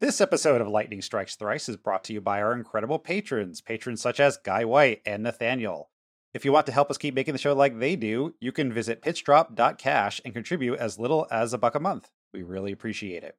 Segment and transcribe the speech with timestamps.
[0.00, 4.00] This episode of Lightning Strikes Thrice is brought to you by our incredible patrons, patrons
[4.00, 5.90] such as Guy White and Nathaniel.
[6.32, 8.72] If you want to help us keep making the show like they do, you can
[8.72, 12.12] visit pitchdrop.cash and contribute as little as a buck a month.
[12.32, 13.38] We really appreciate it.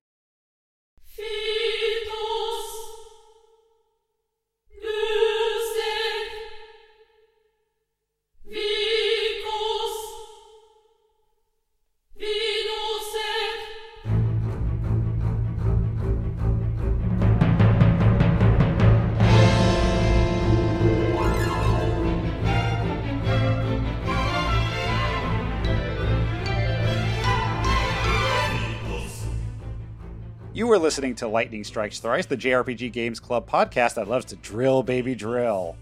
[30.89, 35.13] Listening to Lightning Strikes Thrice, the JRPG Games Club podcast that loves to drill, baby,
[35.13, 35.77] drill.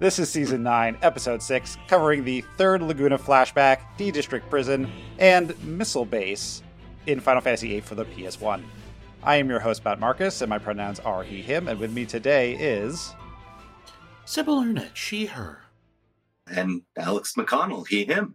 [0.00, 5.56] This is Season 9, Episode 6, covering the third Laguna flashback, D District Prison, and
[5.62, 6.60] Missile Base
[7.06, 8.64] in Final Fantasy VIII for the PS1.
[9.22, 12.04] I am your host, Matt Marcus, and my pronouns are he, him, and with me
[12.04, 13.14] today is.
[14.24, 15.66] Sybil Ernett, she, her.
[16.48, 18.34] And Alex McConnell, he, him.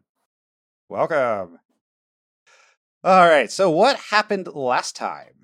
[0.87, 1.59] Welcome.
[3.03, 5.36] All right, so what happened last time?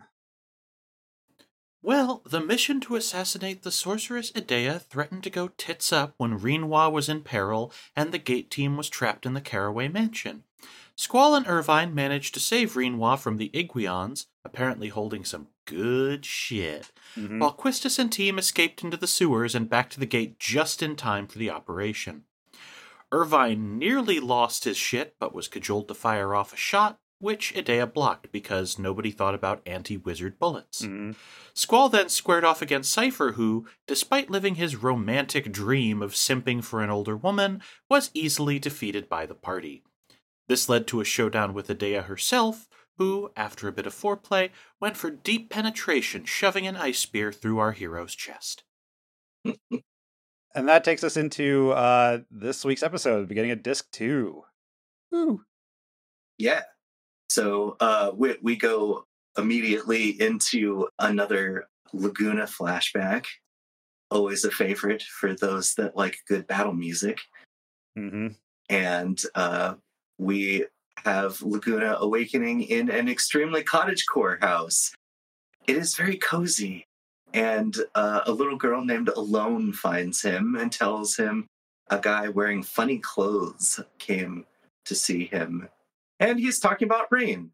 [1.85, 6.89] Well, the mission to assassinate the sorceress Edea threatened to go tits up when Rinoa
[6.89, 10.45] was in peril and the gate team was trapped in the Caraway mansion.
[10.95, 16.91] Squall and Irvine managed to save Rinoa from the Iguions, apparently holding some good shit,
[17.17, 17.41] Mhm.
[17.41, 20.95] while Quistis and team escaped into the sewers and back to the gate just in
[20.95, 22.23] time for the operation.
[23.11, 27.91] Irvine nearly lost his shit, but was cajoled to fire off a shot, which Edea
[27.91, 30.81] blocked because nobody thought about anti wizard bullets.
[30.81, 31.15] Mhm.
[31.53, 36.83] Squall then squared off against Seifer, who, despite living his romantic dream of simping for
[36.83, 39.83] an older woman, was easily defeated by the party.
[40.49, 44.51] This led to a showdown with Edea herself, who, after a bit of foreplay,
[44.81, 48.63] went for deep penetration, shoving an ice spear through our hero's chest.
[50.55, 54.43] And that takes us into uh, this week's episode, beginning of disc two.
[55.11, 55.43] Woo.
[56.37, 56.61] Yeah.
[57.33, 59.05] So uh, we, we go
[59.39, 63.25] immediately into another Laguna flashback.
[64.11, 67.21] Always a favorite for those that like good battle music.
[67.97, 68.27] hmm
[68.69, 69.73] And uh,
[70.19, 70.67] we
[71.03, 74.93] have Laguna awakening in an extremely cottagecore house.
[75.65, 76.85] It is very cozy.
[77.33, 81.47] And uh, a little girl named Ellone finds him and tells him
[81.89, 84.45] a guy wearing funny clothes came
[84.85, 85.67] to see him.
[86.23, 87.51] And he's talking about Raine.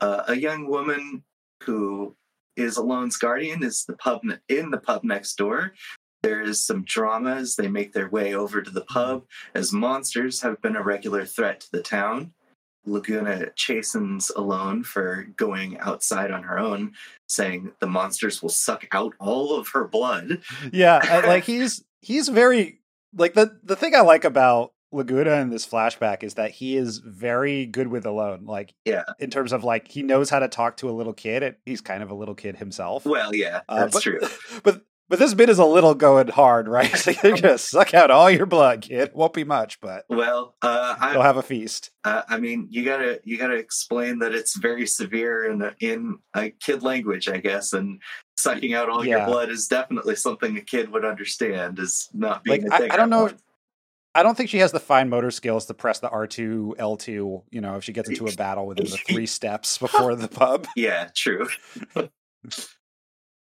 [0.00, 1.24] Uh, a young woman
[1.62, 2.14] who
[2.56, 5.72] is Ellone's guardian is the pub in the pub next door.
[6.22, 9.24] There is some drama as they make their way over to the pub,
[9.54, 12.32] as monsters have been a regular threat to the town.
[12.84, 16.92] Laguna chastens Alone for going outside on her own,
[17.28, 20.42] saying the monsters will suck out all of her blood.
[20.72, 22.80] Yeah, like he's he's very
[23.16, 26.98] like the the thing I like about Laguna in this flashback is that he is
[26.98, 28.46] very good with Ellone.
[28.46, 29.04] Like Yeah.
[29.18, 31.42] in terms of like he knows how to talk to a little kid.
[31.42, 33.04] and He's kind of a little kid himself.
[33.06, 34.20] Well, yeah, Uh, that's but, true.
[34.62, 36.90] But but this bit is a little going hard, right?
[36.96, 39.10] So they're gonna suck out all your blood, kid.
[39.12, 41.90] Won't be much, but Well, uh, I, you'll have a feast.
[42.04, 46.18] Uh, I mean, you gotta you gotta explain that it's very severe in a, in
[46.34, 48.00] a kid language, I guess, and
[48.38, 49.18] sucking out all Yeah.
[49.18, 51.78] your blood is definitely something a kid would understand.
[51.78, 52.62] Is not being.
[52.62, 53.30] Like a I, thing I don't know.
[54.14, 56.96] I don't think she has the fine motor skills to press the R two L
[56.96, 57.42] two.
[57.50, 60.66] You know, if she gets into a battle within the three steps before the pub.
[60.76, 61.48] Yeah, true.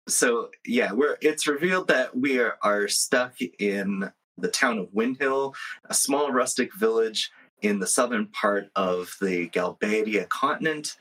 [0.08, 5.54] so yeah, we're it's revealed that we are, are stuck in the town of Winhill,
[5.86, 7.30] a small rustic village
[7.62, 10.96] in the southern part of the Galbadia continent.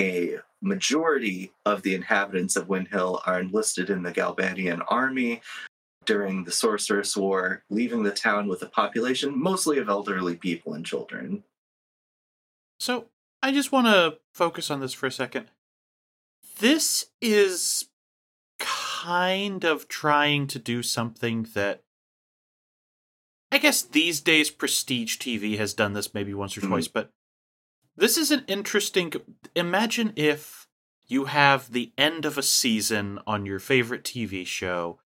[0.00, 5.42] A majority of the inhabitants of Winhill are enlisted in the Galbadian army
[6.04, 10.84] during the Sorceress War, leaving the town with a population mostly of elderly people and
[10.84, 11.44] children.
[12.80, 13.08] So,
[13.42, 15.50] I just want to focus on this for a second.
[16.58, 17.88] This is
[18.58, 21.84] kind of trying to do something that
[23.50, 26.68] I guess these days prestige TV has done this maybe once or Mhm.
[26.68, 27.12] twice, but
[27.96, 29.12] this is an interesting
[29.54, 30.68] imagine if
[31.06, 35.01] you have the end of a season on your favorite TV show.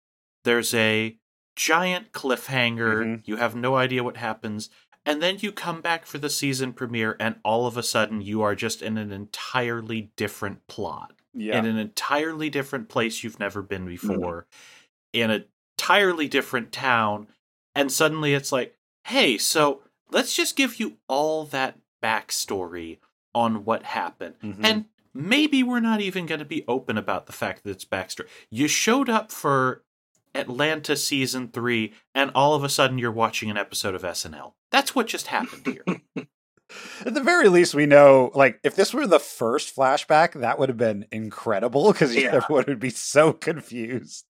[0.44, 1.18] There's a
[1.56, 3.22] giant cliffhanger, Mhm.
[3.26, 4.70] you have no idea what happens,
[5.06, 8.42] and then you come back for the season premiere and all of a sudden you
[8.42, 11.60] are just in an entirely different plot Yeah.
[11.60, 14.48] in an entirely different place you've never been before
[15.12, 15.46] in an
[15.78, 17.28] entirely different town
[17.76, 23.00] and suddenly it's like hey so let's just give you all that backstory
[23.36, 24.64] on what happened Mhm.
[24.64, 28.28] and maybe we're not even going to be open about the fact that it's backstory.
[28.50, 29.84] You showed up for
[30.36, 34.54] Atlanta season three, and all of a sudden you're watching an episode of SNL.
[34.72, 35.84] That's what just happened here.
[37.06, 40.70] At the very least, we know, like, if this were the first flashback, that would
[40.70, 42.32] have been incredible because Yeah.
[42.34, 44.26] everyone would be so confused.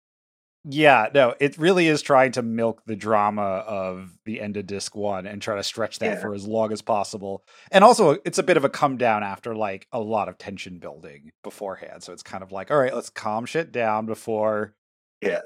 [0.66, 4.94] Yeah, no, it really is trying to milk the drama of the end of disc
[4.96, 6.20] one and try to stretch that Yeah.
[6.22, 7.44] for as long as possible.
[7.72, 10.78] And also, it's a bit of a come down after like a lot of tension
[10.80, 12.04] building beforehand.
[12.04, 14.76] So it's kind of like, all right, let's calm shit down before,
[15.22, 15.42] Yeah.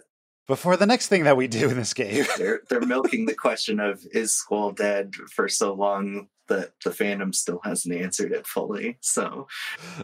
[0.47, 2.25] Before the next thing that we do in this game.
[2.37, 7.33] they're they're milking the question of is Squall dead for so long that the fandom
[7.33, 8.97] still hasn't answered it fully.
[9.01, 9.47] So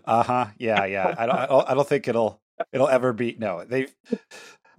[0.06, 0.46] Uh huh.
[0.58, 1.16] Yeah, yeah.
[1.18, 1.70] I don't, I don't.
[1.70, 2.42] I don't think it'll.
[2.74, 3.36] It'll ever be.
[3.40, 3.88] No, they.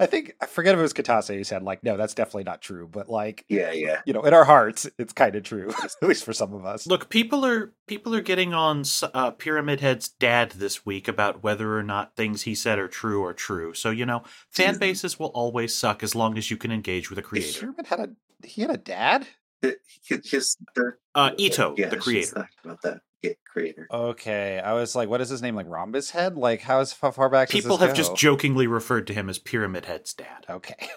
[0.01, 2.63] I think I forget if it was Kitase who said like, no, that's definitely not
[2.63, 2.89] true.
[2.91, 4.01] But like, yeah, yeah.
[4.07, 6.87] you know, in our hearts, it's kind of true, at least for some of us.
[6.87, 11.77] Look, people are people are getting on uh, Pyramid Head's dad this week about whether
[11.77, 13.75] or not things he said are true or true.
[13.75, 17.19] So you know, fan bases will always suck as long as you can engage with
[17.19, 17.53] a creator.
[17.53, 18.11] Sherman had a
[18.43, 19.27] he had a dad.
[19.63, 19.81] It-
[20.25, 22.49] his the, Uh, Ito, yeah, the creator.
[22.65, 23.01] about that
[23.45, 23.87] creator.
[23.93, 25.55] Okay, I was like, what is his name?
[25.55, 26.37] Like Rhombus Head?
[26.37, 27.49] Like how is how far back?
[27.49, 30.47] People this have just jokingly referred to him as Pyramid Head's dad.
[30.49, 30.89] Okay.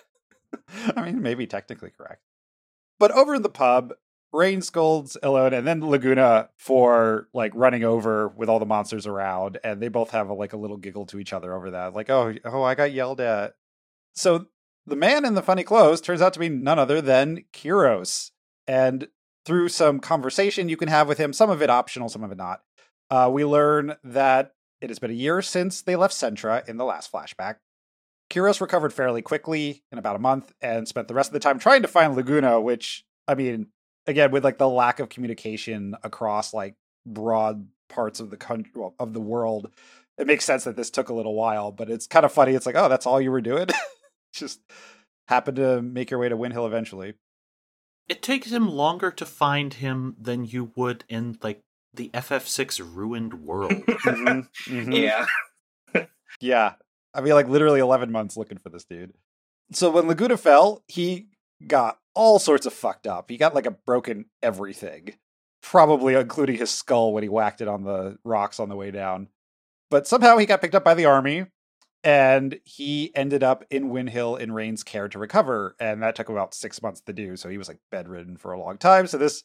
[0.95, 2.21] I mean, maybe technically correct.
[2.99, 3.93] But over in the pub,
[4.31, 9.59] Raine scolds Ellone and then Laguna for like running over with all the monsters around,
[9.63, 11.93] and they both have a, like a little giggle to each other over that.
[11.93, 13.55] Like, oh, oh, I got yelled at.
[14.13, 14.47] So
[14.85, 18.31] the man in the funny clothes turns out to be none other than Kiros.
[18.67, 19.07] And
[19.45, 22.37] through some conversation you can have with him, some of it optional, some of it
[22.37, 22.61] not,
[23.09, 26.85] uh, we learn that it has been a year since they left Centra in the
[26.85, 27.57] last flashback.
[28.29, 31.59] Kiros recovered fairly quickly in about a month and spent the rest of the time
[31.59, 33.67] trying to find Laguna, which, I mean,
[34.07, 36.75] again, with like the lack of communication across like
[37.05, 39.69] broad parts of the country, well, of the world,
[40.17, 42.53] it makes sense that this took a little while, but it's kind of funny.
[42.53, 43.67] It's like, oh, that's all you were doing?
[44.33, 44.59] Just
[45.27, 47.13] happened to make your way to Winhill eventually.
[48.09, 51.61] It takes him longer to find him than you would in like
[51.93, 53.71] the FF6 ruined world.
[53.85, 55.01] Mhm, mhm.
[55.01, 56.05] Yeah.
[56.41, 56.73] Yeah.
[57.13, 59.13] I mean, like literally 11 months looking for this dude.
[59.71, 61.27] So when Laguna fell, he
[61.65, 63.29] got all sorts of fucked up.
[63.29, 65.13] He got like a broken everything,
[65.61, 69.29] probably including his skull when he whacked it on the rocks on the way down.
[69.89, 71.45] But somehow he got picked up by the army
[72.03, 75.75] and he ended up in Winhill in Raine's care to recover.
[75.79, 77.37] And that took about six months to do.
[77.37, 79.07] So he was like bedridden for a long time.
[79.07, 79.43] So this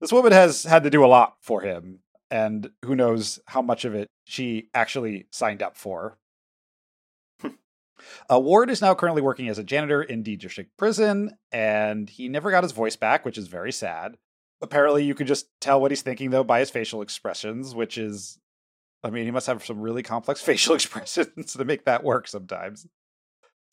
[0.00, 2.00] this woman has had to do a lot for him.
[2.30, 6.18] And who knows how much of it she actually signed up for.
[8.30, 12.28] Uh, Ward is now currently working as a janitor in D District Prison, and he
[12.28, 14.18] never got his voice back, which is very sad.
[14.60, 18.38] Apparently, you could just tell what he's thinking, though, by his facial expressions, which is,
[19.02, 22.86] I mean, he must have some really complex facial expressions to make that work sometimes.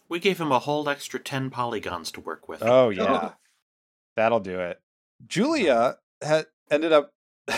[0.10, 2.62] we gave him a whole extra 10 polygons to work with.
[2.62, 2.90] Oh, oh.
[2.90, 3.31] yeah.
[4.16, 4.80] That'll do it.
[5.25, 7.14] Julia had ended up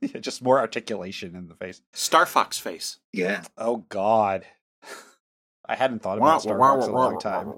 [0.00, 1.80] Yeah, just more articulation in the face.
[1.92, 2.98] Star Fox face.
[3.12, 3.44] Yeah.
[3.56, 4.44] Oh, God.
[5.68, 7.52] I hadn't thought about Star Fox in a long time.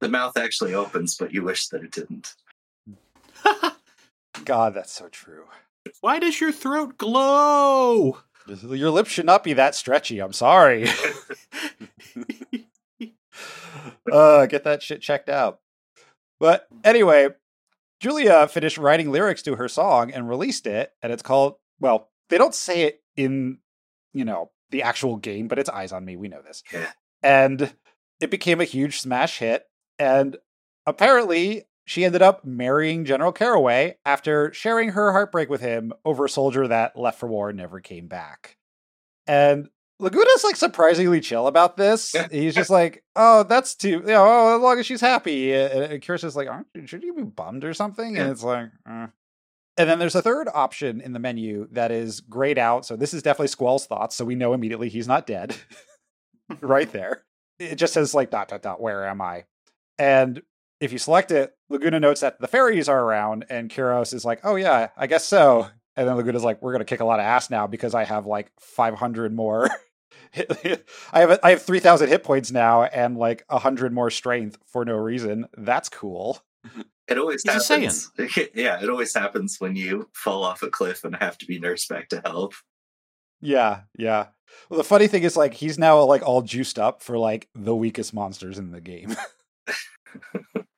[0.00, 2.34] The mouth actually opens, but you wish that it didn't.
[4.44, 5.44] God, that's so true.
[6.00, 8.18] Why does your throat glow?
[8.46, 10.20] Your lips should not be that stretchy.
[10.20, 10.88] I'm sorry.
[14.12, 15.60] uh, get that shit checked out.
[16.40, 17.28] But anyway,
[18.00, 22.38] Julia finished writing lyrics to her song and released it, and it's called, well, they
[22.38, 23.58] don't say it in,
[24.12, 26.16] you know, the actual game, but it's Eyes on Me.
[26.16, 26.64] We know this.
[27.22, 27.72] And
[28.20, 29.66] it became a huge smash hit.
[29.98, 30.36] And
[30.86, 36.28] apparently, she ended up marrying General Caraway after sharing her heartbreak with him over a
[36.30, 38.56] soldier that left for war and never came back.
[39.26, 39.68] And
[40.00, 42.14] Laguna's like surprisingly chill about this.
[42.30, 46.02] He's just like, "Oh, that's too, you know, oh, as long as she's happy." And
[46.02, 49.06] Kiros is like, Aren't, "Should you be bummed or something?" And it's like, eh.
[49.76, 52.84] and then there's a third option in the menu that is grayed out.
[52.84, 54.16] So this is definitely Squall's thoughts.
[54.16, 55.54] So we know immediately he's not dead.
[56.60, 57.24] right there.
[57.60, 58.80] It just says like dot dot dot.
[58.80, 59.44] Where am I?
[59.98, 60.42] And
[60.82, 64.40] if you select it, Laguna notes that the fairies are around, and Kiros is like,
[64.42, 67.24] "Oh yeah, I guess so." And then Laguna's like, "We're gonna kick a lot of
[67.24, 69.70] ass now because I have like 500 more.
[71.12, 74.96] I have I have 3,000 hit points now and like 100 more strength for no
[74.96, 75.46] reason.
[75.56, 76.42] That's cool."
[77.08, 78.10] It always He's happens.
[78.54, 81.88] yeah, it always happens when you fall off a cliff and have to be nursed
[81.88, 82.62] back to health.
[83.40, 84.28] Yeah, yeah.
[84.68, 87.74] Well, the funny thing is, like, he's now like all juiced up for like the
[87.74, 89.16] weakest monsters in the game.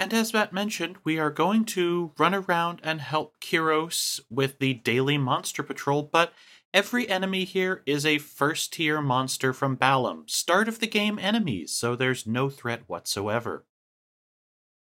[0.00, 4.74] And as Matt mentioned, we are going to run around and help Kiros with the
[4.74, 6.32] daily monster patrol, but
[6.72, 11.72] Every enemy here is a first tier monster from Balamb, start of the game enemies,
[11.72, 13.64] so there's no threat whatsoever.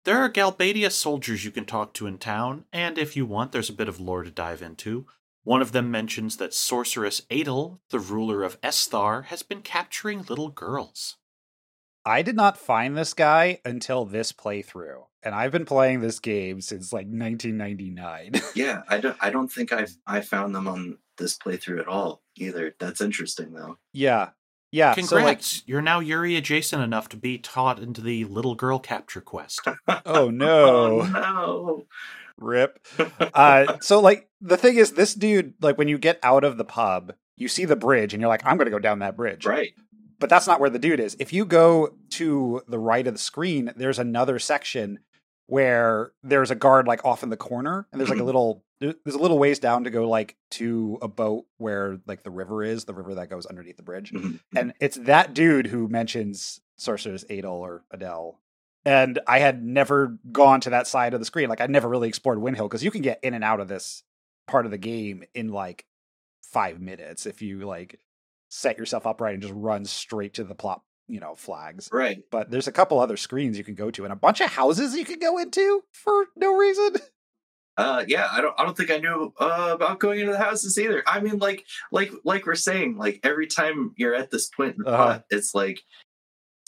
[0.04, 3.68] There are Galbadia soldiers you can talk to in town, and if you want, there's
[3.68, 5.06] a bit of lore to dive into.
[5.42, 10.48] One of them mentions that sorceress Adel, the ruler of Esthar, has been capturing little
[10.48, 11.18] girls.
[12.06, 16.60] I did not find this guy until this playthrough, and I've been playing this game
[16.60, 18.32] since like 1999.
[18.54, 19.16] yeah, I don't.
[19.20, 22.74] I don't think I've I found them on this playthrough at all either.
[22.78, 23.78] That's interesting though.
[23.92, 24.30] Yeah,
[24.70, 24.94] yeah.
[24.94, 25.10] Congrats!
[25.10, 29.22] So, like, You're now Yuri adjacent enough to be taught into the little girl capture
[29.22, 29.60] quest.
[30.06, 31.00] oh no!
[31.00, 31.86] oh no!
[32.36, 32.84] Rip.
[33.18, 36.64] Uh, so like the thing is, this dude, like when you get out of the
[36.64, 39.46] pub, you see the bridge, and you're like, I'm going to go down that bridge.
[39.46, 39.72] Right
[40.18, 41.16] but that's not where the dude is.
[41.18, 45.00] If you go to the right of the screen, there's another section
[45.46, 49.14] where there's a guard like off in the corner, and there's like a little there's
[49.14, 52.84] a little ways down to go like to a boat where like the river is,
[52.84, 54.40] the river that goes underneath the bridge, Mhm.
[54.56, 58.40] and it's that dude who mentions sorceress Adel or Adele.
[58.86, 61.48] And I had never gone to that side of the screen.
[61.48, 64.02] Like I never really explored Winhill because you can get in and out of this
[64.46, 65.86] part of the game in like
[66.42, 67.98] five minutes if you like
[68.54, 71.88] set yourself up right and just run straight to the plot, you know, flags.
[71.92, 72.22] right.
[72.30, 74.94] But there's a couple other screens you can go to and a bunch of houses
[74.94, 76.96] you can go into for no reason.
[77.76, 78.54] Uh, yeah, I don't.
[78.56, 81.02] I don't think I knew uh, about going into the houses either.
[81.08, 84.84] I mean, like, like, like we're saying, like every time you're at this point in
[84.84, 85.04] the Uh-huh.
[85.04, 85.82] plot, it's like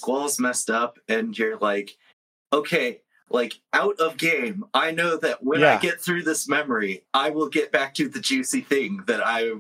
[0.01, 1.93] Squall's messed up, and you're like,
[2.53, 4.65] okay, like out of game.
[4.73, 8.21] I know that when I get through this memory, I will get back to the
[8.21, 9.53] juicy thing that I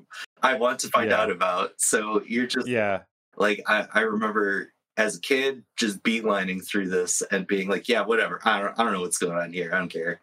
[0.42, 1.20] I want to find Yeah.
[1.22, 1.72] out about.
[1.78, 3.02] So you're just Yeah.
[3.36, 8.02] like I, I remember as a kid just beelining through this and being like, yeah,
[8.02, 8.40] whatever.
[8.44, 9.74] I don't I don't know what's going on here.
[9.74, 10.20] I don't care.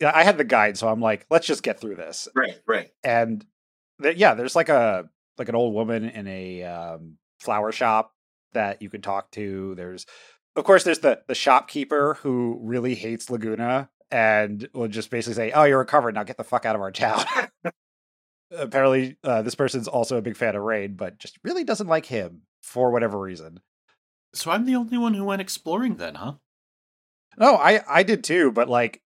[0.00, 2.26] Yeah, I had the guide, so I'm like, let's just get through this.
[2.34, 2.90] Right, right.
[3.04, 3.46] And
[4.02, 5.08] th- yeah, there's like a
[5.38, 8.12] like an old woman in a um, flower shop
[8.52, 9.74] that you can talk to.
[9.76, 10.04] There's
[10.56, 15.52] of course there's the the shopkeeper who really hates Laguna and will just basically say,
[15.52, 16.14] "Oh, you're recovered.
[16.14, 17.24] Now get the fuck out of our town."
[18.54, 22.06] Apparently, uh, this person's also a big fan of Raine, but just really doesn't like
[22.06, 23.60] him for whatever reason.
[24.34, 26.34] so I'm the only one who went exploring then, huh?
[27.38, 29.00] No, I I did too, but like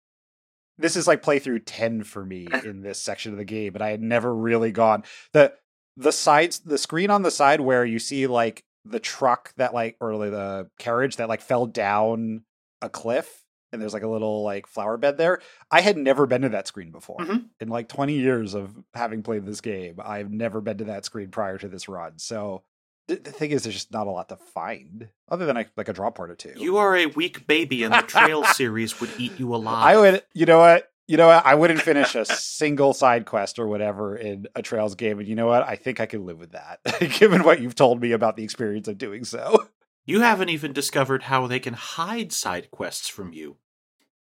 [0.77, 3.91] this is like playthrough 10 for me in this section of the game and I
[3.91, 5.53] had never really gone the
[5.95, 9.97] the sides the screen on the side where you see like the truck that like
[9.99, 12.43] or like, the carriage that like fell down
[12.81, 15.41] a cliff and there's like a little like flower bed there.
[15.71, 17.17] I had never been to that screen before.
[17.17, 17.45] Mhm.
[17.59, 21.29] In like 20 years of having played this game, I've never been to that screen
[21.29, 22.19] prior to this run.
[22.19, 22.63] So
[23.07, 25.89] the, the thing is there's just not a lot to find other than like, like
[25.89, 26.53] a draw part or two.
[26.55, 29.85] You are a weak baby, and the Trail series would eat you alive.
[29.85, 30.91] I would, you know what?
[31.07, 31.29] You know?
[31.29, 35.19] I wouldn't finish a single side quest or whatever in a Trails game.
[35.19, 35.63] And you know what?
[35.63, 36.79] I think I can live with that,
[37.19, 39.67] given what you've told me about the experience of doing so.
[40.05, 43.57] You haven't even discovered how they can hide side quests from you.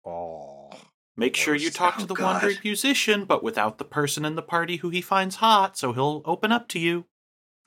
[0.06, 0.70] Oh.
[1.16, 2.34] Make sure you talk to the God.
[2.34, 6.22] wandering musician, but without the person in the party who he finds hot, so he'll
[6.26, 7.06] open up to you.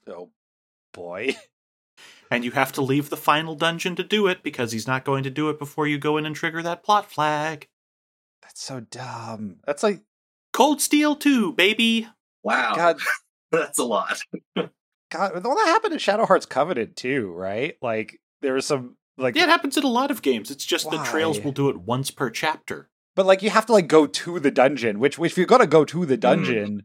[0.06, 0.30] Oh,
[0.92, 1.36] boy.
[2.30, 5.22] And you have to leave the final dungeon to do it because he's not going
[5.22, 7.68] to do it before you go in and trigger that plot flag.
[8.44, 9.56] That's so dumb.
[9.66, 10.02] That's like,
[10.52, 12.06] Cold Steel 2, baby!
[12.44, 12.74] Wow.
[12.76, 12.98] God,
[13.50, 14.20] That's a lot.
[14.56, 15.44] God.
[15.44, 17.76] Well, that happened in Shadow Hearts Covenant too, right?
[17.80, 20.50] Like, there was some, like, Yeah, it happens in a lot of games.
[20.50, 22.90] It's just the Trails will do it once per chapter.
[23.16, 25.60] but like, you have to, like, go to the dungeon, which, which if you're going
[25.60, 26.20] to go to the mm.
[26.20, 26.82] dungeon,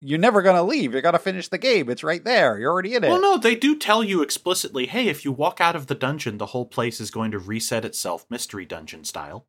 [0.00, 0.92] you're never going to leave.
[0.92, 1.88] You're going to finish the game.
[1.88, 2.58] It's right there.
[2.58, 3.08] You're already in it.
[3.08, 6.38] Well, no, they do tell you explicitly hey, if you walk out of the dungeon,
[6.38, 9.46] the whole place is going to reset itself, mystery dungeon style.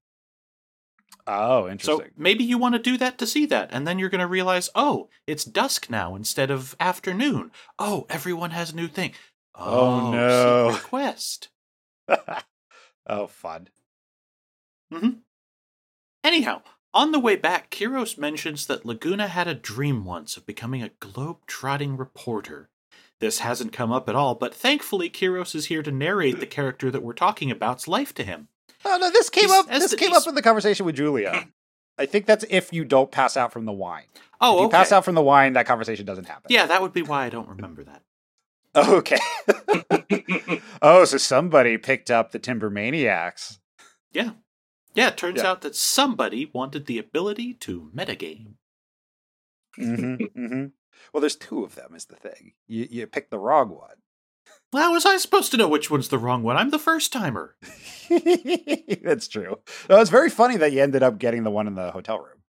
[1.28, 2.08] Oh, interesting.
[2.08, 4.28] So maybe you want to do that to see that, and then you're going to
[4.28, 7.52] realize, oh, it's dusk now instead of afternoon.
[7.80, 9.14] Oh, everyone has a new thing.
[9.56, 10.28] Oh, no.
[10.28, 11.50] Oh, secret quest.
[13.08, 13.70] oh, fun.
[14.94, 15.10] Mm-hmm.
[16.24, 16.62] Anyhow,
[16.94, 20.92] on the way back, Kiros mentions that Laguna had a dream once of becoming a
[21.00, 22.70] globe-trotting reporter.
[23.20, 26.92] This hasn't come up at all, but thankfully Kiros is here to narrate the character
[26.92, 28.50] that we're talking about's life to him.
[28.86, 29.68] Oh no, this came He's- up.
[29.68, 31.48] This the- came he's- up in the conversation with Julia.
[31.98, 34.04] I think that's if you don't pass out from the wine.
[34.42, 34.78] Oh, if you okay.
[34.78, 36.48] pass out from the wine, that conversation doesn't happen.
[36.50, 38.02] Yeah, that would be why I don't remember that.
[38.76, 39.18] Okay.
[40.82, 43.60] oh, so somebody picked up the Timber Maniacs.
[44.12, 44.32] Yeah.
[44.94, 45.52] Yeah, it turns Yeah.
[45.52, 48.56] out that somebody wanted the ability to metagame.
[49.80, 50.66] mm-hmm, mm-hmm.
[51.14, 51.96] Well, there's two of them.
[51.96, 52.54] Is the thing.
[52.68, 53.96] You you picked the wrong one.
[54.74, 56.58] How was I supposed to know which one's the wrong one?
[56.58, 57.56] I'm the first timer.
[58.10, 59.60] that's true.
[59.90, 62.40] No, it's very funny that you ended up getting the one in the hotel room.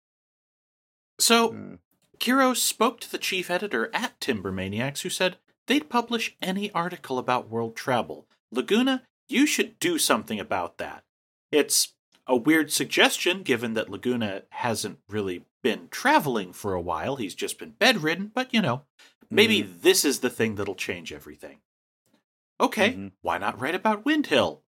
[1.19, 1.79] So, Mm.
[2.19, 5.37] Kiros spoke to the chief editor at Timbermaniacs, who said
[5.67, 8.26] they'd publish any article about world travel.
[8.50, 11.05] Laguna, you should do something about that.
[11.53, 11.95] It's
[12.26, 17.17] a weird suggestion given that Laguna hasn't really been traveling for a while.
[17.17, 18.83] He's just been bedridden, but you know,
[19.31, 19.83] maybe mm.
[19.83, 21.59] this is the thing that'll change everything.
[22.61, 23.09] Okay, mm-hmm.
[23.23, 24.61] why not write about Winhill?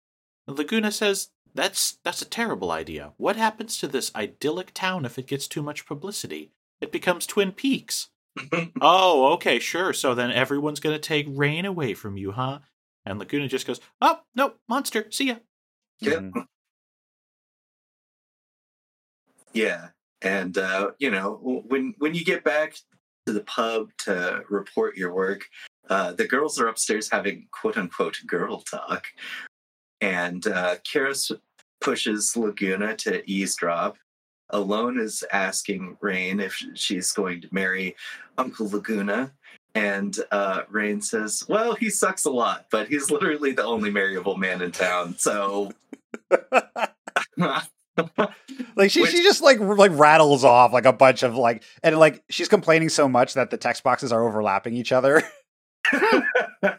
[0.47, 3.13] Laguna says that's that's a terrible idea.
[3.17, 6.53] What happens to this idyllic town if it gets too much publicity?
[6.81, 8.11] It becomes Twin Peaks.
[8.81, 9.93] oh, okay, sure.
[9.93, 12.59] So then everyone's going to take Raine away from you, huh?
[13.05, 15.07] And Laguna just goes, "Oh, no, monster.
[15.11, 15.37] See ya."
[16.01, 16.13] Yeah.
[16.13, 16.41] Mm-hmm.
[19.53, 19.89] Yeah,
[20.21, 22.77] and uh, you know when when you get back
[23.27, 25.47] to the pub to report your work,
[25.89, 29.07] uh, the girls are upstairs having quote unquote girl talk,
[30.01, 30.77] and uh,
[31.81, 33.97] pushes Laguna to eavesdrop.
[34.53, 37.97] Ellone is asking Raine if she's going to marry
[38.39, 39.33] Uncle Laguna.
[39.75, 44.37] And uh, Raine says, Well, he sucks a lot, but he's literally the only marryable
[44.37, 45.17] man in town.
[45.19, 45.73] So.
[48.77, 51.99] like she, Which, she just like like rattles off like a bunch of like and
[51.99, 55.23] like she's complaining so much that the text boxes are overlapping each other.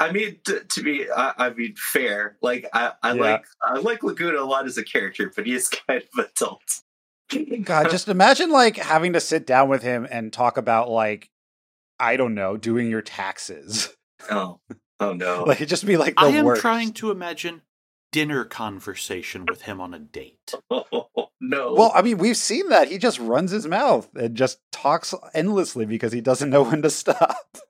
[0.00, 2.36] I mean, to, to be, I, I, mean, fair.
[2.42, 3.20] Like, I, I yeah.
[3.20, 6.82] like, I like Laguna a lot as a character, but he is kind of adult.
[7.64, 11.30] God, just imagine like having to sit down with him and talk about like,
[11.98, 13.94] I don't know, doing your taxes.
[14.30, 14.60] Oh,
[15.00, 15.44] oh no!
[15.44, 16.60] like it just be like the I am worst.
[16.60, 17.62] trying to imagine
[18.12, 20.54] dinner conversation with him on a date.
[20.70, 21.08] Oh,
[21.40, 21.74] no.
[21.74, 22.88] Well, I mean, we've seen that.
[22.88, 26.90] He just runs his mouth and just talks endlessly because he doesn't know when to
[26.90, 27.36] stop.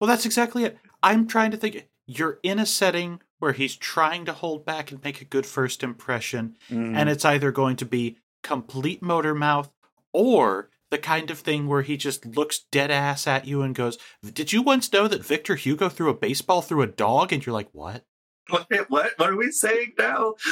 [0.00, 0.78] Well, that's exactly it.
[1.02, 1.88] I'm trying to think.
[2.06, 5.82] You're in a setting where he's trying to hold back and make a good first
[5.82, 6.96] impression, mm.
[6.96, 9.72] and it's either going to be complete motor mouth
[10.12, 13.98] or the kind of thing where he just looks dead ass at you and goes,
[14.22, 17.52] "Did you once know that Victor Hugo threw a baseball through a dog?" And you're
[17.52, 18.04] like, "What?
[18.48, 18.66] What?
[18.88, 20.34] What, what are we saying now?"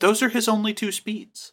[0.00, 1.52] Those are his only two speeds.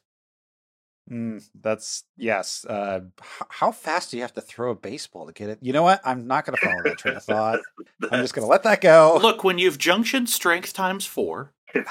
[1.10, 2.66] Mm, that's yes.
[2.66, 5.60] Uh, h- how fast do you have to throw a baseball to get it?
[5.62, 6.02] You know what?
[6.06, 7.60] I'm not going to follow that train of thought.
[8.12, 9.20] I'm just going to let that go.
[9.22, 11.54] Look, when you've junction strength times four.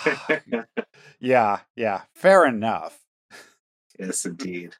[1.21, 2.99] yeah, yeah, fair enough.
[3.99, 4.77] Yes, indeed.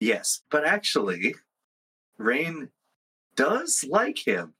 [0.00, 1.36] Yes, but actually,
[2.18, 2.70] Raine
[3.36, 4.54] does like him,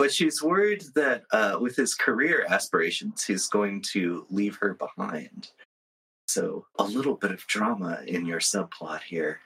[0.00, 5.50] but she's worried that uh, with his career aspirations, he's going to leave her behind.
[6.26, 9.40] So a little bit of drama in your subplot here.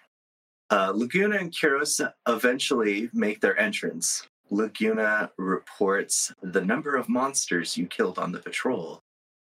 [0.70, 4.28] Uh, Laguna and Kiros eventually make their entrance.
[4.50, 9.00] Laguna reports the number of monsters you killed on the patrol.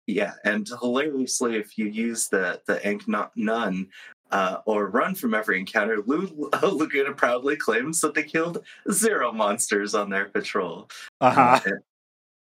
[0.07, 3.89] Yeah, and hilariously, if you use the the Ankh Nun
[4.31, 10.09] uh, or run from every encounter, Laguna proudly claims that they killed zero monsters on
[10.09, 10.89] their patrol.
[11.21, 11.59] Uh-huh.
[11.65, 11.71] Uh,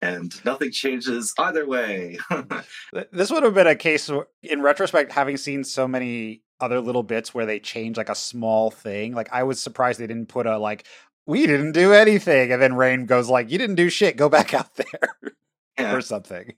[0.02, 2.18] and nothing changes either way.
[3.12, 4.10] this would have been a case
[4.42, 8.72] in retrospect, having seen so many other little bits where they change like a small
[8.72, 9.14] thing.
[9.14, 10.88] Like I was surprised they didn't put a like
[11.26, 14.18] we didn't do anything, and then Raine goes like you didn't do shit.
[14.18, 15.16] Go back out there
[15.80, 15.94] yeah.
[15.94, 16.56] or something.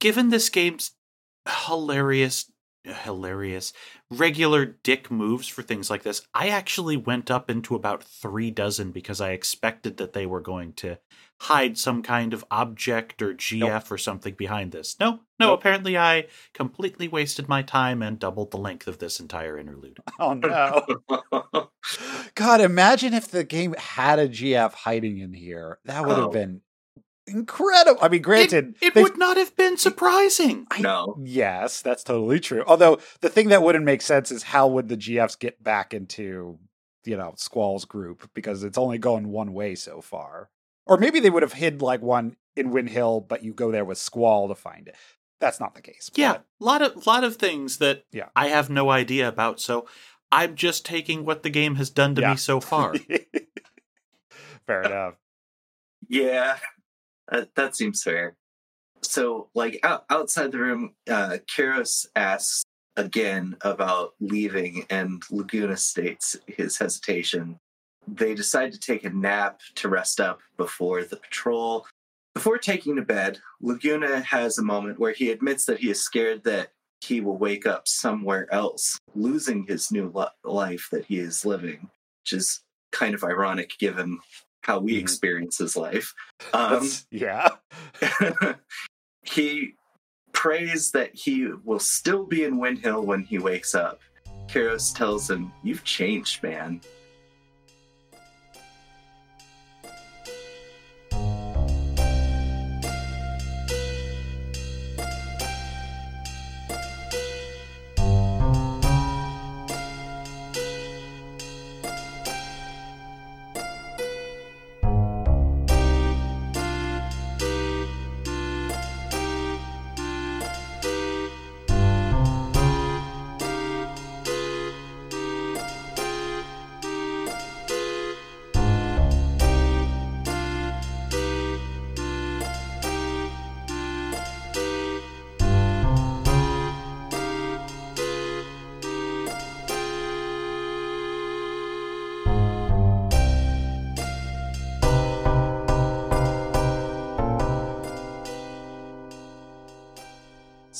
[0.00, 0.92] Given this game's
[1.66, 2.50] hilarious
[2.84, 3.72] hilarious
[4.10, 8.90] regular dick moves for things like this i actually went up into about three dozen
[8.90, 10.98] because i expected that they were going to
[11.40, 13.90] hide some kind of object or gf nope.
[13.90, 15.60] or something behind this no no nope.
[15.60, 20.34] apparently i completely wasted my time and doubled the length of this entire interlude oh
[20.34, 21.70] no
[22.34, 26.30] god imagine if the game had a gf hiding in here that would have oh.
[26.30, 26.60] been
[27.26, 27.98] incredible.
[28.02, 30.66] I mean, granted, it, it would not have been surprising.
[30.70, 31.18] I, no.
[31.22, 32.64] Yes, that's totally true.
[32.66, 36.58] Although the thing that wouldn't make sense is how would the GFs get back into
[37.04, 40.50] you know Squall's group because it's only going one way so far.
[40.86, 43.98] Or maybe they would have hid like one in Winhill, but you go there with
[43.98, 44.96] Squall to find it.
[45.40, 46.10] That's not the case.
[46.14, 48.28] Yeah, a lot of lot of things that yeah.
[48.36, 49.60] I have no idea about.
[49.60, 49.86] So
[50.30, 52.30] I'm just taking what the game has done to yeah.
[52.32, 52.94] me so far.
[54.66, 55.14] Fair enough.
[56.06, 56.58] Yeah,
[57.30, 58.36] that, seems fair.
[59.02, 61.38] So, like out, outside the room, uh,
[62.16, 62.64] asks
[62.96, 67.58] again about leaving, and Laguna states his hesitation.
[68.06, 71.86] They decide to take a nap to rest up before the patrol.
[72.34, 76.44] Before taking to bed, Laguna has a moment where he admits that he is scared
[76.44, 81.88] that he will wake up somewhere else, losing his new life that he is living,
[82.22, 82.60] which is
[82.92, 84.18] kind of ironic given
[84.64, 85.00] how we mm-hmm.
[85.00, 86.12] experience his life.
[86.52, 87.48] Um, yeah.
[89.22, 89.74] he
[90.32, 94.00] prays that he will still be in Winhill when he wakes up.
[94.48, 96.80] Kiros tells him, You've changed, man.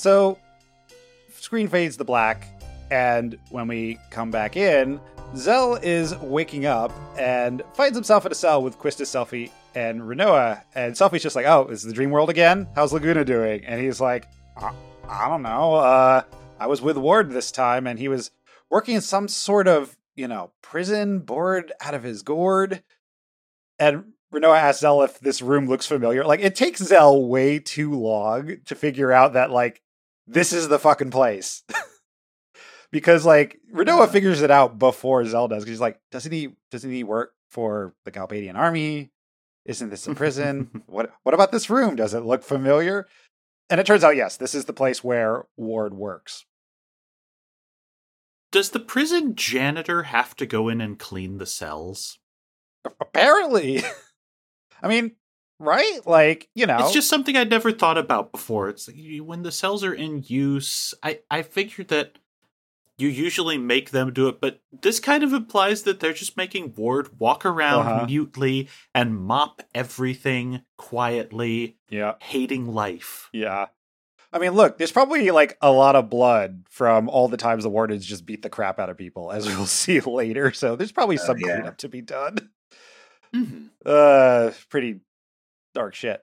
[0.05, 0.37] So,
[1.33, 2.47] screen fades to black,
[2.91, 5.01] and when we come back in,
[5.35, 10.61] Zell is waking up and finds himself in a cell with Quistis, Selphie and Rinoa.
[10.75, 12.67] And Selphie's just like, "Oh, is the dream world again?
[12.75, 14.73] How's Laguna doing?" And he's like, "I,
[15.09, 15.73] I don't know.
[15.73, 16.21] Uh,
[16.59, 18.29] I was with Ward this time, and he was
[18.69, 22.83] working in some sort of, you know, prison, bored out of his gourd."
[23.79, 26.23] And Rinoa asks Zell if this room looks familiar.
[26.25, 29.81] Like, it takes Zell way too long to figure out that, like,
[30.27, 31.63] this is the fucking place.
[32.91, 35.65] because like Rinoa figures it out before Zell does.
[35.65, 36.55] He's like, doesn't he?
[36.71, 39.11] Doesn't he work for the Galbadian army?
[39.65, 40.83] Isn't this a prison?
[40.87, 41.95] what What about this room?
[41.95, 43.07] Does it look familiar?
[43.69, 46.45] And it turns out, yes, this is the place where Ward works.
[48.51, 52.19] Does the prison janitor have to go in and clean the cells?
[53.01, 53.81] Apparently.
[54.81, 55.15] I mean,
[55.59, 55.99] right?
[56.05, 56.77] Like, you know.
[56.79, 58.69] It's just something I'd never thought about before.
[58.69, 62.17] It's like when the cells are in use, I, I figured that
[62.97, 66.73] you usually make them do it, but this kind of implies that they're just making
[66.77, 68.05] Ward walk around Uh-huh.
[68.05, 72.13] mutely and mop everything quietly, Yeah.
[72.21, 73.29] hating life.
[73.33, 73.65] Yeah.
[74.31, 77.69] I mean, look, there's probably like a lot of blood from all the times the
[77.69, 80.53] wardens just beat the crap out of people, as we'll see later.
[80.53, 81.55] So there's probably Oh, some yeah.
[81.55, 82.49] cleanup to be done.
[83.33, 83.69] Mhm.
[83.85, 85.01] Uh, pretty
[85.75, 86.21] dark shit.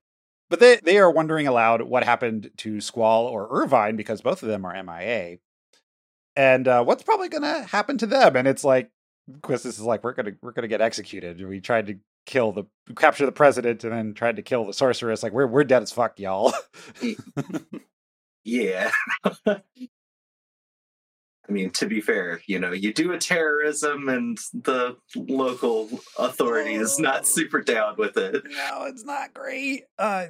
[0.50, 4.48] But they they are wondering aloud what happened to Squall or Irvine because both of
[4.48, 5.38] them are MIA,
[6.36, 8.36] and uh, what's probably gonna happen to them.
[8.36, 8.90] And it's like,
[9.40, 11.40] Quistis is like, we're gonna we're gonna get executed.
[11.46, 12.64] We tried to kill the
[12.96, 15.22] capture the president and then tried to kill the sorceress.
[15.22, 16.52] Like we're we're dead as fuck, y'all.
[18.44, 18.90] Yeah.
[21.48, 26.74] I mean, to be fair, you know, you do a terrorism and the local authority
[26.74, 27.02] is Oh.
[27.02, 28.44] not super down with it.
[28.44, 29.84] no, it's not great.
[29.98, 30.26] Uh,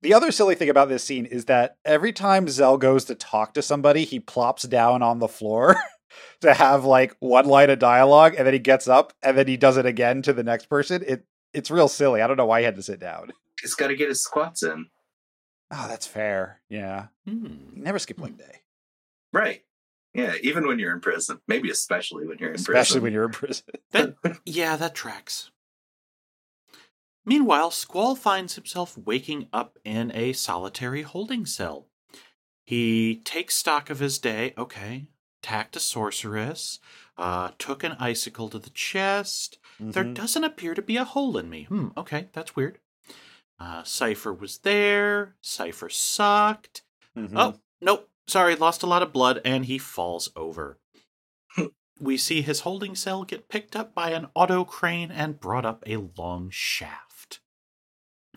[0.00, 3.54] the other silly thing about this scene is that every time Zell goes to talk
[3.54, 5.76] to somebody, he plops down on the floor
[6.40, 9.56] to have like one line of dialogue, and then he gets up and then he
[9.56, 11.04] does it again to the next person.
[11.06, 12.22] It it's real silly.
[12.22, 13.32] I don't know why he had to sit down.
[13.60, 14.86] He's got to get his squats in.
[15.70, 16.60] Oh, that's fair.
[16.70, 17.56] Yeah, Hmm.
[17.76, 18.60] never skip leg day,
[19.32, 19.62] Right.
[20.14, 21.40] Yeah, even when you're in prison.
[21.48, 22.80] Maybe especially when you're in especially prison.
[22.80, 23.64] Especially when you're in prison.
[23.92, 25.50] That, yeah, that tracks.
[27.24, 31.86] Meanwhile, Squall finds himself waking up in a solitary holding cell.
[32.64, 34.54] He takes stock of his day.
[34.58, 35.06] Okay,
[35.42, 36.80] tacked a sorceress,
[37.16, 39.58] uh, took an icicle to the chest.
[39.78, 40.14] There Mhm.
[40.14, 41.64] doesn't appear to be a hole in me.
[41.64, 42.78] Hmm, okay, that's weird.
[43.58, 45.36] Uh, Seifer was there.
[45.42, 46.82] Seifer sucked.
[47.16, 47.32] Mhm.
[47.36, 48.10] Oh, nope.
[48.26, 50.78] Sorry, lost a lot of blood, and he falls over.
[52.00, 55.82] we see his holding cell get picked up by an auto crane and brought up
[55.86, 57.40] a long shaft.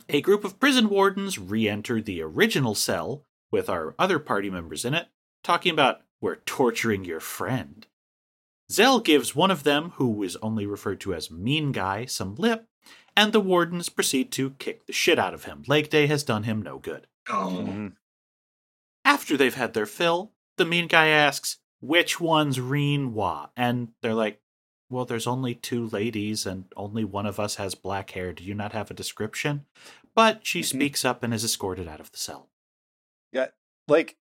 [0.09, 4.85] A group of prison wardens re enter the original cell with our other party members
[4.85, 5.07] in it,
[5.43, 7.87] talking about we're torturing your friend.
[8.71, 12.67] Zell gives one of them, who is only referred to as Mean Guy, some lip,
[13.15, 15.63] and the wardens proceed to kick the shit out of him.
[15.67, 17.07] Leg Day has done him no good.
[17.29, 17.95] Oh, Mhm.
[19.05, 23.49] After they've had their fill, the mean guy asks, which one's Reenwa?
[23.55, 24.41] And they're like,
[24.89, 28.33] well, there's only two ladies and only one of us has black hair.
[28.33, 29.65] Do you not have a description?
[30.15, 30.65] But she Mhm.
[30.65, 32.49] speaks up and is escorted out of the cell.
[33.31, 33.47] Yeah,
[33.87, 34.17] like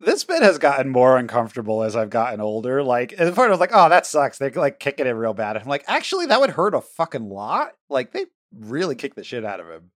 [0.00, 2.82] this bit has gotten more uncomfortable as I've gotten older.
[2.82, 4.38] Like, at the point I was like, oh, that sucks.
[4.38, 5.56] They're like kicking it real bad.
[5.56, 7.72] I'm like, actually, that would hurt a fucking lot.
[7.88, 9.90] Like, they really kick the shit out of him.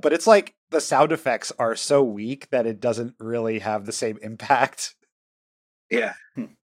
[0.00, 3.92] But it's like the sound effects are so weak that it doesn't really have the
[3.92, 4.94] same impact.
[5.90, 6.14] yeah.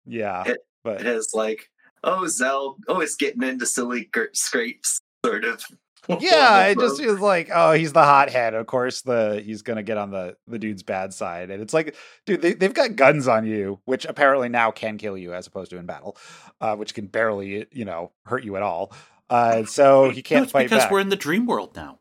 [0.06, 0.44] Yeah.
[0.48, 1.70] It- but it is like,
[2.04, 5.62] oh, Zell always getting into silly scrapes, sort of.
[6.22, 8.54] yeah, it just is like, oh, he's the hothead.
[8.54, 11.94] Of course, the he's gonna get on the the dude's bad side, and it's like,
[12.26, 15.72] dude, they, they've got guns on you, which apparently now can kill you as opposed
[15.72, 16.16] to in battle,
[16.62, 18.94] uh, which can barely, you know, hurt you at all.
[19.30, 20.92] Uh, so he can't No, fight because back.
[20.92, 22.00] we're in the dream world now.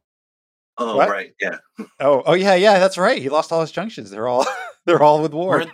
[0.78, 1.08] Oh What?
[1.08, 1.56] right, yeah.
[2.00, 3.20] Oh, oh yeah, yeah, that's right.
[3.20, 4.10] He lost all his junctions.
[4.10, 4.46] They're all
[4.86, 5.60] they're all with We're war.
[5.62, 5.72] in,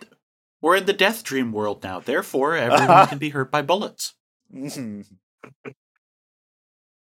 [0.60, 1.98] we're in the death dream world now.
[2.00, 4.14] Therefore, everyone can be hurt by bullets.
[4.54, 5.04] Mhm.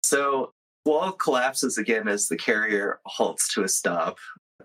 [0.03, 0.53] So
[0.85, 4.19] Wall collapses again as the carrier halts to a stop,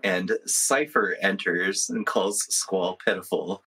[0.04, 3.64] and Seifer enters and calls Squall pitiful.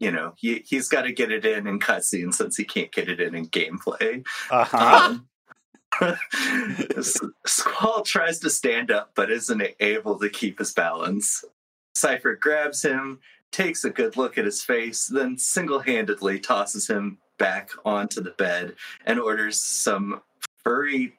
[0.00, 3.08] You know, he, he's got to get it in in cutscenes since he can't get
[3.08, 4.24] it in in gameplay.
[4.50, 4.76] Uh-huh.
[5.10, 5.28] Um,
[7.46, 11.44] Squall tries to stand up but isn't able to keep his balance.
[11.96, 13.18] Seifer grabs him,
[13.50, 18.32] takes a good look at his face, then single handedly tosses him back onto the
[18.32, 18.74] bed
[19.06, 20.22] and orders some
[20.62, 21.14] furry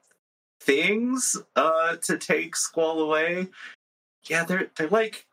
[0.62, 3.48] things uh, to take Squall away.
[4.30, 5.26] Yeah, they're they're like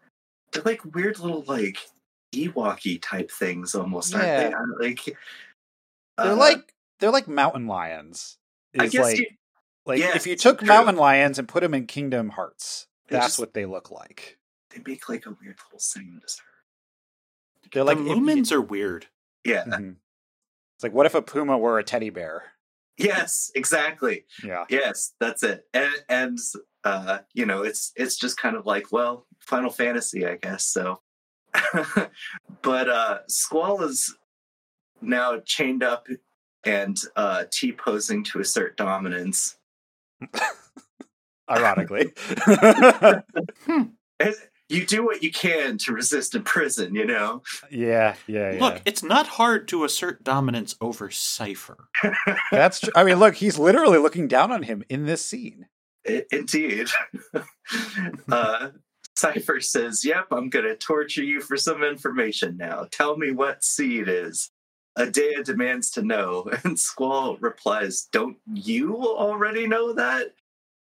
[0.52, 1.78] they're like weird little like
[2.35, 4.50] Ewok type things almost, aren't they?
[4.50, 4.56] Yeah.
[4.56, 5.16] Uh, Like
[6.18, 8.38] they're uh, like they're like mountain lions.
[8.79, 9.26] I Is guess like you-
[9.87, 10.68] like yeah, if you took true.
[10.68, 14.38] mountain lions and put them in Kingdom Hearts, They that's just- what they look like.
[14.70, 16.22] they make like a weird little sound.
[17.72, 19.07] They're like the lumens are weird.
[19.44, 19.64] Yeah.
[19.64, 19.96] Mhm.
[20.76, 22.52] It's like what if a puma were a teddy bear?
[22.98, 24.24] Yes, exactly.
[24.42, 24.64] Yeah.
[24.68, 25.66] Yes, that's it.
[25.74, 26.38] And and
[26.85, 30.64] uh, you know, it's it's just kind of like, well, Final Fantasy, I guess.
[30.66, 31.00] So
[32.62, 34.14] but uh Squall is
[35.00, 36.07] now chained up
[36.66, 39.57] and uh T posing to assert dominance.
[41.50, 42.12] Ironically.
[44.18, 44.35] And
[44.68, 47.42] You do what you can to resist in prison, you know.
[47.70, 48.61] yeah, yeah, yeah.
[48.61, 51.76] Look, it's not hard to assert dominance over Seifer.
[52.50, 52.92] That's true.
[52.96, 55.66] I mean, look, he's literally looking down on him in this scene.
[56.09, 56.88] I- Indeed.
[58.33, 58.70] uh,
[59.16, 62.87] Seifer says, Yep, I'm going to torture you for some information now.
[62.90, 64.50] Tell me what seed is.
[64.98, 70.35] Edea demands to know, and Squall replies, Don't you already know that?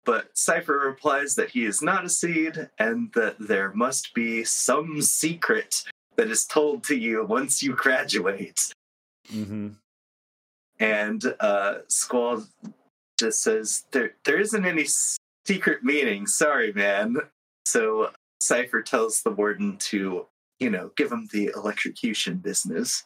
[0.05, 5.01] But Seifer replies that he is not a seed and that there must be some
[5.01, 5.83] secret
[6.15, 8.71] that is told to you once you graduate.
[9.29, 9.69] Mm-hmm.
[10.79, 12.45] And uh, Squall
[13.19, 14.85] just says, there, there isn't any
[15.45, 16.25] secret meaning.
[16.25, 17.17] Sorry, man.
[17.65, 20.25] So Seifer tells the warden to,
[20.59, 23.03] you know, give him the electrocution business.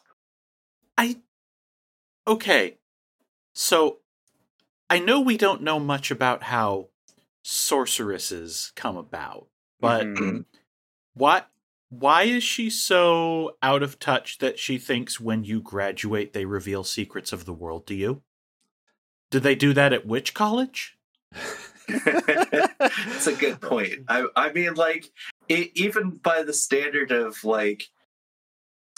[0.96, 1.20] I.
[2.26, 2.78] Okay.
[3.54, 3.98] So,
[4.88, 6.88] I know we don't know much about how
[7.42, 9.48] sorceresses come about,
[9.80, 10.44] but Mhm.
[11.14, 11.44] why
[11.88, 16.84] why is she so out of touch that she thinks when you graduate they reveal
[16.84, 18.22] secrets of the world to you?
[19.30, 20.96] Did they do that at which college?
[21.88, 24.04] That's a good point.
[24.08, 25.06] I, I mean, like,
[25.48, 27.84] it, even by the standard of, like,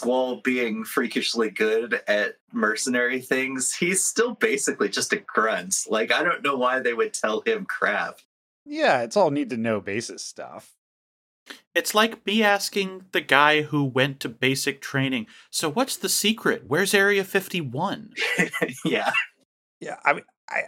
[0.01, 5.77] Squall being freakishly good at mercenary things, he's still basically just a grunt.
[5.89, 8.19] Like, I don't know why they would tell him crap.
[8.65, 10.73] yeah, it's all need to know basis stuff.
[11.75, 16.65] It's like me asking the guy who went to basic training, so what's the secret?
[16.67, 18.15] Where's Area 51?
[18.85, 19.13] yeah.
[19.81, 20.63] Yeah, I mean, I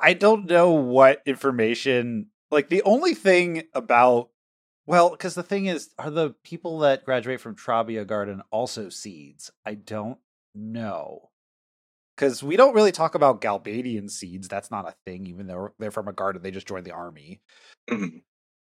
[0.00, 2.26] I don't know what information.
[2.50, 4.30] Like the only thing about
[4.88, 9.50] well, because the thing is, are the people that graduate from Trabia Garden also seeds?
[9.66, 10.16] I don't
[10.54, 11.28] know.
[12.16, 14.48] Because we don't really talk about Galbadian seeds.
[14.48, 16.42] That's not a thing, even though they're from a garden.
[16.42, 17.42] They just joined the army.
[17.90, 18.22] Mhm.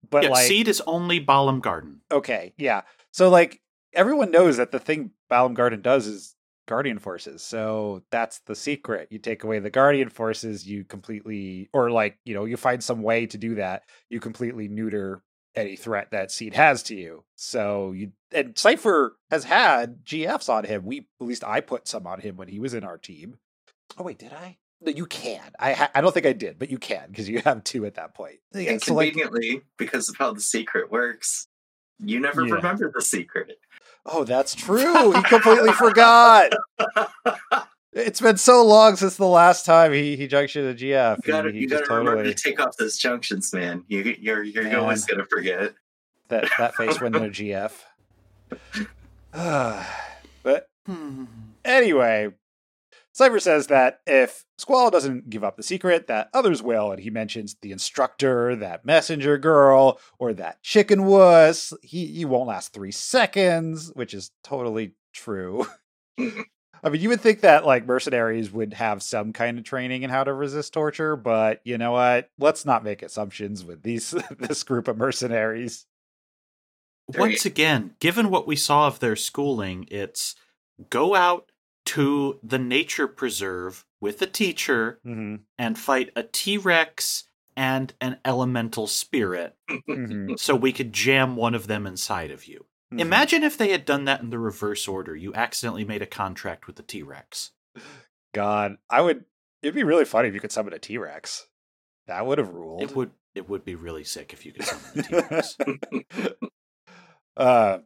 [0.09, 2.01] But yeah, like, seed is only Balamb Garden.
[2.11, 2.83] okay, yeah.
[3.11, 3.61] So like,
[3.93, 6.35] everyone knows that the thing Balamb Garden does is
[6.67, 7.41] Guardian forces.
[7.41, 9.09] So that's the secret.
[9.11, 13.01] You take away the Guardian forces, you completely, or like, you know, you find some
[13.01, 13.83] way to do that.
[14.09, 15.21] You completely neuter
[15.55, 17.23] any threat that Seed has to you.
[17.35, 20.85] So you, and Seifer has had GFs on him.
[20.85, 23.37] We, at least I put some on him when he was in our team.
[23.97, 24.57] Oh, wait, did I?
[24.81, 25.41] No, you can.
[25.59, 27.95] I ha- I don't think I did, but you can because you have two at
[27.95, 28.39] that point.
[28.53, 31.47] Yeah, And so, like, conveniently, because of how the secret works,
[31.99, 32.55] you never Yeah.
[32.55, 33.57] remember the secret.
[34.05, 35.11] oh, that's true.
[35.13, 36.51] He completely forgot.
[37.95, 41.25] It's been so long since the last time he he junctioned a GF.
[41.25, 43.85] You gotta, he, he you gotta remember to take off those junctions, man.
[43.87, 44.75] You, you're, you're Man.
[44.75, 45.73] always gonna forget.
[46.27, 47.71] that that face went in a GF.
[50.43, 50.69] but
[51.63, 52.33] anyway,
[53.17, 57.09] Seifer says that if Squall doesn't give up the secret, that others will, and he
[57.09, 61.71] mentions the instructor, that messenger girl, or that chicken wuss.
[61.81, 65.65] He he won't last three seconds, which is totally true.
[66.83, 70.09] I mean, you would think that like mercenaries would have some kind of training in
[70.09, 72.29] how to resist torture, but you know what?
[72.37, 75.85] Let's not make assumptions with these this group of mercenaries.
[77.15, 80.35] Once again, given what we saw of their schooling, it's
[80.89, 81.51] go out
[81.85, 85.35] to the nature preserve with a teacher Mm-hmm.
[85.57, 90.35] and fight a T Rex and an elemental spirit Mm-hmm.
[90.37, 92.65] so we could jam one of them inside of you.
[92.99, 95.15] Imagine if they had done that in the reverse order.
[95.15, 97.51] You accidentally made a contract with the T Rex.
[98.33, 99.25] God, I would.
[99.61, 101.47] It'd be really funny if you could summon a T Rex.
[102.07, 102.83] That would have ruled.
[102.83, 105.57] It would it would be really sick if you could summon the T Rex.
[107.37, 107.79] uh,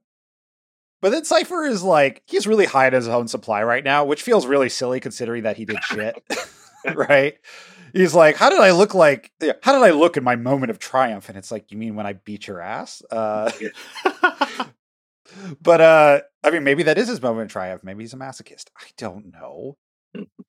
[1.01, 4.21] but then Seifer is like he's really high in his own supply right now, which
[4.21, 6.21] feels really silly considering that he did shit.
[6.95, 7.37] right?
[7.93, 9.31] He's like, "How did I look like?
[9.61, 12.05] How did I look in my moment of triumph?" And it's like, "You mean when
[12.05, 13.51] I beat your ass?" Uh,
[15.61, 17.83] but uh, I mean, maybe that is his moment of triumph.
[17.83, 18.65] Maybe he's a masochist.
[18.77, 19.77] I don't know.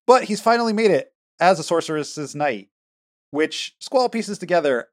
[0.07, 2.69] but he's finally made it as a sorceress's knight,
[3.31, 4.88] which Squall pieces together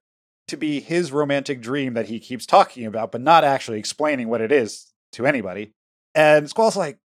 [0.48, 4.42] to be his romantic dream that he keeps talking about, but not actually explaining what
[4.42, 5.74] it is to anybody.
[6.16, 7.00] And Squall's like,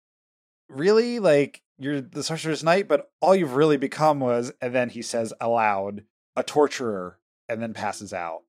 [0.68, 1.18] really?
[1.18, 5.32] Like, you're the sorcerer's knight, but all you've really become was, and then he says
[5.40, 6.02] aloud,
[6.34, 8.42] a torturer, and then passes out.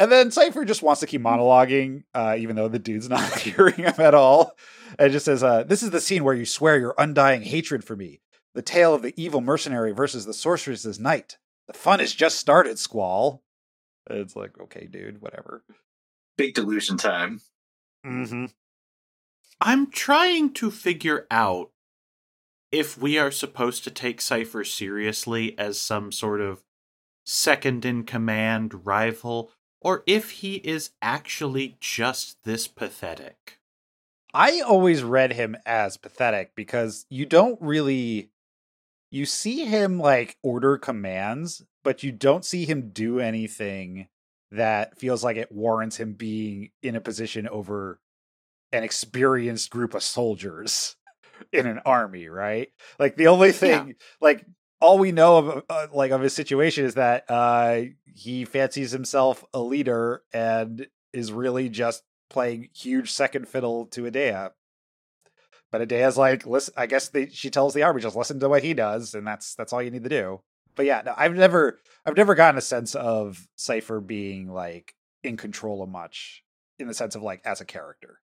[0.00, 3.74] And then Seifer just wants to keep monologuing, uh, even though the dude's not hearing
[3.74, 4.56] him at all.
[4.98, 7.94] And just says, uh, This is the scene where you swear your undying hatred for
[7.94, 8.20] me.
[8.54, 11.36] The tale of the evil mercenary versus the sorceress's knight.
[11.68, 13.42] The fun has just started, Squall.
[14.08, 15.62] And it's like, okay, dude, whatever.
[16.38, 17.42] Big delusion time.
[18.04, 18.46] Mm-hmm.
[19.60, 21.70] I'm trying to figure out
[22.72, 26.64] if we are supposed to take Seifer seriously as some sort of
[27.26, 33.58] second in command rival, or if he is actually just this pathetic.
[34.32, 38.30] I always read him as pathetic because you don't really
[39.10, 44.08] you see him like order commands, but you don't see him do anything
[44.52, 47.98] that feels like it warrants him being in a position over
[48.72, 50.96] an experienced group of soldiers
[51.52, 52.68] in an army, right?
[52.98, 54.44] Like the only thing like
[54.80, 57.82] all we know of uh, like of his situation is that uh
[58.14, 64.50] he fancies himself a leader and is really just playing huge second fiddle to Edea.
[65.70, 68.74] But Edea's like, listen, I guess she tells the army just listen to what he
[68.74, 70.40] does, and that's that's all you need to do.
[70.74, 75.36] But yeah, no, I've never I've never gotten a sense of Seifer being like in
[75.36, 76.42] control of much
[76.78, 78.20] in the sense of like as a character.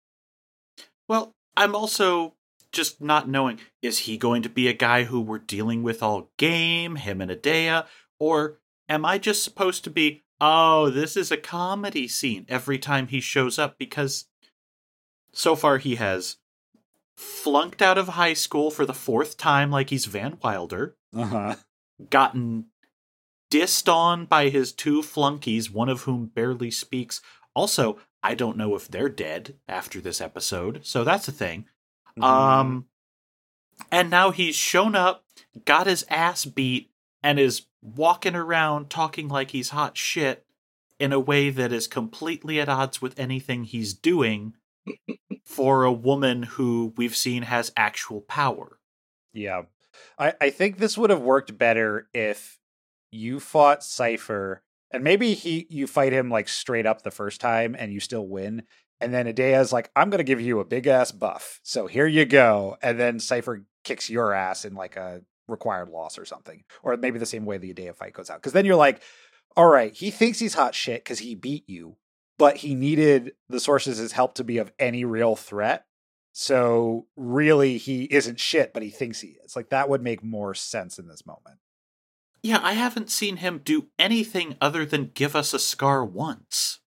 [1.08, 2.34] Well, I'm also
[2.74, 6.30] just not knowing is he going to be a guy who we're dealing with all
[6.36, 7.86] game, him and Edea,
[8.18, 8.58] or
[8.88, 13.20] am I just supposed to be, oh, this is a comedy scene every time he
[13.20, 13.78] shows up?
[13.78, 14.26] Because
[15.32, 16.36] so far he has
[17.16, 21.54] flunked out of high school for the fourth time like he's Van Wilder, Uh-huh.
[22.10, 22.66] gotten
[23.50, 27.20] dissed on by his two flunkies, one of whom barely speaks.
[27.54, 31.66] Also, I don't know if they're dead after this episode, so that's a thing.
[32.18, 32.24] Mm-hmm.
[32.24, 32.86] Um,
[33.90, 35.24] and now he's shown up,
[35.64, 36.90] got his ass beat,
[37.22, 40.46] and is walking around talking like he's hot shit
[40.98, 44.54] in a way that is completely at odds with anything he's doing
[45.44, 48.78] for a woman who we've seen has actual power.
[49.32, 49.62] Yeah.
[50.18, 52.58] I, I think this would have worked better if
[53.10, 54.60] you fought Seifer
[54.94, 58.26] and maybe he you fight him like straight up the first time and you still
[58.26, 58.62] win.
[59.04, 61.60] And then Edea's like, I'm gonna give you a big ass buff.
[61.62, 62.76] So here you go.
[62.82, 66.64] And then Seifer kicks your ass in like a required loss or something.
[66.82, 68.38] Or maybe the same way the Edea fight goes out.
[68.38, 69.02] Because then you're like,
[69.56, 71.96] all right, he thinks he's hot shit because he beat you,
[72.38, 75.86] but he needed the sources' help to be of any real threat.
[76.32, 79.54] So really, he isn't shit, but he thinks he is.
[79.54, 81.58] Like that would make more sense in this moment.
[82.42, 86.80] Yeah, I haven't seen him do anything other than give us a scar once.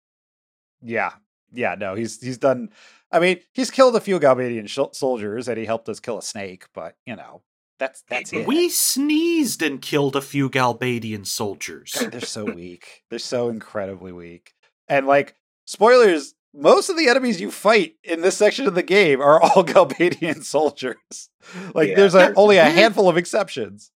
[0.82, 1.14] Yeah,
[1.52, 1.74] yeah.
[1.78, 2.70] No, he's he's done.
[3.10, 6.22] I mean, he's killed a few Galbadian sh- soldiers, and he helped us kill a
[6.22, 6.66] snake.
[6.74, 7.42] But you know,
[7.78, 8.46] that's that's it.
[8.46, 11.92] We sneezed and killed a few Galbadian soldiers.
[12.10, 13.04] They're so weak.
[13.10, 14.54] They're so incredibly weak.
[14.88, 15.34] And like
[15.66, 19.64] spoilers, most of the enemies you fight in this section of the game are all
[19.64, 21.30] Galbadian soldiers.
[21.74, 21.96] Like Yeah.
[21.96, 23.90] there's a, only a handful of exceptions.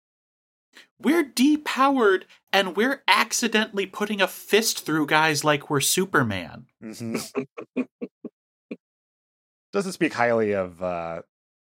[1.00, 6.66] We're depowered and we're accidentally putting a fist through guys like we're Superman.
[6.82, 7.46] Mhm.
[9.72, 11.22] Doesn't speak highly of uh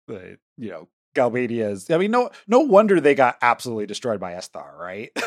[0.07, 1.89] the you know Galbadia's.
[1.89, 5.11] I mean, no no wonder they got absolutely destroyed by Esthar, right?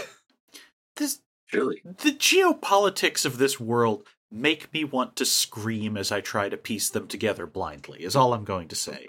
[0.96, 1.80] This Truly.
[1.84, 6.90] the geopolitics of this world make me want to scream as I try to piece
[6.90, 9.06] them together blindly, is all I'm going to say.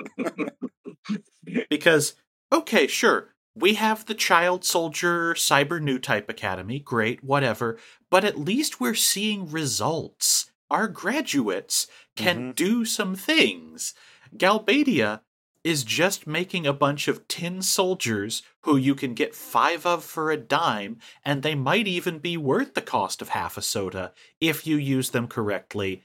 [1.70, 2.14] because
[2.54, 7.78] okay, sure, we have the child soldier cyber new type academy, great, whatever,
[8.10, 10.52] but at least we're seeing results.
[10.70, 12.56] Our graduates can Mhm.
[12.56, 13.94] do some things.
[14.36, 15.22] Galbadia
[15.64, 20.32] is just making a bunch of tin soldiers who you can get five of for
[20.32, 24.66] a dime, and they might even be worth the cost of half a soda if
[24.66, 26.04] you use them correctly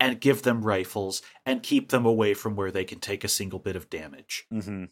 [0.00, 3.58] and give them rifles and keep them away from where they can take a single
[3.58, 4.46] bit of damage.
[4.50, 4.84] hmm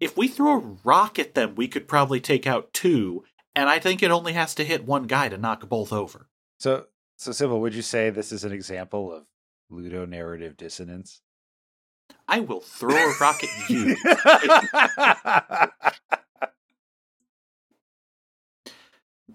[0.00, 3.24] If we throw a rock at them, we could probably take out two,
[3.54, 6.28] and I think it only has to hit one guy to knock both over.
[6.58, 6.86] So,
[7.16, 9.26] so Sybil, would you say this is an example of
[9.70, 11.20] ludonarrative dissonance?
[12.26, 13.96] I will throw a rock at you.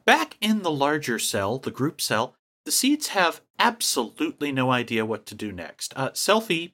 [0.05, 5.25] Back in the larger cell, the group cell, the seeds have absolutely no idea what
[5.27, 5.93] to do next.
[5.95, 6.73] Uh, Selphie,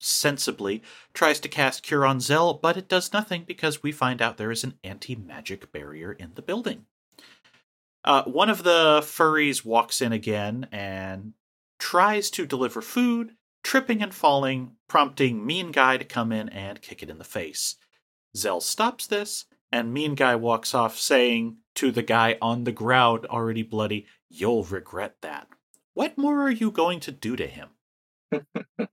[0.00, 0.82] sensibly,
[1.14, 4.50] tries to cast Cure on Zell, but it does nothing because we find out there
[4.50, 6.86] is an anti magic barrier in the building.
[8.04, 11.34] Uh, one of the furries walks in again and
[11.78, 17.02] tries to deliver food, tripping and falling, prompting Mean Guy to come in and kick
[17.02, 17.76] it in the face.
[18.36, 23.26] Zell stops this, and Mean Guy walks off, saying to the guy on the ground,
[23.26, 25.48] already bloody, You'll regret that.
[25.94, 27.68] What more are you going to do to him?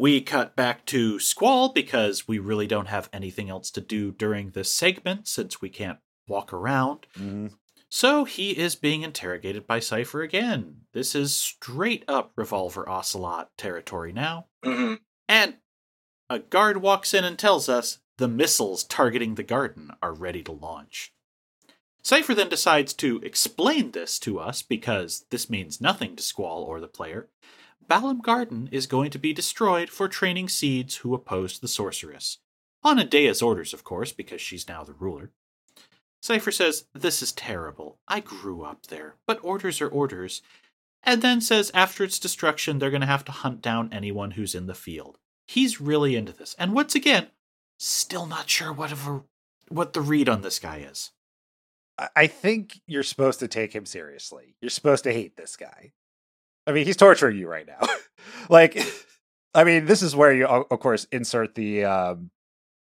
[0.00, 4.52] we cut back to Squall because we really don't have anything else to do during
[4.52, 7.06] this segment since we can't walk around.
[7.18, 7.52] Mhm.
[7.90, 10.86] So he is being interrogated by Seifer again.
[10.94, 14.46] This is straight up Revolver Ocelot territory now.
[14.64, 15.00] Mhm.
[15.28, 15.58] And
[16.30, 20.52] a guard walks in and tells us the missiles targeting the garden are ready to
[20.52, 21.12] launch.
[22.02, 26.80] Seifer then decides to explain this to us because this means nothing to Squall or
[26.80, 27.28] the player.
[27.90, 32.38] Balamb Garden is going to be destroyed for training seeds who oppose the sorceress.
[32.84, 35.32] On Edea's orders, of course, because she's now the ruler.
[36.22, 37.98] Seifer says, This is terrible.
[38.06, 40.40] I grew up there, but orders are orders.
[41.02, 44.54] And then says after its destruction, they're going to have to hunt down anyone who's
[44.54, 45.18] in the field.
[45.48, 46.54] He's really into this.
[46.58, 47.28] And once again,
[47.78, 49.22] still not sure what, of a,
[49.68, 51.10] what the read on this guy is.
[52.14, 54.54] I think you're supposed to take him seriously.
[54.60, 55.92] You're supposed to hate this guy.
[56.70, 57.88] I mean, he's torturing you right now.
[58.48, 58.80] like,
[59.54, 62.30] I mean, this is where you, of course, insert the um,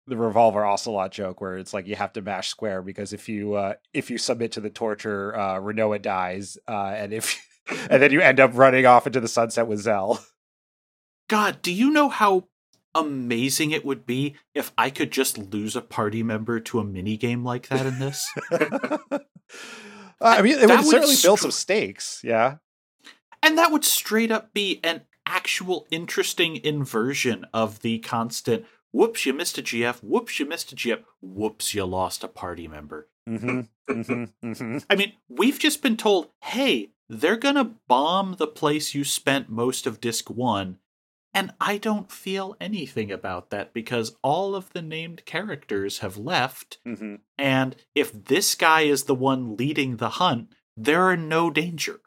[0.07, 3.55] the revolver ocelot joke, where it's like you have to mash square because if you
[3.55, 7.43] uh, if you submit to the torture, uh, Rinoa dies, uh, and if
[7.91, 10.23] and then you end up running off into the sunset with Zell.
[11.29, 12.49] God, do you know how
[12.95, 17.17] amazing it would be if I could just lose a party member to a mini
[17.17, 18.27] game like that in this?
[20.21, 22.21] I mean, it That would would certainly build some stakes.
[22.25, 22.57] Yeah.
[23.43, 29.33] And that would straight up be an actual interesting inversion of the constant whoops, you
[29.33, 33.09] missed a GF, whoops, you missed a GF, whoops, you lost a party member.
[33.27, 38.95] hmm hmm hmm I mean, we've just been told, hey, they're gonna bomb the place
[38.95, 40.79] you spent most of disc one.
[41.35, 46.79] And I don't feel anything about that because all of the named characters have left.
[46.85, 52.01] hmm And if this guy is the one leading the hunt, there are no danger.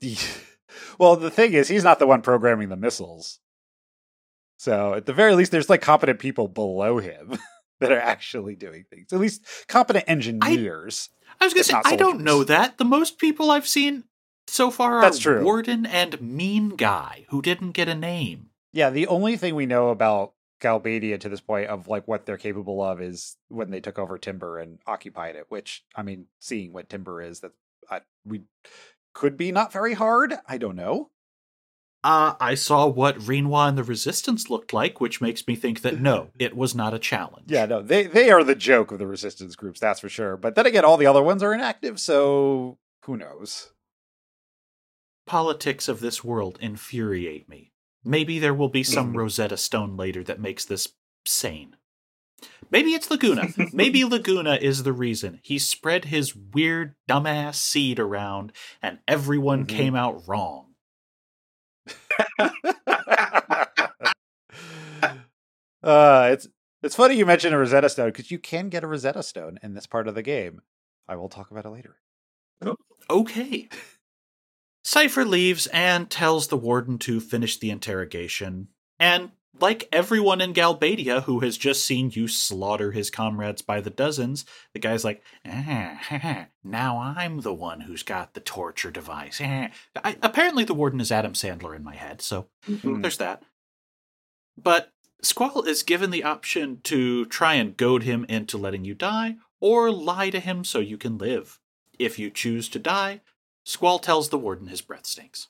[0.98, 3.40] well, the thing is, he's not the one programming the missiles.
[4.58, 7.38] So at the very least, there's like competent people below him
[7.80, 9.12] that are actually doing things.
[9.12, 11.10] At least competent engineers.
[11.40, 12.78] I was gonna say, I don't know that.
[12.78, 14.04] The most people I've seen
[14.48, 15.44] so far are That's true.
[15.44, 18.50] Warden and Mean Guy, who didn't get a name.
[18.72, 22.36] Yeah, the only thing we know about Galbadia to this point of like what they're
[22.36, 25.46] capable of is when they took over Timber and occupied it.
[25.48, 27.52] Which I mean, seeing what Timber is, that
[27.88, 28.42] I, we
[29.18, 30.34] could be not very hard.
[30.46, 31.10] I don't know.
[32.04, 36.00] Uh, I saw what Rinoa and the Resistance looked like, which makes me think that
[36.00, 37.50] no, it was not a challenge.
[37.50, 40.36] Yeah, no, they they are the joke of the resistance groups, that's for sure.
[40.36, 43.72] But then again, all the other ones are inactive, so who knows?
[45.26, 47.72] Politics of this world infuriate me.
[48.04, 49.16] Maybe there will be some Mhm.
[49.16, 50.94] Rosetta Stone later that makes this
[51.26, 51.76] sane.
[52.70, 53.48] Maybe it's Laguna.
[53.72, 55.40] Maybe Laguna is the reason.
[55.42, 59.68] He spread his weird, dumbass seed around, and everyone Mhm.
[59.68, 60.74] came out wrong.
[65.82, 66.48] uh, it's
[66.82, 69.74] it's funny you mentioned a Rosetta Stone because you can get a Rosetta Stone in
[69.74, 70.60] this part of the game.
[71.08, 71.96] I will talk about it later.
[73.10, 73.68] Okay.
[74.84, 78.68] Seifer leaves and tells the warden to finish the interrogation.
[78.98, 79.30] And
[79.60, 84.44] like everyone in Galbadia who has just seen you slaughter his comrades by the dozens,
[84.72, 89.40] the guy's like, ah, now I'm the one who's got the torture device.
[89.42, 89.68] Ah.
[90.04, 93.02] I, apparently, the warden is Adam Sandler in my head, so Mhm.
[93.02, 93.42] there's that.
[94.56, 94.92] But
[95.22, 99.90] Squall is given the option to try and goad him into letting you die, or
[99.90, 101.58] lie to him so you can live.
[101.98, 103.20] If you choose to die,
[103.64, 105.48] Squall tells the warden his breath stinks.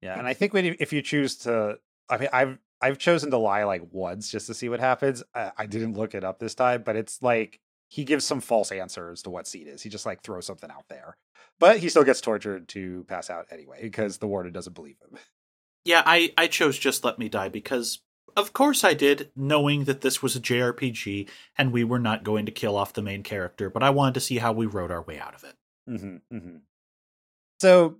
[0.00, 3.30] Yeah, and I think when you, if you choose to, I mean, I've I've chosen
[3.30, 5.22] to lie like once just to see what happens.
[5.34, 8.72] I, I didn't look it up this time, but it's like he gives some false
[8.72, 9.82] answers to what seed is.
[9.82, 11.16] He just like throws something out there,
[11.60, 15.18] but he still gets tortured to pass out anyway because the warden doesn't believe him.
[15.84, 18.02] Yeah, I I chose just let me die because
[18.36, 21.28] of course I did, knowing that this was a JRPG
[21.58, 24.20] and we were not going to kill off the main character, but I wanted to
[24.20, 25.54] see how we wrote our way out of it.
[25.90, 26.56] Mm-hmm, mm-hmm.
[27.60, 27.96] So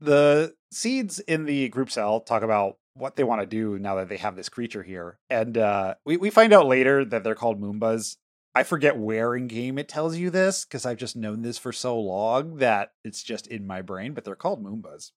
[0.00, 4.08] the seeds in the group cell talk about what they want to do now that
[4.08, 7.60] they have this creature here, and uh, we we find out later that they're called
[7.60, 8.16] Moombas.
[8.54, 11.72] I forget where in game it tells you this because I've just known this for
[11.72, 14.14] so long that it's just in my brain.
[14.14, 15.10] But they're called Moombas.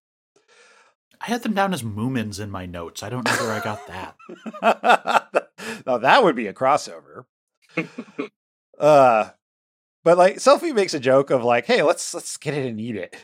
[1.21, 3.03] I had them down as Moomins in my notes.
[3.03, 4.15] I don't know where I got that.
[5.85, 7.25] now that would be a crossover.
[8.79, 9.29] uh,
[10.03, 12.95] but like Selphie makes a joke of like, "Hey, let's let's get it and eat
[12.95, 13.15] it,"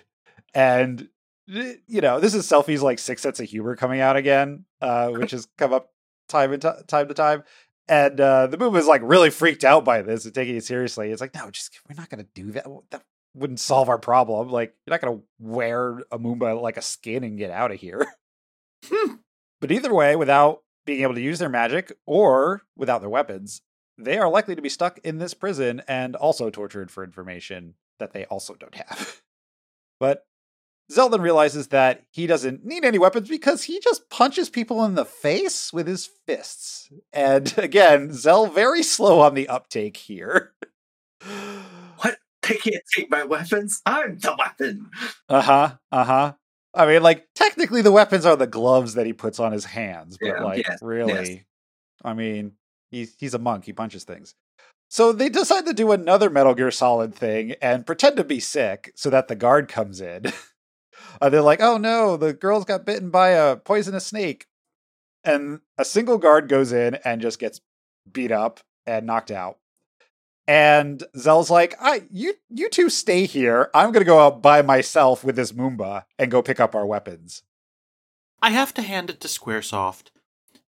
[0.53, 1.09] and
[1.47, 5.31] you know, this is Selphie's like six sets of humor coming out again, uh, which
[5.31, 5.91] has come up
[6.27, 7.43] time and t- time to time.
[7.87, 11.11] And uh, the movie is like really freaked out by this and taking it seriously.
[11.11, 12.65] It's like, no, just we're not going to do that.
[12.89, 13.03] That
[13.35, 14.49] wouldn't solve our problem.
[14.49, 17.79] Like, you're not going to wear a Moomba like a skin and get out of
[17.79, 18.05] here.
[18.87, 19.15] Hmm.
[19.61, 23.61] but either way, without being able to use their magic or without their weapons,
[23.97, 28.13] they are likely to be stuck in this prison and also tortured for information that
[28.13, 29.21] they also don't have.
[29.99, 30.25] But
[30.91, 35.05] Zeldin realizes that he doesn't need any weapons because he just punches people in the
[35.05, 36.89] face with his fists.
[37.11, 40.53] And again, Zell very slow on the uptake here.
[41.97, 42.17] what?
[42.47, 43.81] They can't take my weapons?
[43.85, 44.91] I'm the weapon.
[45.27, 45.75] Uh huh.
[45.91, 46.33] Uh huh.
[46.75, 50.17] I mean, like, technically the weapons are the gloves that he puts on his hands,
[50.19, 51.43] but, yeah, like, yes, really, yes.
[52.03, 52.51] I mean,
[52.91, 53.63] he's, he's a monk.
[53.63, 54.35] He punches things.
[54.89, 58.91] So they decide to do another Metal Gear Solid thing and pretend to be sick
[58.95, 60.25] so that the guard comes in.
[61.21, 64.47] Uh, they're like, oh no, the girls got bitten by a poisonous snake.
[65.23, 67.61] And a single guard goes in and just gets
[68.11, 69.57] beat up and knocked out.
[70.47, 73.71] And Zell's like, I you you two stay here.
[73.73, 77.41] I'm gonna go out by myself with this Moomba and go pick up our weapons.
[78.41, 80.09] I have to hand it to Squaresoft.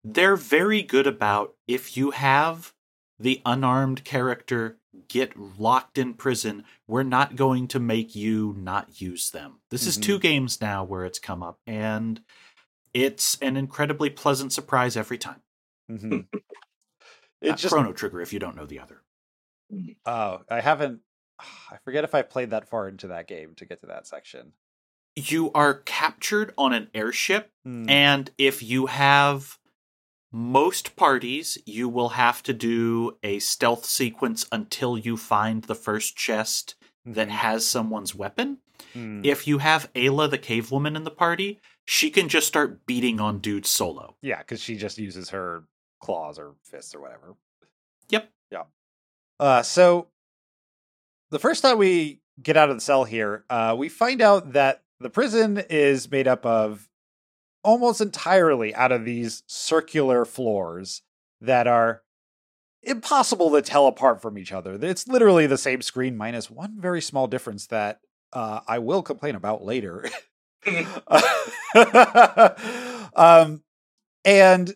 [0.03, 2.73] They're very good about if you have
[3.19, 9.31] the unarmed character get locked in prison, we're not going to make you not use
[9.31, 9.61] them.
[9.71, 9.89] This mm-hmm.
[9.89, 10.23] is two mm-hmm.
[10.23, 12.21] games now where it's come up, and
[12.95, 15.41] it's an incredibly pleasant surprise every time.
[15.91, 16.21] Mm-hmm.
[17.41, 19.03] it's just Chrono Trigger if you don't know the other.
[20.05, 21.01] Oh, I haven't.
[21.71, 24.53] I forget if I played that far into that game to get to that section.
[25.15, 27.91] You are captured on an airship, mm.
[27.91, 29.59] and if you have
[30.37, 36.15] most parties, you will have to do a stealth sequence until you find the first
[36.15, 36.75] chest
[37.07, 37.15] mm-hmm.
[37.15, 38.59] that has someone's weapon.
[38.95, 39.25] Mm.
[39.25, 43.19] If you have Ayla, the cave woman, in the party, she can just start beating
[43.19, 44.17] on dudes solo.
[44.21, 45.65] Yeah, because she just uses her
[46.03, 47.35] claws or fists or whatever.
[48.11, 48.31] Yep.
[48.51, 48.65] Yeah.
[49.41, 50.09] Uh, so
[51.31, 54.83] the first time we get out of the cell here, uh, we find out that
[55.01, 56.91] the prison is made up of
[57.67, 61.03] almost entirely out of these circular floors
[61.41, 62.03] that are
[62.85, 64.79] impossible to tell apart from each other.
[64.81, 67.99] It's literally the same screen minus one very small difference that
[68.33, 70.09] uh, I will complain about later.
[73.17, 73.65] um,
[74.25, 74.73] and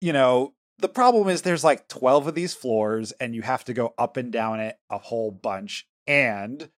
[0.00, 3.74] you know, the problem is there's like 12 of these floors and you have to
[3.74, 6.70] go up and down it a whole bunch and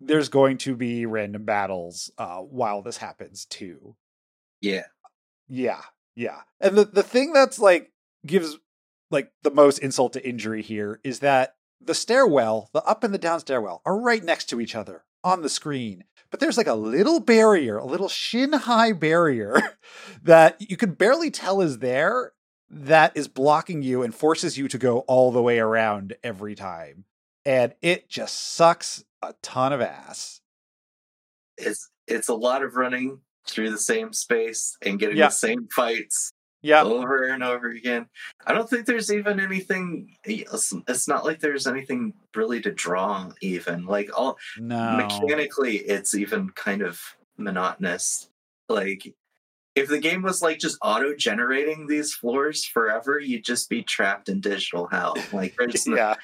[0.00, 3.94] there's going to be random battles uh, while this happens too.
[4.66, 4.86] Yeah.
[5.48, 5.82] Yeah.
[6.14, 6.40] Yeah.
[6.60, 7.92] And the, the thing that's like
[8.26, 8.58] gives
[9.10, 13.18] like the most insult to injury here is that the stairwell, the up and the
[13.18, 16.04] down stairwell, are right next to each other on the screen.
[16.30, 19.60] But there's like a little barrier, a little shin high barrier
[20.22, 22.32] that you can barely tell is there
[22.68, 27.04] that is blocking you and forces you to go all the way around every time.
[27.44, 30.40] And it just sucks a ton of ass.
[31.56, 35.26] It's it's a lot of running through the same space and getting yeah.
[35.26, 36.32] the same fights
[36.62, 36.82] yeah.
[36.82, 38.06] over and over again.
[38.46, 43.86] I don't think there's even anything it's not like there's anything really to draw even
[43.86, 44.96] like all no.
[44.96, 47.00] mechanically it's even kind of
[47.36, 48.28] monotonous.
[48.68, 49.14] Like
[49.74, 54.28] if the game was like just auto generating these floors forever you'd just be trapped
[54.28, 55.16] in digital hell.
[55.32, 56.14] Like there's yeah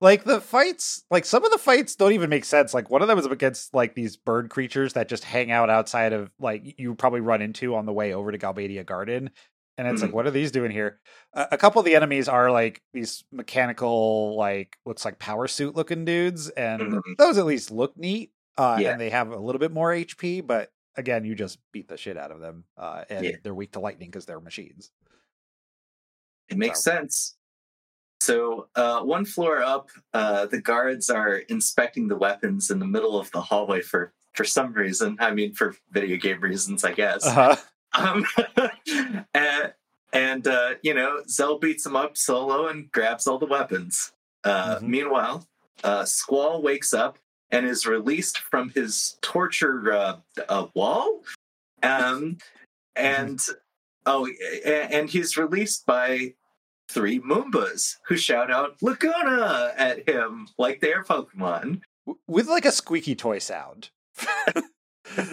[0.00, 2.74] like the fights, like some of the fights don't even make sense.
[2.74, 6.12] Like one of them is against like these bird creatures that just hang out outside
[6.12, 9.30] of like you probably run into on the way over to Galbadia Garden.
[9.78, 10.06] And it's Mhm.
[10.06, 11.00] like, what are these doing here?
[11.34, 15.74] A a couple of the enemies are like these mechanical, like looks like power suit
[15.76, 17.00] looking dudes, and Mhm.
[17.18, 18.32] those at least look neat.
[18.56, 18.92] Uh, Yeah.
[18.92, 22.16] And they have a little bit more HP, but again, you just beat the shit
[22.16, 23.36] out of them, uh, and Yeah.
[23.42, 24.92] they're weak to lightning because they're machines.
[26.48, 27.36] It makes So- sense.
[28.20, 33.18] So, uh, one floor up, uh, the guards are inspecting the weapons in the middle
[33.18, 35.16] of the hallway for for some reason.
[35.20, 37.24] I mean, for video game reasons, I guess.
[37.26, 37.56] Uh-huh.
[37.94, 38.26] Um,
[39.34, 39.72] and
[40.12, 44.12] and uh, you know, Zell beats him up solo and grabs all the weapons.
[44.44, 44.82] Uh, Mhm.
[44.82, 45.46] Meanwhile,
[45.84, 47.18] uh, Squall wakes up
[47.50, 50.16] and is released from his torture uh,
[50.48, 51.22] uh, wall.
[51.82, 52.38] Um,
[52.96, 53.40] and
[54.06, 54.28] oh,
[54.64, 56.34] and he's released by
[56.88, 61.80] three Moombas who shout out Laguna at him like they're Pokemon.
[62.28, 63.90] With like a squeaky toy sound.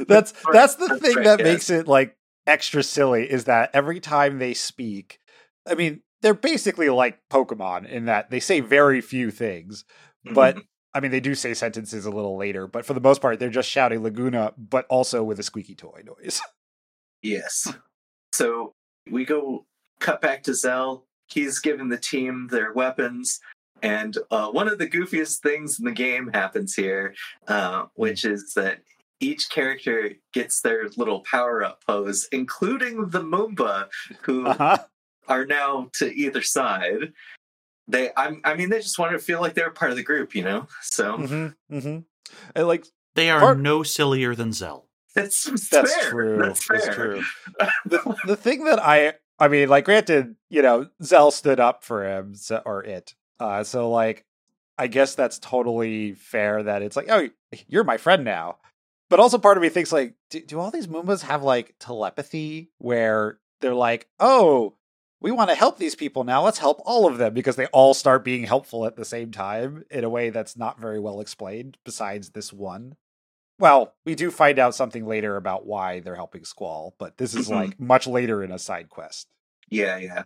[0.08, 2.16] that's that's the That's thing right, that makes it like
[2.48, 5.20] extra silly is that every time they speak,
[5.68, 9.86] I mean, they're basically like Pokemon in that they say very few things,
[10.34, 10.62] but Mhm.
[10.96, 13.50] I mean, they do say sentences a little later, but for the most part, they're
[13.50, 16.40] just shouting Laguna, but also with a squeaky toy noise.
[17.24, 17.74] Yes.
[18.34, 18.74] So
[19.10, 19.66] we go
[20.00, 21.06] cut back to Zell.
[21.34, 23.40] He's given the team their weapons.
[23.82, 27.14] And uh, one of the goofiest things in the game happens here,
[27.48, 28.80] uh, which is that
[29.20, 33.88] each character gets their little power up pose, including the Moomba,
[34.22, 34.78] who Uh-huh.
[35.28, 37.14] are now to either side.
[37.88, 40.34] They, I'm, I mean, they just want to feel like they're part of the group,
[40.36, 40.68] you know.
[40.82, 41.98] So hmm hmm
[42.56, 44.88] And like They are Part- no sillier than Zell.
[45.16, 46.10] that's that's, that's fair.
[46.10, 46.38] true.
[46.40, 46.94] That's fair.
[46.94, 47.24] true.
[47.86, 49.14] the, the thing that I
[49.44, 53.14] I mean, like granted, you know, Zell stood up for him so, or it.
[53.42, 54.26] Uh so like
[54.78, 57.28] I guess that's totally fair that it's like, oh,
[57.68, 58.58] you're my friend now.
[59.10, 62.72] But also part of me thinks like, do, do all these Moombas have like telepathy
[62.78, 64.76] where they're like, oh,
[65.20, 66.42] we want to help these people now.
[66.42, 69.84] Let's help all of them because they all start being helpful at the same time
[69.92, 72.96] in a way that's not very well explained besides this one.
[73.60, 77.48] Well, we do find out something later about why they're helping Squall, but this is
[77.50, 77.52] Mhm.
[77.56, 79.28] like much later in a side quest.
[79.70, 80.24] Yeah, yeah.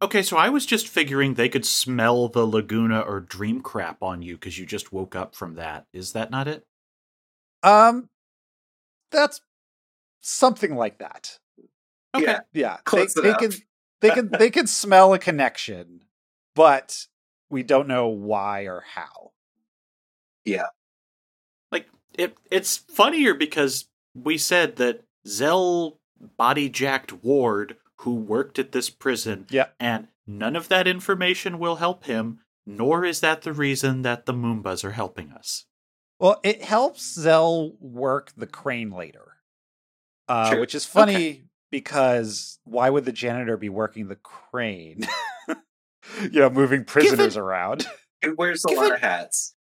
[0.00, 4.22] Okay, so I was just figuring they could smell the Laguna or Dream crap on
[4.22, 5.86] you because you just woke up from that.
[5.92, 6.66] Is that not it?
[7.62, 8.08] Um
[9.10, 9.40] that's
[10.20, 11.38] something like that.
[12.14, 12.24] Okay.
[12.26, 12.40] Yeah.
[12.52, 12.76] Yeah.
[12.84, 13.52] Close they, they can
[14.00, 16.04] they can they can smell a connection,
[16.54, 17.06] but
[17.50, 19.32] we don't know why or how.
[20.46, 20.70] Like
[22.18, 25.98] it it's funnier because we said that Zell
[26.36, 29.68] body jacked Ward who worked at this prison Yeah.
[29.80, 34.34] and none of that information will help him nor is that the reason that the
[34.34, 35.64] Moombas are helping us.
[36.20, 39.36] Well, it helps Zell work the crane later.
[40.28, 40.60] Uh, Sure.
[40.60, 45.06] which is funny because why would the janitor be working the crane?
[46.20, 47.86] you know, moving prisoners around.
[48.20, 49.54] It wears a Give lot of hats.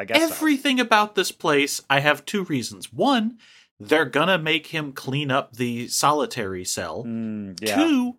[0.00, 0.34] I guess so.
[0.34, 2.92] Everything about this place, I have two reasons.
[2.92, 3.38] One,
[3.78, 7.04] they're gonna make him clean up the solitary cell.
[7.04, 7.76] Mm, yeah.
[7.76, 8.16] Two,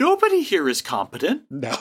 [0.00, 1.42] nobody here is competent.
[1.50, 1.76] No.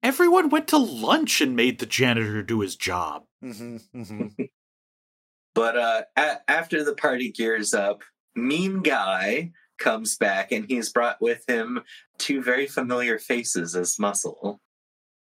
[0.00, 3.24] Everyone went to lunch and made the janitor do his job.
[3.42, 4.26] hmm hmm
[5.54, 8.02] But uh, a- after the party gears up,
[8.36, 11.80] Mean Guy comes back and he's brought with him
[12.18, 14.60] two very familiar faces as Muscle,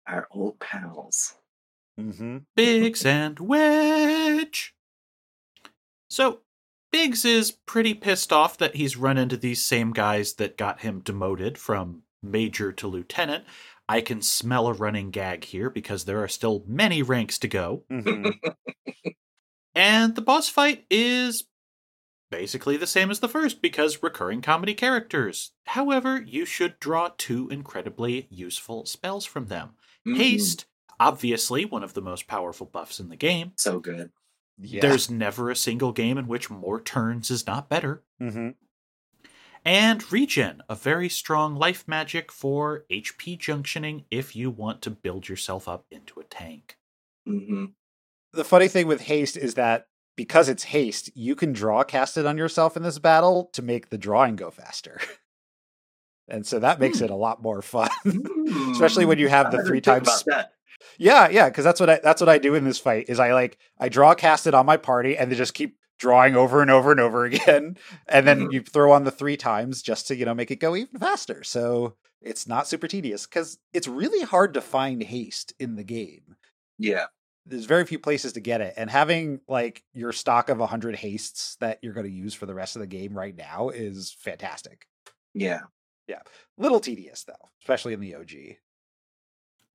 [0.07, 1.35] our old pals.
[1.97, 4.74] Hmm Biggs and Wedge.
[6.09, 6.41] So,
[6.93, 11.01] Biggs is pretty pissed off that he's run into these same guys that got him
[11.01, 13.45] demoted from major to lieutenant.
[13.88, 17.84] I can smell a running gag here because there are still many ranks to go.
[17.88, 18.30] hmm
[19.74, 21.45] And the boss fight is
[22.30, 25.53] basically the same as the first because recurring comedy characters.
[25.66, 29.76] However, you should draw two incredibly useful spells from them.
[30.07, 30.16] Mhm.
[30.16, 30.66] Haste,
[31.01, 33.53] obviously one of the most powerful buffs in the game.
[33.57, 34.12] So good.
[34.61, 34.82] Yeah.
[34.82, 38.05] There's never a single game in which more turns is not better.
[38.20, 38.51] hmm
[39.64, 45.28] And regen, a very strong life magic for HP junctioning if you want to build
[45.28, 46.76] yourself up into a tank.
[47.26, 47.66] hmm
[48.32, 49.86] The funny thing with haste is that
[50.16, 53.88] because it's haste, you can draw cast it on yourself in this battle to make
[53.88, 55.01] the drawing go faster.
[56.28, 57.05] and so that makes Hmm.
[57.07, 57.90] it a lot more fun.
[58.72, 60.53] Especially when you have the three times about that.
[61.01, 63.32] Yeah, yeah, because that's what I that's what I do in this fight is I
[63.32, 66.70] like I draw cast it on my party and they just keep drawing over and
[66.70, 68.53] over and over again, and then Mhm.
[68.53, 71.42] you throw on the three times just to you know make it go even faster.
[71.42, 76.36] So it's not super tedious because it's really hard to find haste in the game.
[76.78, 77.07] Yeah.
[77.46, 81.57] There's very few places to get it, and having like your stock of hundred hastes
[81.61, 84.86] that you're going to use for the rest of the game right now is fantastic.
[85.32, 85.61] Yeah,
[86.07, 86.20] yeah.
[86.59, 88.59] Little tedious though, especially in the OG.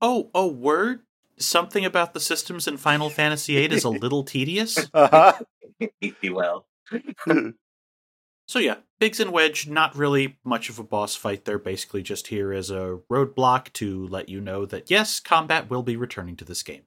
[0.02, 1.02] Oh, oh, word?
[1.38, 4.90] Something about the systems in Final Fantasy VIII is a little tedious?
[4.94, 5.34] Uh-huh.
[6.32, 6.66] well.
[8.48, 11.46] So yeah, Biggs and Wedge, not really much of a boss fight.
[11.46, 15.84] They're basically just here as a roadblock to let you know that yes, combat will
[15.84, 16.84] be returning to this game.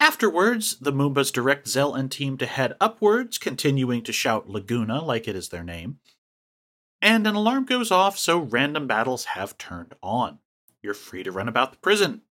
[0.00, 5.28] Afterwards, the Moombas direct Zell and team to head upwards, continuing to shout Laguna like
[5.28, 6.00] it is their name.
[7.00, 10.40] And an alarm goes off, so random battles have turned on.
[10.82, 12.22] You're free to run about the prison.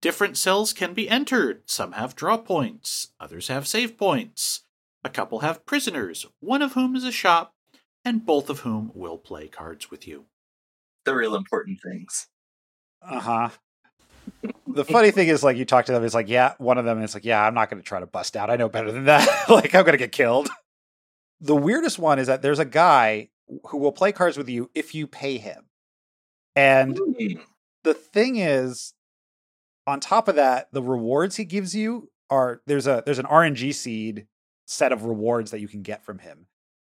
[0.00, 1.62] Different cells can be entered.
[1.66, 4.62] Some have draw points, others have save points.
[5.02, 7.54] A couple have prisoners, one of whom is a shop,
[8.04, 10.26] and both of whom will play cards with you.
[11.06, 12.26] The real important things.
[13.02, 13.50] Uh-huh.
[14.66, 16.98] The funny thing is like you talk to them, it's like, yeah, one of them
[16.98, 18.50] and it's like, yeah, I'm not gonna try to bust out.
[18.50, 19.26] I know better than that.
[19.48, 20.48] like I'm gonna get killed.
[21.40, 23.30] The weirdest one is that there's a guy
[23.70, 25.64] who will play cards with you if you pay him.
[26.54, 27.40] And Mm.
[27.82, 28.94] the thing is,
[29.90, 33.74] on top of that, the rewards he gives you are there's a there's an RNG
[33.74, 34.26] seed
[34.66, 36.46] set of rewards that you can get from him.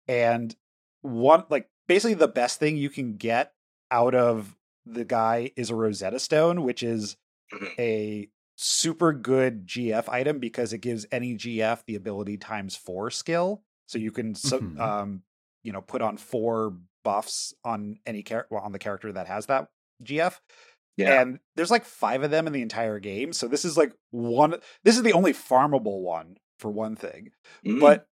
[0.09, 0.55] And
[1.01, 3.53] one like basically the best thing you can get
[3.91, 7.17] out of the guy is a Rosetta Stone, which is
[7.53, 7.79] Mhm.
[7.79, 13.63] a super good GF item because it gives any GF the ability times four skill.
[13.87, 14.79] So you can so, Mhm.
[14.81, 15.23] um
[15.63, 19.47] you know put on four buffs on any character well, on the character that has
[19.47, 19.69] that
[20.03, 20.41] GF.
[20.97, 21.21] Yeah.
[21.21, 23.33] And there's like five of them in the entire game.
[23.33, 27.31] So this is like one this is the only farmable one for one thing.
[27.67, 27.81] Mm.
[27.81, 28.07] But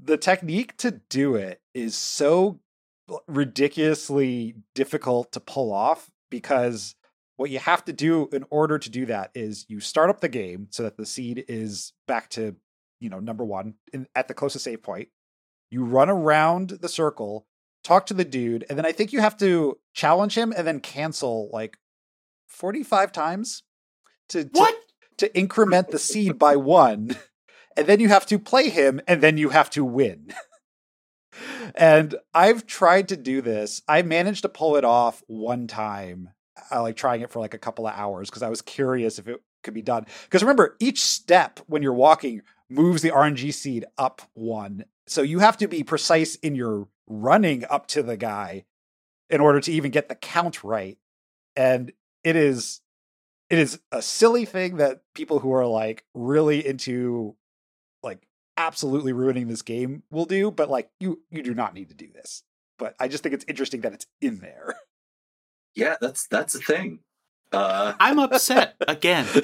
[0.00, 2.60] the technique to do it is so
[3.26, 6.94] ridiculously difficult to pull off because
[7.36, 10.28] what you have to do in order to do that is you start up the
[10.28, 12.56] game so that the seed is back to
[13.00, 15.08] you know number one in, at the closest save point
[15.70, 17.46] you run around the circle
[17.88, 20.78] talk to the dude and then i think you have to challenge him and then
[20.78, 21.78] cancel like
[22.46, 23.62] 45 times
[24.28, 24.76] to, to What?
[25.18, 27.16] to increment the seed by one,
[27.76, 30.32] and then you have to play him, and then you have to win.
[31.74, 33.82] and I've tried to do this.
[33.88, 36.30] I managed to pull it off one time,
[36.70, 39.28] uh, like trying it for like a couple of hours because I was curious if
[39.28, 40.06] it could be done.
[40.24, 44.84] Because remember, each step when you're walking moves the RNG seed up one.
[45.06, 48.64] So you have to be precise in your running up to the guy
[49.30, 50.98] in order to even get the count right.
[51.56, 51.92] And
[52.24, 52.80] it is
[53.50, 57.34] it is a silly thing that people who are like really into
[58.02, 61.94] like absolutely ruining this game will do but like you you do not need to
[61.94, 62.42] do this
[62.76, 64.74] but i just think it's interesting that it's in there
[65.78, 66.98] yeah, that's that's a thing.
[67.52, 69.26] Uh, I'm upset again.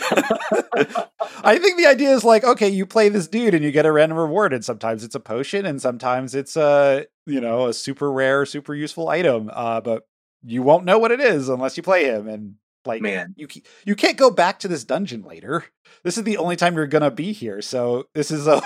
[1.44, 3.92] i think the idea is like okay you play this dude and you get a
[3.92, 8.10] random reward and sometimes it's a potion and sometimes it's a you know a super
[8.10, 10.06] rare super useful item uh but
[10.42, 12.54] you won't know what it is unless you play him and
[12.86, 13.48] like man, you
[13.84, 15.64] you can't go back to this dungeon later.
[16.02, 17.62] This is the only time you're gonna be here.
[17.62, 18.62] So this is a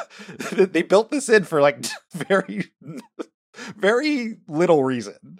[0.52, 2.72] they built this in for like very
[3.76, 5.38] very little reason.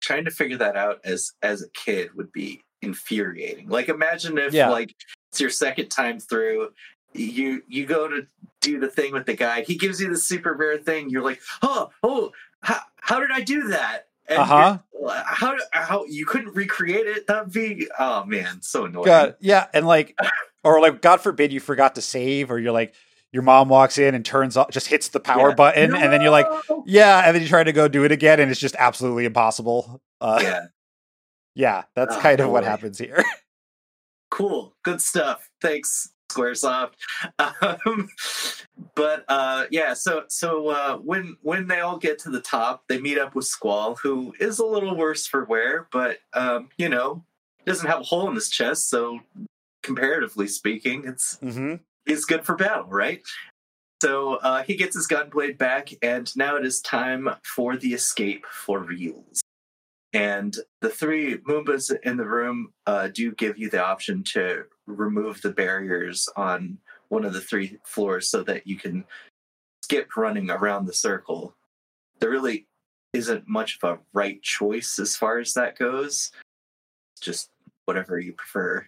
[0.00, 3.68] trying to figure that out as as a kid would be infuriating.
[3.68, 4.68] Like imagine if Yeah.
[4.70, 4.94] like
[5.30, 6.70] it's your second time through,
[7.14, 8.26] you you go to
[8.60, 9.62] do the thing with the guy.
[9.62, 11.08] He gives you the super rare thing.
[11.10, 14.08] You're like, oh oh, how, how did I do that?
[14.28, 14.78] And Uh huh.
[15.24, 17.26] How how you couldn't recreate it?
[17.26, 19.06] That'd be oh man, so annoying.
[19.06, 20.16] God, yeah, and like,
[20.62, 22.94] or like, God forbid you forgot to save, or you're like,
[23.32, 25.54] your mom walks in and turns off, just hits the power Yeah.
[25.56, 26.46] button, and then you're like,
[26.86, 30.00] yeah, and then you try to go do it again, and it's just absolutely impossible.
[30.20, 30.60] Uh, yeah.
[31.54, 33.22] Yeah, that's Oh, kind of what happens here.
[34.30, 35.50] cool, good stuff.
[35.60, 36.94] Thanks, SquareSoft.
[37.38, 38.08] Um,
[38.94, 43.00] but uh, yeah, so so uh, when when they all get to the top, they
[43.00, 47.24] meet up with Squall, who is a little worse for wear, but um, you know,
[47.66, 49.20] doesn't have a hole in his chest, so
[49.82, 51.74] comparatively speaking, it's mm-hmm.
[52.06, 53.22] is good for battle, right?
[54.02, 58.44] So uh, he gets his gunblade back, and now it is time for the escape
[58.46, 59.41] for reals.
[60.12, 65.40] And the three Moombas in the room uh, do give you the option to remove
[65.40, 69.04] the barriers on one of the three floors so that you can
[69.82, 71.54] skip running around the circle.
[72.20, 72.66] There really
[73.12, 76.30] isn't much of a right choice as far as that goes.
[77.20, 77.50] Just
[77.84, 78.86] whatever you prefer.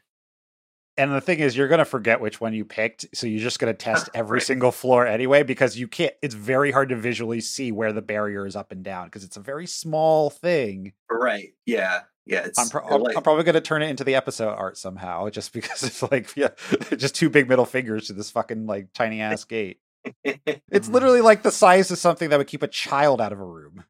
[0.97, 3.07] And the thing is, you're going to forget which one you picked.
[3.14, 4.42] So you're just going to test every Right.
[4.47, 8.47] single floor anyway, because you can't, it's very hard to visually see where the barrier
[8.47, 10.92] is up and down because it's a very small thing.
[11.11, 11.55] Right.
[11.66, 12.03] Yeah.
[12.26, 12.45] Yeah.
[12.45, 15.28] It's I'm, pro- like- I'm probably going to turn it into the episode art somehow
[15.30, 16.51] just because it's like, yeah,
[16.97, 19.80] just two big middle fingers to this fucking like tiny ass gate.
[20.24, 20.92] It's Mm.
[20.92, 23.84] literally like the size of something that would keep a child out of a room.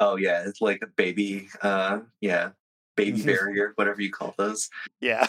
[0.00, 1.48] Oh yeah, it's like a baby.
[1.62, 2.50] Uh, yeah,
[2.96, 3.26] baby Mhm.
[3.26, 4.68] barrier, whatever you call those.
[5.00, 5.28] Yeah.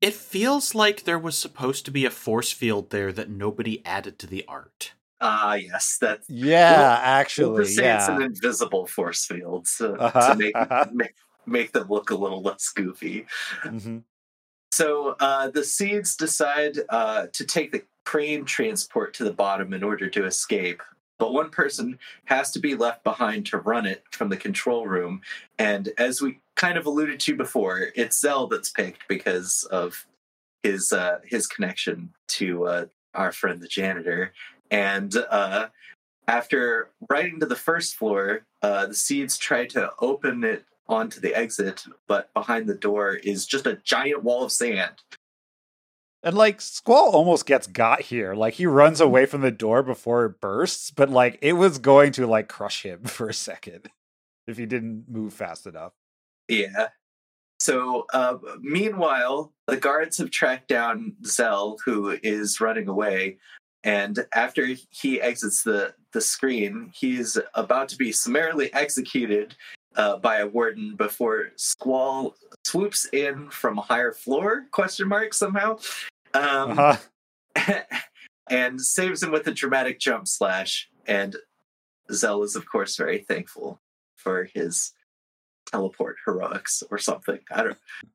[0.00, 4.18] It feels like there was supposed to be a force field there that nobody added
[4.20, 4.92] to the art.
[5.20, 8.16] Ah, yes, that's Yeah, We'll actually, just say it's yeah.
[8.16, 10.86] an invisible force field to, Uh-huh, to make, uh-huh.
[10.92, 11.14] make
[11.46, 13.26] make them look a little less goofy.
[13.64, 14.04] Mhm.
[14.70, 19.82] So uh, the seeds decide uh, to take the crane transport to the bottom in
[19.82, 20.82] order to escape.
[21.18, 25.20] But one person has to be left behind to run it from the control room.
[25.58, 30.06] And as we kind of alluded to before, it's Zell that's picked because of
[30.62, 34.32] his uh, his connection to uh, our friend the janitor.
[34.70, 35.68] And uh,
[36.26, 41.34] after riding to the first floor, uh, the seeds try to open it onto the
[41.34, 44.94] exit, but behind the door is just a giant wall of sand.
[46.28, 48.34] And like Squall almost gets got here.
[48.34, 52.12] Like he runs away from the door before it bursts, but like it was going
[52.12, 53.88] to like crush him for a second
[54.46, 55.94] if he didn't move fast enough.
[56.46, 56.88] Yeah.
[57.60, 63.38] So, uh, meanwhile, the guards have tracked down Zell, who is running away.
[63.82, 69.56] And after he exits the, the screen, he's about to be summarily executed
[69.96, 72.34] uh, by a warden before Squall
[72.66, 74.66] swoops in from a higher floor?
[74.70, 75.78] Question mark somehow,
[76.34, 76.96] um, Uh-huh.
[78.50, 80.88] and saves him with a dramatic jump slash.
[81.06, 81.36] And
[82.12, 83.80] Zell is, of course, very thankful
[84.16, 84.92] for his
[85.70, 87.40] teleport heroics or something.
[87.50, 87.70] I don't.
[87.70, 88.08] Know.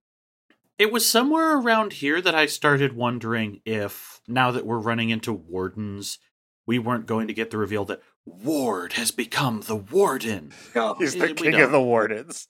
[0.79, 5.31] It was somewhere around here that I started wondering if, now that we're running into
[5.31, 6.17] wardens,
[6.65, 10.51] we weren't going to get the reveal that Ward has become the warden.
[10.73, 10.95] know.
[10.97, 11.61] He's Eh, the we king don't.
[11.63, 12.47] of the wardens.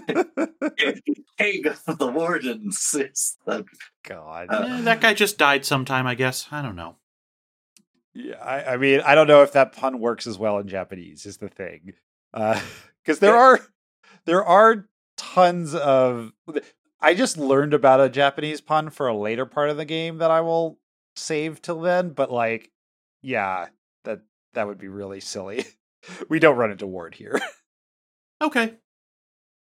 [1.38, 2.94] King of the Wardens.
[2.98, 3.64] It's the-
[4.04, 4.48] God.
[4.50, 6.48] Uh, Eh, that guy just died sometime, I guess.
[6.50, 6.96] I don't know.
[8.14, 11.26] Yeah, I, I mean, I don't know if that pun works as well in Japanese.
[11.26, 11.92] Is the thing,
[12.32, 13.60] because there are
[14.24, 14.88] there are
[15.18, 16.32] tons of.
[16.98, 20.30] I just learned about a Japanese pun for a later part of the game that
[20.30, 20.78] I will
[21.14, 22.10] save till then.
[22.10, 22.70] But like,
[23.20, 23.66] yeah,
[24.04, 24.22] that
[24.54, 25.66] that would be really silly.
[26.30, 27.38] we don't run into Ward here.
[28.42, 28.74] Okay.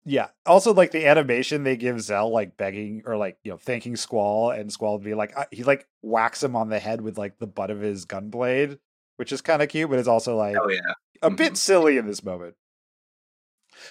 [0.06, 0.30] Yeah.
[0.45, 4.52] Also, like the animation they give Zell, like begging or like you know thanking Squall,
[4.52, 7.47] and Squall would be like he like whacks him on the head with like the
[7.47, 8.80] butt of his gunblade,
[9.18, 10.93] which is kind of cute, but it's also like oh yeah.
[11.22, 11.56] a bit mm-hmm.
[11.56, 12.56] silly in this moment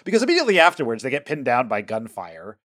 [0.04, 2.58] because immediately afterwards they get pinned down by gunfire,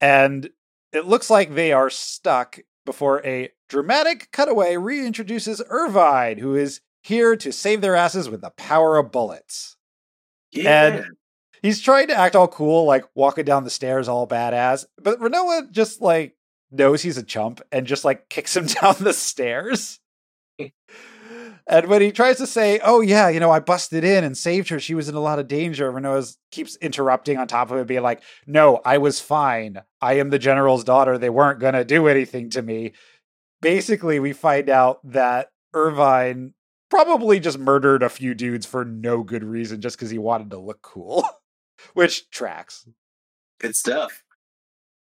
[0.00, 0.50] and
[0.92, 7.36] it looks like they are stuck before a dramatic cutaway reintroduces Irvine, who is here
[7.36, 9.76] to save their asses with the power of bullets
[10.52, 10.86] Yeah.
[10.86, 11.16] And-
[11.62, 14.84] he's trying to act all cool, like walking down the stairs all badass.
[15.00, 16.36] But Rinoa just like
[16.70, 20.00] knows he's a chump and just like kicks him down the stairs.
[21.66, 24.68] and when he tries to say, "Oh yeah, you know, I busted in and saved
[24.70, 24.80] her.
[24.80, 28.02] She was in a lot of danger," Rinoa keeps interrupting on top of it, being
[28.02, 29.82] like, "No, I was fine.
[30.00, 31.18] I am the general's daughter.
[31.18, 32.92] They weren't gonna do anything to me."
[33.60, 36.54] Basically, we find out that Irvine
[36.90, 40.58] probably just murdered a few dudes for no good reason just because he wanted to
[40.58, 41.24] look cool
[41.94, 42.86] which tracks
[43.60, 44.22] Good stuff.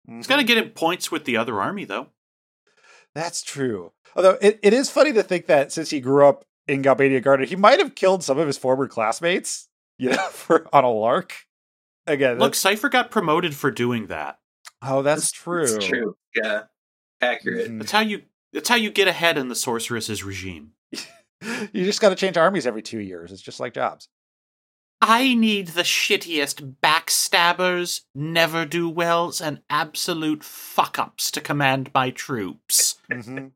[0.08, 2.08] It's going to get him points with the other army, though.
[3.14, 6.82] that's true although it, it is funny to think that since he grew up in
[6.82, 9.68] galbadia garden he might have killed some of his former classmates
[9.98, 11.34] you know for on a lark
[12.06, 14.38] again Look, Seifer got promoted for doing that.
[14.82, 16.16] oh that's true It's true.
[16.34, 16.62] Yeah.
[17.20, 17.70] Accurate.
[17.70, 17.78] Mhm.
[17.80, 18.22] That's how you.
[18.52, 20.72] That's how you get ahead in the sorceress's regime.
[20.92, 24.08] you just got to change armies every two years it's just like jobs
[25.00, 32.10] I need the shittiest backstabbers, never do wells, and absolute fuck ups to command my
[32.10, 32.96] troops.
[33.10, 33.52] Mhm.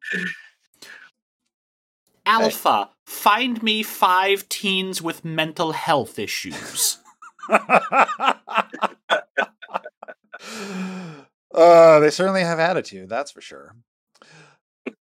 [2.27, 6.99] Alpha, find me five teens with mental health issues.
[7.51, 8.41] uh,
[12.01, 13.77] they certainly have attitude, that's for sure.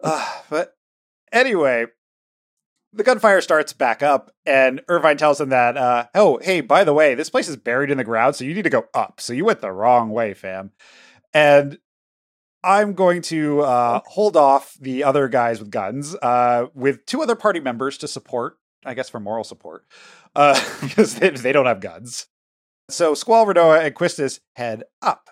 [0.03, 0.75] Uh, but
[1.31, 1.85] anyway,
[2.93, 6.93] the gunfire starts back up, and Irvine tells them that, uh, oh, hey, by the
[6.93, 9.21] way, this place is buried in the ground, so you need to go up.
[9.21, 10.73] So you went the wrong way, fam.
[11.33, 11.79] And
[12.63, 17.37] I'm going to uh, hold off the other guys with guns uh, with two other
[17.37, 19.85] party members to support, I guess for moral support,
[20.35, 22.27] uh, because they, they don't have guns.
[22.89, 25.31] So Squall, Rinoa, and Quistis head up.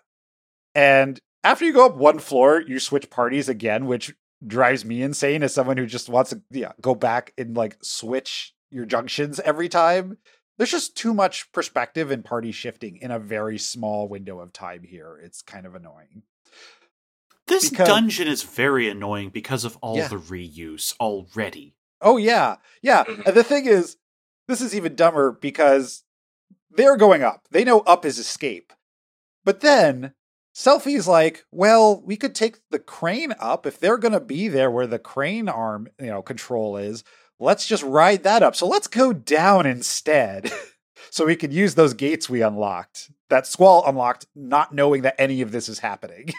[0.75, 4.15] And after you go up one floor, you switch parties again, which
[4.47, 8.55] drives me insane as someone who just wants to yeah, go back and like switch
[8.71, 10.19] your junctions every time.
[10.57, 14.83] There's just too much perspective and party shifting in a very small window of time
[14.83, 15.19] here.
[15.23, 16.23] It's kind of annoying.
[17.47, 20.09] This Because- dungeon is very annoying because of all Yeah.
[20.09, 21.77] the reuse already.
[22.01, 23.05] Oh yeah, yeah.
[23.05, 23.27] Mhm.
[23.27, 23.97] And the thing is,
[24.47, 26.05] this is even dumber because
[26.71, 27.49] they're going up.
[27.51, 28.73] They know up is escape.
[29.45, 30.15] But then
[30.59, 34.73] Selphie's like, well, we could take the crane up if they're going to be there
[34.73, 37.05] where the crane arm, you know, control is.
[37.39, 38.57] Let's just ride that up.
[38.57, 40.51] So let's go down instead.
[41.11, 43.13] so we can use those gates we unlocked.
[43.31, 46.31] That Squall unlocked, not knowing that any of this is happening.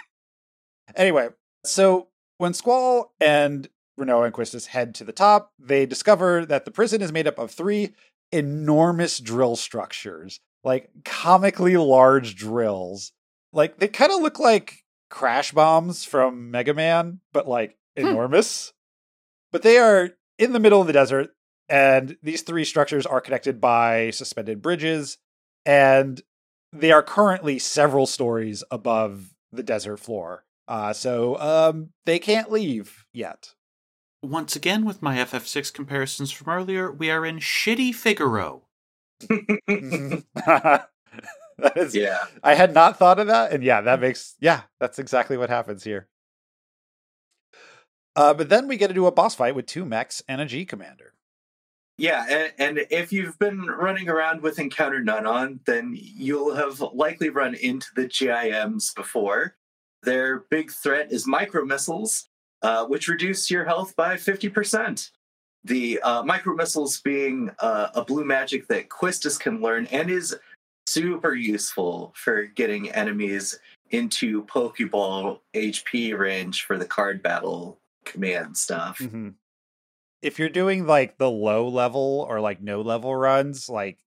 [0.97, 1.29] anyway,
[1.63, 2.09] so
[2.39, 7.01] when Squall and Rinoa and Quistis head to the top, they discover that the prison
[7.01, 7.93] is made up of three
[8.33, 13.13] enormous drill structures, like comically large drills
[13.53, 18.07] like they kind of look like crash bombs from Mega Man, but like hmm.
[18.07, 18.73] enormous.
[19.51, 21.31] But they are in the middle of the desert,
[21.67, 25.17] and these three structures are connected by suspended bridges,
[25.65, 26.21] and
[26.71, 30.45] they are currently several stories above the desert floor.
[30.67, 33.55] Uh, so um, they can't leave yet.
[34.21, 38.63] Once again, with my FF6 comparisons from earlier, we are in shitty Figaro.
[41.63, 42.19] that is, yeah.
[42.43, 45.83] I had not thought of that, and yeah, that makes yeah, that's exactly what happens
[45.83, 46.07] here.
[48.15, 50.65] Uh, but then we get into a boss fight with two mechs and a G
[50.65, 51.13] commander.
[51.97, 56.79] Yeah, and, and, if you've been running around with Encounter None on, then you'll have
[56.93, 59.57] likely run into the GIMs before.
[60.03, 62.29] Their big threat is micro missiles,
[62.61, 65.09] uh, which reduce your health by 50%.
[65.65, 70.37] The uh, micro missiles being uh, a blue magic that Quistis can learn and is
[70.89, 73.59] super useful for getting enemies
[73.91, 78.99] into Pokeball HP range for the card battle command stuff.
[78.99, 79.29] Mm-hmm.
[80.21, 83.99] If you're doing like the low level or like no level runs, like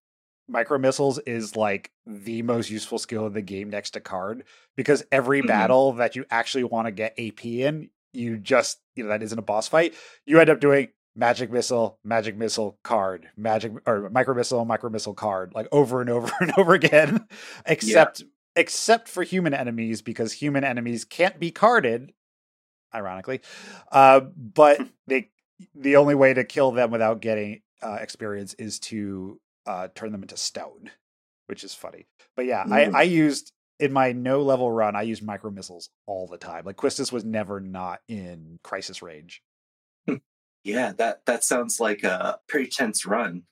[0.48, 4.44] micro missiles is like the most useful skill in the game next to card
[4.76, 5.48] because every mm-hmm.
[5.48, 9.38] battle that you actually want to get AP in, you just you know that isn't
[9.38, 9.94] a boss fight,
[10.26, 15.14] you end up doing magic missile, magic missile card, magic or micro missile, micro missile
[15.14, 17.26] card, like over and over and over again.
[17.66, 18.26] except yeah.
[18.56, 22.12] except for human enemies, because human enemies can't be carded,
[22.94, 23.40] ironically.
[23.90, 25.30] Uh, but they
[25.74, 30.22] the only way to kill them without getting uh, experience is to uh, turn them
[30.22, 30.90] into stone,
[31.46, 32.06] which is funny.
[32.36, 32.94] But yeah, mm.
[32.94, 36.64] I, I used in my no level run, I used micro missiles all the time.
[36.64, 39.42] Like Quistis was never not in crisis range.
[40.64, 43.42] Yeah, that that sounds like a pretty tense run.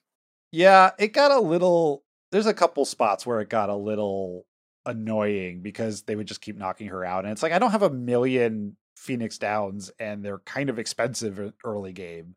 [0.51, 4.45] Yeah, it got a little there's a couple spots where it got a little
[4.85, 7.83] annoying because they would just keep knocking her out and it's like I don't have
[7.83, 12.35] a million Phoenix Downs and they're kind of expensive early game.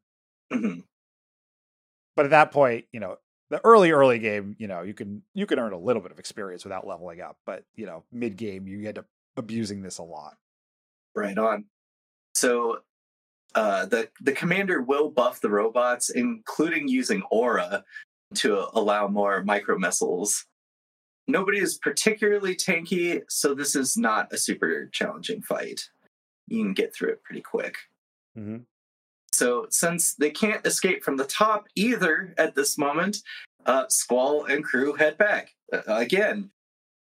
[0.53, 0.81] Mm-hmm.
[2.16, 3.18] But at that point, you know,
[3.51, 6.18] the early early game, you know, you can you can earn a little bit of
[6.18, 9.07] experience without leveling up, but you know, mid game you end up
[9.37, 10.37] abusing this a lot.
[11.14, 11.66] Right on.
[12.35, 12.79] So
[13.55, 17.84] uh, the the commander will buff the robots, including using aura
[18.34, 20.46] to allow more micro missiles.
[21.26, 25.88] Nobody is particularly tanky, so this is not a super challenging fight.
[26.48, 27.76] You can get through it pretty quick.
[28.36, 28.59] Mm-hmm.
[29.32, 33.18] So, since they can't escape from the top either at this moment,
[33.66, 35.55] uh, Squall and crew head back.
[35.72, 36.50] Uh, again,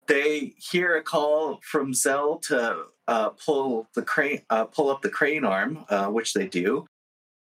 [0.07, 5.09] they hear a call from Zell to uh, pull the crane, uh, pull up the
[5.09, 6.85] crane arm, uh, which they do.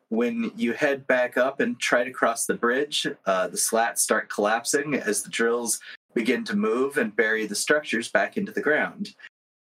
[0.09, 4.29] When you head back up and try to cross the bridge, uh, the slats start
[4.29, 5.79] collapsing as the drills
[6.15, 9.15] begin to move and bury the structures back into the ground.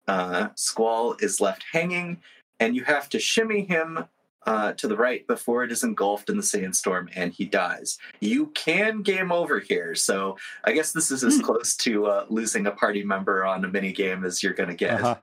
[0.07, 2.21] Uh, Squall is left hanging,
[2.59, 4.05] and you have to shimmy him
[4.45, 7.97] uh, to the right before it is engulfed in the sandstorm and he dies.
[8.19, 11.43] You can game over here, so I guess this is as hmm.
[11.43, 14.75] close to uh, losing a party member on a mini game as you're going to
[14.75, 15.01] get.
[15.01, 15.15] Uh-huh.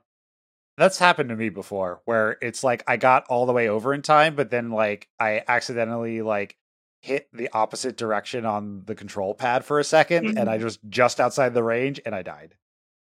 [0.77, 4.01] That's happened to me before, where it's like I got all the way over in
[4.01, 6.57] time, but then like I accidentally like
[7.03, 10.37] hit the opposite direction on the control pad for a 2nd mm-hmm.
[10.37, 10.63] and I mm-hmm.
[10.63, 12.55] was just outside the range and I died.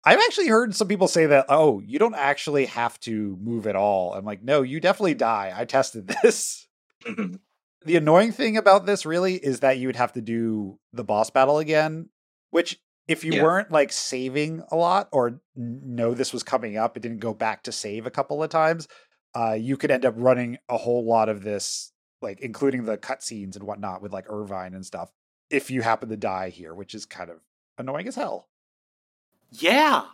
[0.05, 3.76] I've actually heard some people say that, oh, you don't actually have to move at
[3.76, 4.14] all.
[4.14, 5.53] I'm like, no, you definitely die.
[5.55, 6.66] I tested this.
[7.07, 7.36] Mm-hmm.
[7.84, 11.30] The annoying thing about this really is that you would have to do the boss
[11.30, 12.11] battle again,
[12.51, 12.78] which
[13.09, 13.42] if you yeah.
[13.42, 17.62] weren't like saving a lot or know this was coming up, it didn't go back
[17.64, 18.86] to save a couple of times,
[19.34, 23.57] uh, you could end up running a whole lot of this, like including the cutscenes
[23.57, 25.11] and whatnot with like Irvine and stuff,
[25.48, 27.38] if you happen to die here, which is kind of
[27.78, 28.49] annoying as hell.
[29.51, 30.05] Yeah.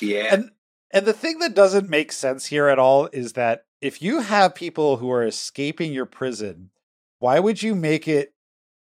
[0.00, 0.34] Yeah.
[0.34, 0.50] And
[0.92, 4.54] and the thing that doesn't make sense here at all is that if you have
[4.54, 6.70] people who are escaping your prison,
[7.18, 8.34] why would you make it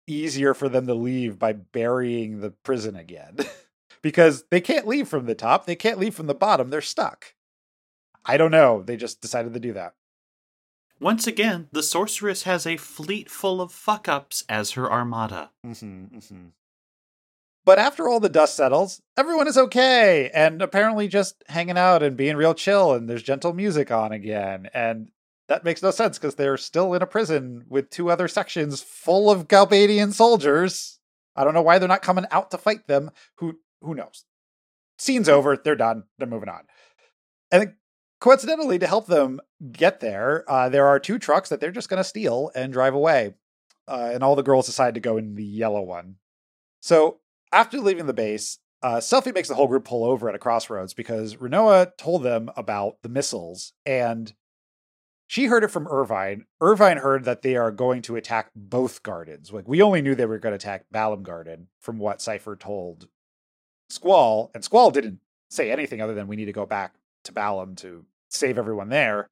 [0.06, 3.36] easier for them to leave by burying the prison again?
[4.02, 7.34] because they can't leave from the top, they can't leave from the bottom, they're stuck.
[8.24, 9.94] I don't know, they just decided to do that.
[11.00, 15.50] Once again, the sorceress has a fleet full of fuck ups as her armada.
[15.66, 16.46] Mm-hmm, mm-hmm.
[17.64, 22.16] But after all the dust settles, everyone is okay and apparently just hanging out and
[22.16, 24.68] being real chill and there's gentle music on again.
[24.74, 25.10] And
[25.48, 29.30] that makes no sense because they're still in a prison with two other sections full
[29.30, 30.98] of Galbadian soldiers.
[31.36, 33.10] I don't know why they're not coming out to fight them.
[33.36, 34.24] Who who knows?
[34.98, 35.56] Scene's over.
[35.56, 36.04] They're done.
[36.18, 36.62] They're moving on.
[37.50, 37.74] And
[38.20, 39.40] coincidentally, to help them
[39.72, 42.94] get there, uh, there are two trucks that they're just going to steal and drive
[42.94, 43.34] away.
[43.86, 46.16] Uh, and all the girls decide to go in the yellow one.
[46.80, 47.18] So
[47.54, 50.92] after leaving the base, uh, Selphie makes the whole group pull over at a crossroads
[50.92, 54.34] because Rinoa told them about the missiles and
[55.26, 56.44] she heard it from Irvine.
[56.60, 59.52] Irvine heard that they are going to attack both gardens.
[59.52, 63.08] Like we only knew they were going to attack Balamb Garden from what Seifer told
[63.88, 66.94] Squall, and Squall didn't say anything other than we need to go back
[67.24, 69.30] to Balamb to save everyone there.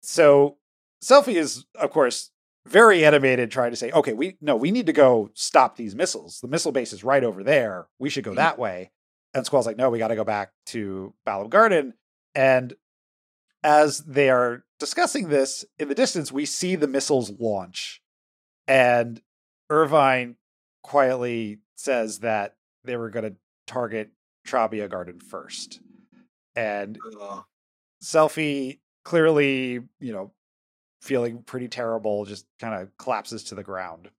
[0.00, 0.56] So
[1.02, 2.30] Selphie is, of course,
[2.66, 6.40] very animated, trying to say, okay, we no, we need to go stop these missiles.
[6.40, 7.88] The missile base is right over there.
[7.98, 8.36] We should go mm-hmm.
[8.36, 8.90] that way.
[9.34, 11.94] And Squall's like, no, we got to go back to Balamb Garden.
[12.34, 12.74] And
[13.62, 18.00] as they are discussing this in the distance, we see the missiles launch.
[18.68, 19.20] And
[19.68, 20.36] Irvine
[20.82, 22.54] quietly says that
[22.84, 23.36] they were going to
[23.66, 24.10] target
[24.46, 25.80] Trabia Garden first.
[26.54, 27.44] And Ugh.
[28.02, 30.32] Selphie clearly, you know,
[31.04, 34.10] feeling pretty terrible, just kind of collapses to the ground.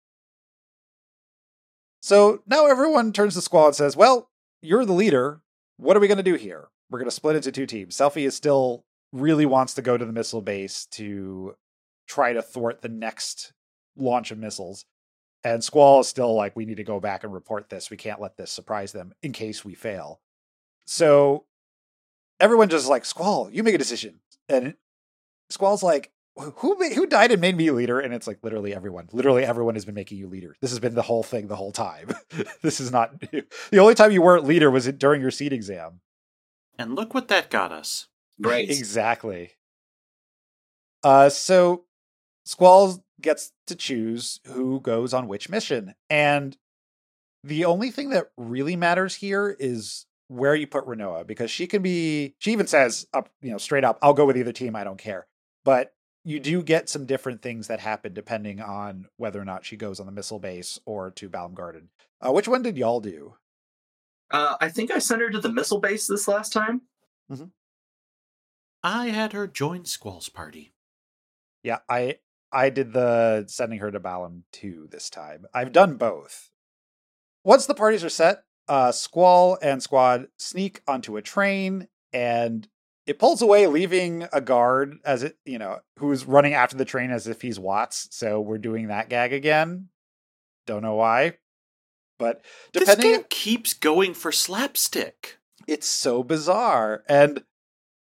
[2.02, 4.30] So now everyone turns to Squall and says, Well,
[4.62, 5.42] you're the leader.
[5.78, 6.68] What are we going to do here?
[6.90, 7.98] We're going to split into two teams.
[7.98, 11.56] Selphie is still really wants to go to the missile base to
[12.08, 13.54] try to thwart the next
[13.98, 14.86] launch of missiles.
[15.44, 17.90] And Squall is still like, we need to go back and report this.
[17.90, 20.22] We can't let this surprise them in case we fail.
[20.86, 21.46] So
[22.40, 24.20] everyone just like, Squall, you make a decision.
[24.48, 24.76] And
[25.50, 28.00] Squall's like, who who died and made me leader?
[28.00, 29.08] And it's like literally everyone.
[29.12, 30.56] Literally everyone has been making you leader.
[30.62, 32.10] This has been the whole thing the whole time.
[32.62, 33.44] this is not new.
[33.72, 36.02] The only time you weren't leader was during your seat exam.
[36.78, 38.08] And look what that got us.
[38.38, 38.70] Right.
[38.70, 39.52] exactly.
[41.06, 41.86] Uh so
[42.44, 45.96] Squall gets to choose who goes on which mission.
[46.10, 46.58] And
[47.46, 51.82] the only thing that really matters here is where you put Rinoa because she can
[51.82, 54.84] be she even says up, you know, straight up, I'll go with either team, I
[54.84, 55.28] don't care.
[55.64, 55.94] But
[56.26, 60.00] you do get some different things that happen depending on whether or not she goes
[60.00, 61.90] on the missile base or to Balamb Garden.
[62.20, 63.36] Uh, which one did y'all do?
[64.32, 66.82] Uh, I think I sent her to the missile base this last time.
[67.32, 67.46] Mm-hmm.
[68.84, 70.74] I had her join Squall's party.
[71.64, 72.18] Yeah, I
[72.52, 75.46] I did the sending her to Balamb too this time.
[75.54, 76.50] I've done both.
[77.44, 82.68] Once the parties are set, uh, Squall and Squad sneak onto a train and
[83.06, 87.12] it pulls away, leaving a guard as it, you know, who's running after the train
[87.12, 88.08] as if he's Watts.
[88.12, 89.90] So we're doing that gag again.
[90.66, 91.38] Don't know why,
[92.18, 92.44] but
[92.74, 95.38] depending, this game keeps going for slapstick.
[95.68, 97.44] It's so bizarre, and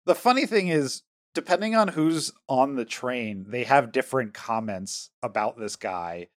[0.07, 1.03] the funny thing is,
[1.35, 6.29] depending on who's on the train, they have different comments about this guy.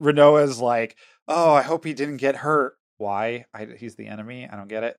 [0.00, 3.46] Rinoa's like, "Oh, I hope he didn't get hurt." Why?
[3.52, 4.48] I, he's the enemy.
[4.48, 4.96] I don't get it.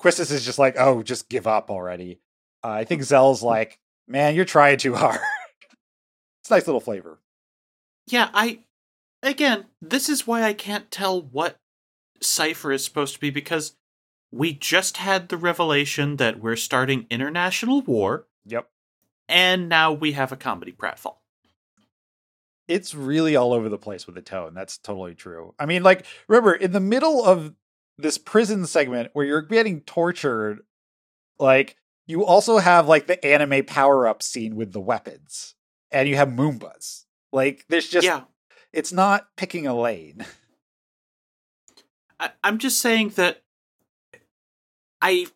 [0.00, 2.20] Quistis is just like, oh, just give up already.
[2.62, 3.78] Uh, I think Zell's like,
[4.08, 5.20] man, you're trying too hard.
[6.40, 7.18] it's nice little flavor.
[8.06, 8.60] Yeah, I.
[9.22, 11.56] Again, this is why I can't tell what
[12.20, 13.74] Seifer is supposed to be because
[14.30, 18.26] we just had the revelation that we're starting international war.
[18.44, 18.68] Yep.
[19.28, 21.16] And now we have a comedy pratfall.
[22.66, 24.52] It's really all over the place with the tone.
[24.54, 25.54] That's totally true.
[25.58, 27.54] I mean, like, remember, in the middle of
[27.98, 30.60] this prison segment where you're getting tortured,
[31.38, 31.76] like
[32.06, 35.54] you also have like the anime power up scene with the weapons,
[35.90, 37.04] and you have Moombas.
[37.32, 38.22] Like there's just yeah.
[38.72, 40.24] it's not picking a lane.
[42.20, 43.42] I, I'm just saying that
[45.00, 45.26] I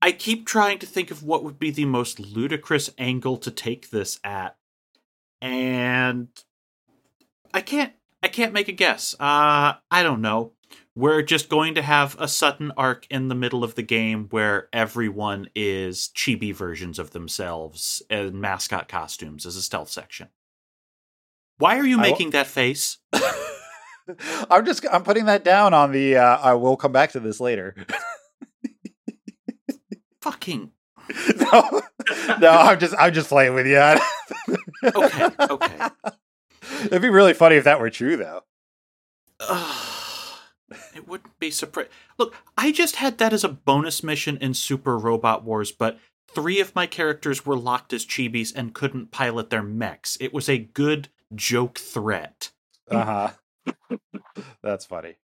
[0.00, 3.90] I keep trying to think of what would be the most ludicrous angle to take
[3.90, 4.56] this at,
[5.40, 6.28] and
[7.52, 7.92] I can't
[8.22, 9.14] I can't make a guess.
[9.20, 10.52] Uh, I don't know
[10.96, 14.68] we're just going to have a sudden arc in the middle of the game where
[14.72, 20.28] everyone is chibi versions of themselves in mascot costumes as a stealth section.
[21.58, 22.98] Why are you making that face?
[24.50, 27.40] I'm just I'm putting that down on the uh, I will come back to this
[27.40, 27.74] later.
[30.20, 30.70] Fucking
[31.36, 31.82] no,
[32.40, 33.78] no, I'm just I'm just playing with you.
[34.94, 35.88] okay, okay.
[36.84, 38.42] It'd be really funny if that were true, though.
[40.94, 41.90] It wouldn't be surprised.
[42.18, 46.58] Look, I just had that as a bonus mission in Super Robot Wars, but three
[46.60, 50.16] of my characters were locked as chibis and couldn't pilot their mechs.
[50.20, 52.50] It was a good joke threat.
[52.90, 53.30] Uh
[53.66, 53.66] huh.
[54.62, 55.16] That's funny.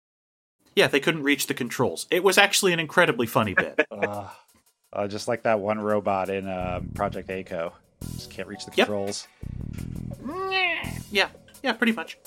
[0.77, 2.07] Yeah, they couldn't reach the controls.
[2.11, 3.85] It was actually an incredibly funny bit.
[3.91, 4.29] uh,
[4.93, 7.73] uh, just like that one robot in um, Project A-ko.
[8.15, 8.87] Just can't reach the Yep.
[8.87, 9.27] controls.
[11.11, 11.29] yeah,
[11.63, 12.19] yeah, pretty much.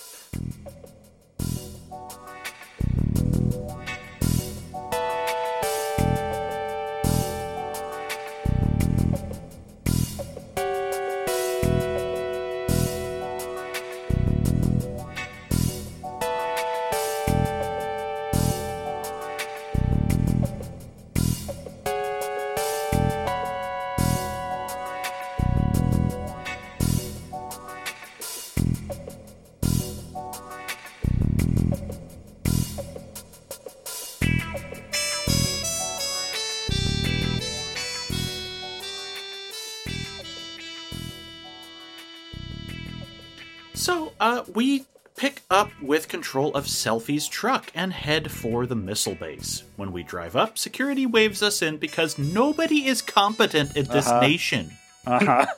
[44.53, 44.85] We
[45.15, 49.63] pick up with control of Selphie's truck and head for the missile base.
[49.75, 54.21] When we drive up, security waves us in because nobody is competent in this Uh-huh.
[54.21, 54.71] nation.
[55.05, 55.45] Uh-huh.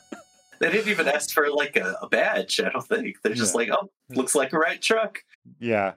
[0.57, 2.61] They didn't even ask for like a, a badge.
[2.61, 3.57] I don't think they're just Yeah.
[3.57, 5.19] like, oh, looks like a right truck.
[5.59, 5.95] Yeah.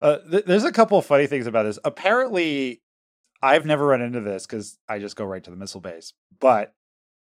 [0.00, 1.76] Uh, th- there's a couple of funny things about this.
[1.84, 2.82] Apparently,
[3.42, 6.12] I've never run into this because I just go right to the missile base.
[6.38, 6.72] But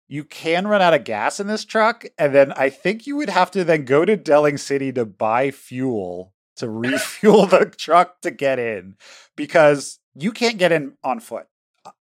[0.07, 3.29] you can run out of gas in this truck, and then I think you would
[3.29, 8.31] have to then go to Delling City to buy fuel to refuel the truck to
[8.31, 8.95] get in
[9.35, 11.47] because you can't get in on foot.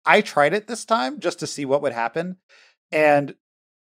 [0.06, 2.38] I tried it this time just to see what would happen,
[2.92, 3.36] and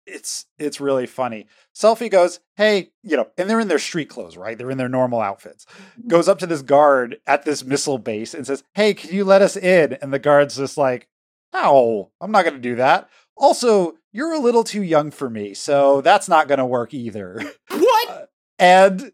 [0.05, 1.47] it's it's really funny.
[1.73, 4.57] Selphie goes, "Hey, you know," and they're in their street clothes, right?
[4.57, 5.65] They're in their normal outfits.
[5.65, 6.07] Mm-hmm.
[6.07, 9.41] Goes up to this guard at this missile base and says, "Hey, can you let
[9.41, 11.07] us in?" And the guard's just like,
[11.53, 15.53] "No, I'm not going to do that." Also, you're a little too young for me,
[15.53, 17.41] so that's not going to work either.
[17.69, 18.29] What?
[18.57, 19.11] and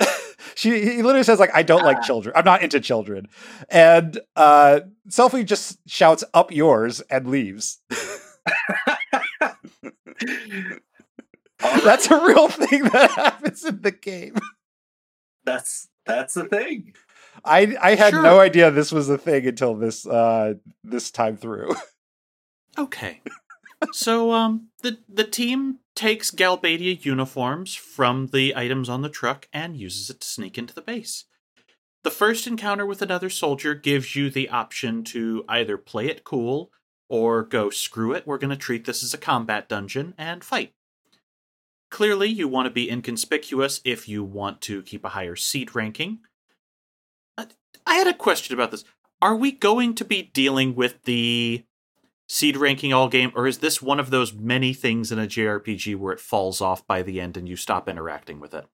[0.56, 2.34] she he literally says like I don't like children.
[2.36, 3.28] I'm not into children.
[3.68, 7.78] And uh Selphie just shouts up yours and leaves.
[11.84, 14.36] That's a real thing that happens in the game.
[15.44, 16.94] That's that's the thing.
[17.44, 18.22] I I had Sure.
[18.22, 20.54] no idea this was a thing until this uh
[20.84, 21.74] this time through.
[22.78, 23.20] Okay.
[23.92, 29.76] So um the the team takes Galbadia uniforms from the items on the truck and
[29.76, 31.24] uses it to sneak into the base.
[32.02, 36.70] The first encounter with another soldier gives you the option to either play it cool
[37.10, 40.72] or go screw it, we're going to treat this as a combat dungeon and fight.
[41.90, 46.20] Clearly, you want to be inconspicuous if you want to keep a higher seed ranking.
[47.36, 47.46] Uh,
[47.84, 48.84] I had a question about this.
[49.20, 51.64] Are we going to be dealing with the
[52.32, 55.96] seed ranking all game, or is this one of those many things in a JRPG
[55.96, 58.68] where it falls off by the end and you stop interacting with it?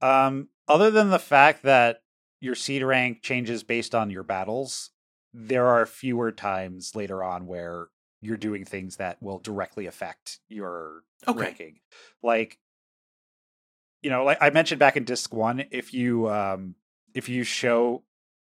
[0.00, 2.02] Um other than the fact that
[2.40, 4.90] your seed rank changes based on your battles,
[5.34, 7.88] there are fewer times later on where
[8.22, 11.42] you're doing things that will directly affect your Okay.
[11.42, 11.80] ranking.
[12.22, 12.58] Like
[14.02, 16.74] you know, like I mentioned back in disc 1, if you um
[17.14, 18.04] if you show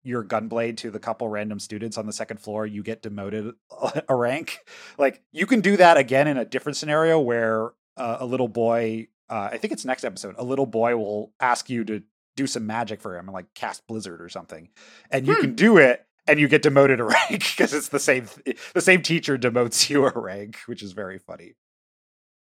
[0.09, 3.55] your gunblade to the couple random students on the second floor, you get demoted
[4.09, 4.59] a rank.
[4.99, 9.09] Like you can do that again in a different scenario where uh, a little boy,
[9.29, 12.03] uh, I think it's next episode, a little boy will ask you to
[12.37, 14.69] do some magic for him and like cast Blizzard or something,
[15.11, 15.41] and you Hmm.
[15.41, 16.05] can do it.
[16.27, 18.29] And you get demoted a rank because it's the same.
[18.75, 21.55] The same teacher demotes you a rank, which is very funny.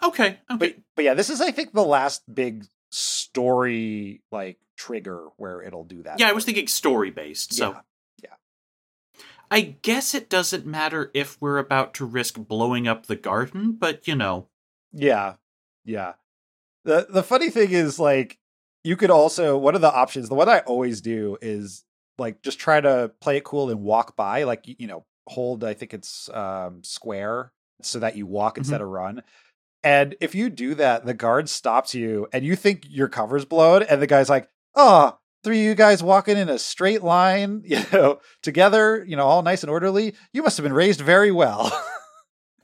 [0.03, 0.57] Okay, okay.
[0.57, 5.83] But but yeah, this is I think the last big story like trigger where it'll
[5.83, 6.19] do that.
[6.19, 7.71] yeah, I was thinking story based, so
[8.23, 8.29] Yeah.
[9.49, 14.07] I guess it doesn't matter if we're about to risk blowing up the garden, but
[14.07, 14.47] you know.
[14.91, 15.35] Yeah.
[15.85, 16.13] Yeah.
[16.83, 18.37] The the funny thing is like
[18.83, 21.83] you could also one of the options, the one I always do is
[22.17, 25.63] like just try to play it cool and walk by, like you, you know, hold
[25.63, 27.51] I think it's um square
[27.81, 29.23] so that you walk instead of run.
[29.83, 33.83] And if you do that, the guard stops you and you think your cover's blown,
[33.83, 37.81] and the guy's like, Oh, three of you guys walking in a straight line, you
[37.91, 40.13] know, together, you know, all nice and orderly.
[40.33, 41.71] You must have been raised very well.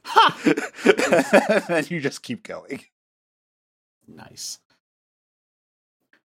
[0.05, 1.65] Ha!
[1.69, 2.81] and you just keep going.
[4.07, 4.59] Nice.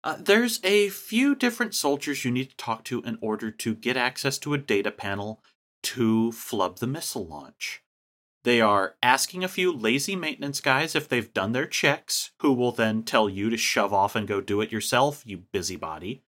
[0.05, 3.97] Uh, there's a few different soldiers you need to talk to in order to get
[3.97, 5.43] access to a data panel
[5.83, 7.83] to flub the missile launch.
[8.45, 12.73] They are asking a few lazy maintenance guys if they've done their checks, who will
[12.73, 16.23] then tell you to shove off and go do it yourself, you busybody.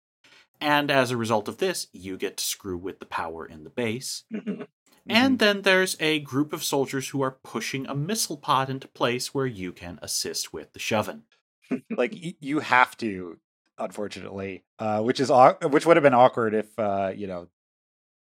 [0.60, 3.70] And as a result of this, you get to screw with the power in the
[3.70, 4.24] base.
[4.32, 4.66] Mhm.
[5.06, 9.34] And then there's a group of soldiers who are pushing a missile pod into place
[9.34, 11.24] where you can assist with the shoving.
[11.90, 13.38] like you have to
[13.76, 15.30] unfortunately, uh, which is
[15.68, 17.48] which would have been awkward if uh, you know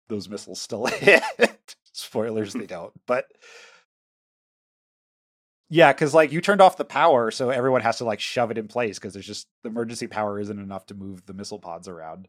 [0.09, 1.21] those missiles still hit.
[1.93, 2.93] Spoilers, they don't.
[3.05, 3.25] But
[5.71, 8.57] yeah, because like you turned off the power, so everyone has to like shove it
[8.57, 11.87] in place because there's just the emergency power isn't enough to move the missile pods
[11.87, 12.27] around.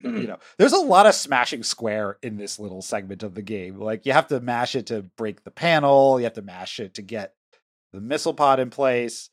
[0.00, 0.26] You mm-hmm.
[0.26, 3.78] know, there's a lot of smashing square in this little segment of the game.
[3.78, 6.94] Like you have to mash it to break the panel, you have to mash it
[6.94, 7.34] to get
[7.92, 9.30] the missile pod in place.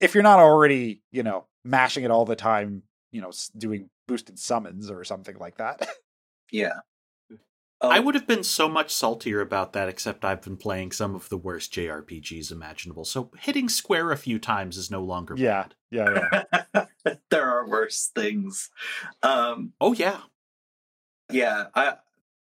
[0.00, 4.40] If you're not already, you know, mashing it all the time, you know, doing boosted
[4.40, 5.88] summons or something like that.
[6.50, 6.78] Yeah.
[7.80, 11.14] I Um, would have been so much saltier about that, except I've been playing some
[11.14, 13.04] of the worst JRPGs imaginable.
[13.04, 15.62] So hitting square a few times is no longer Yeah.
[15.64, 15.74] bad.
[15.90, 16.28] yeah,
[16.74, 17.14] yeah.
[17.30, 18.70] there are worse things.
[19.22, 20.22] Um, Oh yeah.
[21.30, 21.96] yeah, I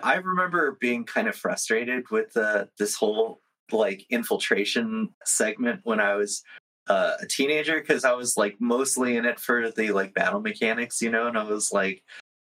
[0.02, 3.41] I remember being kind of frustrated with uh, this whole
[3.72, 6.43] like infiltration segment when I was
[6.88, 11.02] uh, a teenager because I was like mostly in it for the like battle mechanics,
[11.02, 12.03] you know, and I was like,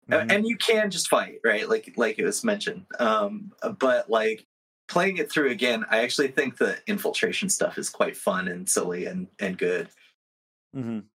[0.10, 0.32] Mhm.
[0.32, 1.70] and you can just fight, right?
[1.70, 4.46] Like like it was mentioned, um, but like
[4.88, 9.06] playing it through again, I actually think the infiltration stuff is quite fun and silly
[9.06, 9.90] and and good.
[10.76, 11.10] Mhm.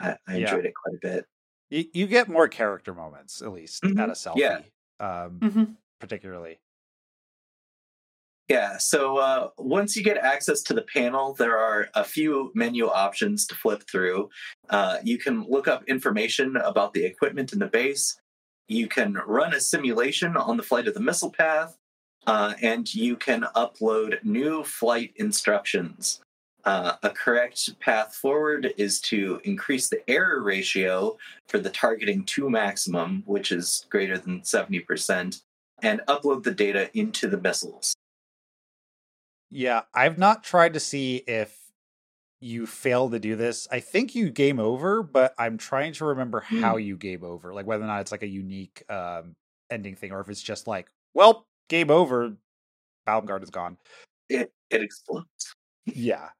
[0.00, 0.40] I, I Yeah.
[0.40, 1.26] enjoyed it quite a bit.
[1.70, 3.98] You, you get more character moments, at least, Mhm.
[3.98, 4.40] at a selfie.
[4.40, 4.60] Yeah.
[5.00, 5.64] Um, hmm
[6.00, 6.60] particularly.
[8.52, 12.86] Yeah, so uh, once you get access to the panel, there are a few menu
[12.86, 14.28] options to flip through.
[14.68, 18.20] Uh, you can look up information about the equipment in the base.
[18.68, 21.78] You can run a simulation on the flight of the missile path,
[22.26, 26.20] uh, and you can upload new flight instructions.
[26.62, 31.16] Uh, a correct path forward is to increase the error ratio
[31.48, 35.40] for the targeting to maximum, which is greater than 70%,
[35.80, 37.94] and upload the data into the missiles.
[39.54, 41.54] Yeah, I've not tried to see if
[42.40, 43.68] you fail to do this.
[43.70, 47.66] I think you game over, but I'm trying to remember how you game over, like
[47.66, 49.36] whether or not it's like a unique um,
[49.70, 52.34] ending thing, or if it's just like, well, game over,
[53.06, 53.76] Balamb Garden is gone.
[54.30, 55.54] it it explodes.
[55.84, 56.30] Yeah.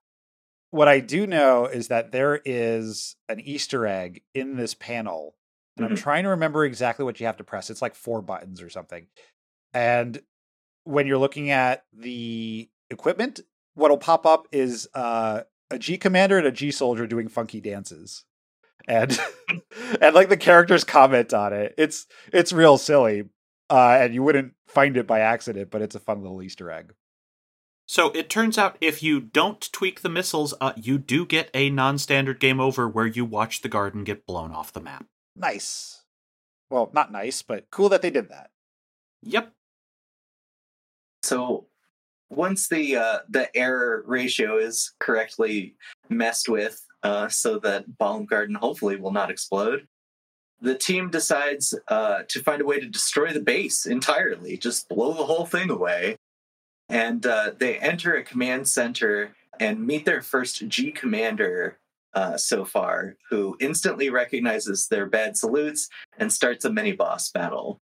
[0.70, 5.36] What I do know is that there is an Easter egg in this panel,
[5.76, 5.98] and I'm Mhm.
[5.98, 7.68] trying to remember exactly what you have to press.
[7.68, 9.06] It's like four buttons or something.
[9.74, 10.22] And
[10.84, 13.40] when you're looking at the equipment,
[13.74, 18.24] what'll pop up is uh, a G commander and a G soldier doing funky dances.
[18.86, 19.18] And
[20.00, 21.74] and like the characters comment on it.
[21.78, 23.24] It's it's real silly.
[23.70, 26.92] Uh, and you wouldn't find it by accident, but it's a fun little Easter egg.
[27.86, 31.70] So it turns out if you don't tweak the missiles, uh, you do get a
[31.70, 35.06] non-standard game over where you watch the garden get blown off the map.
[35.36, 35.98] nice.
[36.70, 38.50] Well, not nice, but cool that they did that.
[39.24, 39.52] Yep.
[41.22, 41.66] So
[42.34, 45.76] once the uh, the error ratio is correctly
[46.08, 49.86] messed with, uh, so that Balamb Garden hopefully will not explode,
[50.60, 55.12] the team decides uh, to find a way to destroy the base entirely, just blow
[55.12, 56.16] the whole thing away,
[56.88, 61.78] and uh, they enter a command center and meet their first G commander.
[62.14, 65.88] Uh, so far, who instantly recognizes their bad salutes
[66.18, 67.78] and starts a mini boss battle.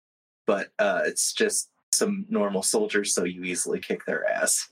[0.47, 1.69] But uh, it's just
[2.01, 4.69] some normal soldiers, so you easily kick their ass.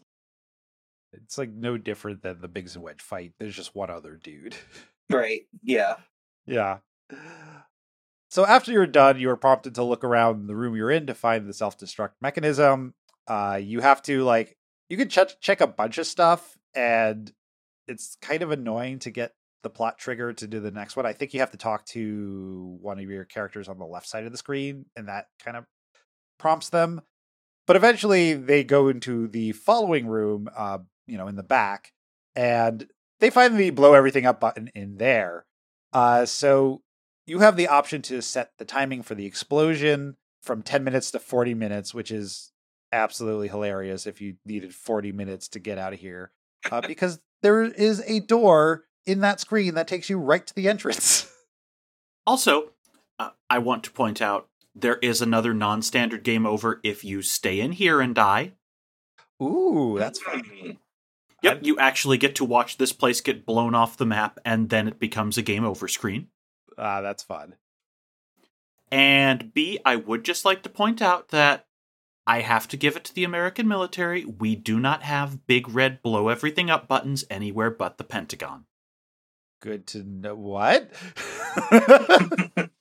[1.12, 3.34] It's like no different than the Biggs and Wedge fight.
[3.38, 4.56] There's just one other dude.
[5.10, 5.44] Right.
[5.62, 5.94] Yeah.
[6.46, 6.80] yeah.
[8.28, 11.14] So after you're done, you are prompted to look around the room you're in to
[11.14, 12.92] find the self-destruct mechanism.
[13.26, 14.58] Uh, you have to like
[14.90, 17.32] you can check check a bunch of stuff, and
[17.86, 19.32] it's kind of annoying to get
[19.62, 21.06] the plot trigger to do the next one.
[21.06, 24.24] I think you have to talk to one of your characters on the left side
[24.24, 25.64] of the screen, and that kind of
[26.38, 27.00] prompts them.
[27.68, 31.92] But eventually, they go into the following room, uh, you know, in the back,
[32.34, 32.88] and
[33.20, 35.44] they find the blow everything up button in there.
[35.92, 36.80] Uh, so
[37.26, 41.18] you have the option to set the timing for the explosion from 10 minutes to
[41.18, 42.52] 40 minutes, which is
[42.90, 46.32] absolutely hilarious if you needed 40 minutes to get out of here.
[46.70, 50.68] Uh, because there is a door in that screen that takes you right to the
[50.68, 51.30] entrance.
[52.26, 52.72] Also,
[53.18, 57.60] uh, I want to point out there is another non-standard game over if you stay
[57.60, 58.54] in here and die.
[59.42, 60.78] Ooh, that's fun.
[61.42, 64.68] Yep, I'm- you actually get to watch this place get blown off the map, and
[64.70, 66.28] then it becomes a game over screen.
[66.76, 67.54] Ah, that's fun.
[68.90, 71.66] And B, I would just like to point out that
[72.26, 74.24] I have to give it to the American military.
[74.24, 78.64] We do not have big red blow everything up buttons anywhere but the Pentagon.
[79.60, 80.34] Good to know.
[80.34, 80.90] What?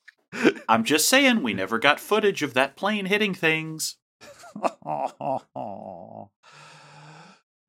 [0.70, 3.98] I'm just saying, we never got footage of that plane hitting things.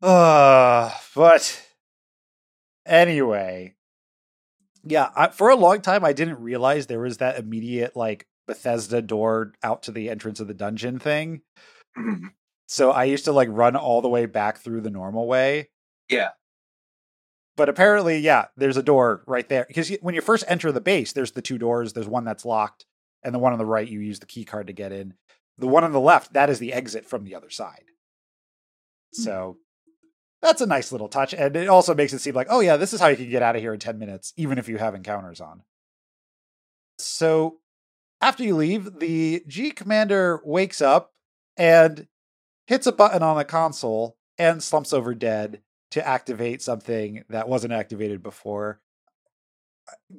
[0.03, 1.63] uh, but
[2.87, 3.75] anyway,
[4.85, 9.03] Yeah, I, for a long time, I didn't realize there was that immediate like Bethesda
[9.03, 11.43] door out to the entrance of the dungeon thing.
[11.97, 12.33] Mhm.
[12.67, 15.71] So I used to like run all the way back through the normal way.
[16.09, 16.31] Yeah.
[17.59, 21.13] But apparently, yeah, there's a door right there because when you first enter the base,
[21.13, 21.93] there's the two doors.
[21.93, 22.87] There's one that's locked,
[23.25, 25.15] and the one on the right you use the key card to get in.
[25.59, 27.87] The one on the left that is the exit from the other side.
[29.17, 29.23] Hmm.
[29.23, 29.57] So
[30.41, 32.93] that's a nice little touch, and it also makes it seem like, oh yeah, this
[32.93, 34.95] is how you can get out of here in ten minutes, even if you have
[34.95, 35.63] encounters on.
[37.01, 37.57] So
[38.21, 41.13] after you leave, the G commander wakes up
[41.57, 42.07] and
[42.69, 45.61] hits a button on the console and slumps over dead
[45.93, 48.81] to activate something that wasn't activated before.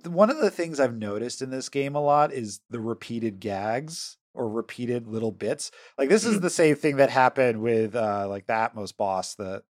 [0.05, 4.17] One of the things I've noticed in this game a lot is the repeated gags
[4.33, 5.71] or repeated little bits.
[5.97, 9.63] Like this is the same thing that happened with uh like the Atmos boss, the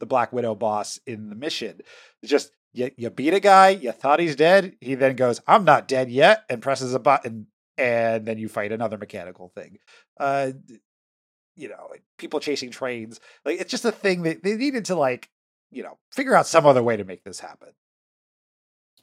[0.00, 1.80] the Black Widow boss in the mission.
[2.22, 5.64] It's just you, you beat a guy, you thought he's dead, he then goes, I'm
[5.64, 7.46] not dead yet, and presses a button,
[7.78, 9.78] and then you fight another mechanical thing.
[10.18, 10.52] Uh
[11.56, 13.18] you know, people chasing trains.
[13.44, 15.30] Like it's just a thing that they needed to like,
[15.76, 17.68] you know, figure out some other way to make this happen.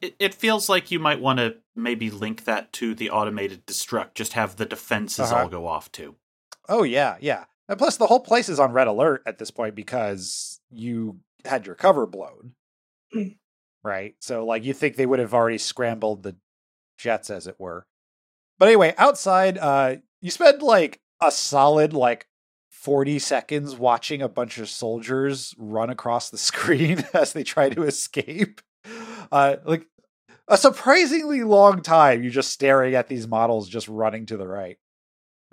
[0.02, 4.16] It, it feels like you might want to maybe link that to the automated destruct,
[4.16, 5.44] just have the defenses Uh-huh.
[5.44, 6.16] all go off too.
[6.68, 7.46] Oh yeah, yeah.
[7.70, 11.66] And plus the whole place is on red alert at this point because you had
[11.66, 12.54] your cover blown.
[13.16, 13.38] Mm.
[13.84, 14.16] Right?
[14.20, 16.36] So like you think they would have already scrambled the
[16.98, 17.86] jets as it were.
[18.60, 22.28] But anyway, outside uh you spend like a solid like
[22.84, 27.84] 40 seconds watching a bunch of soldiers run across the screen as they try to
[27.84, 28.62] escape.
[29.32, 29.88] Uh like
[30.50, 34.78] a surprisingly long time you're just staring at these models just running to the right.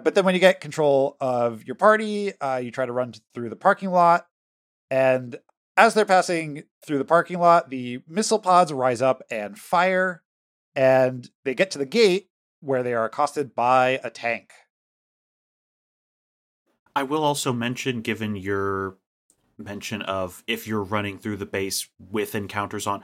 [0.02, 3.51] But then when you get control of your party, uh, you try to run through
[3.51, 4.27] the parking lot.
[4.90, 5.36] And
[5.77, 10.23] as they're passing through the parking lot, the missile pods rise up and fire.
[10.74, 12.31] And they get to the gate
[12.61, 14.52] where they are accosted by a tank.
[16.97, 18.97] I will also mention, given your
[19.59, 23.03] mention of if you're running through the base with encounters on,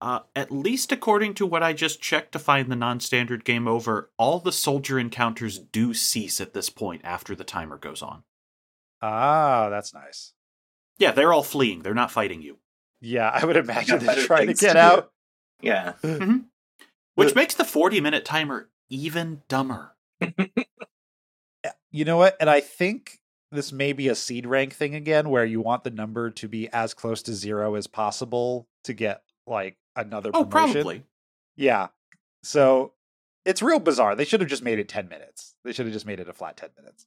[0.00, 3.66] uh, at least according to what I just checked to find the non standard game
[3.68, 8.24] over, all the soldier encounters do cease at this point after the timer goes on.
[9.00, 10.32] Ah, that's nice.
[10.98, 11.82] Yeah, they're all fleeing.
[11.82, 12.58] They're not fighting you.
[13.00, 14.78] Yeah, I would imagine got they're trying to get to do.
[14.78, 15.12] out.
[15.60, 15.92] Yeah.
[17.14, 19.94] Which Uh, makes the 40 minute timer even dumber.
[21.94, 22.36] You know what?
[22.40, 23.20] And I think
[23.52, 26.68] this may be a seed rank thing again, where you want the number to be
[26.70, 30.72] as close to zero as possible to get like another Oh, promotion.
[30.72, 31.02] probably.
[31.54, 31.88] Yeah.
[32.42, 32.94] So
[33.44, 34.16] it's real bizarre.
[34.16, 35.54] They should have just made it 10 minutes.
[35.64, 37.06] They should have just made it a flat 10 minutes.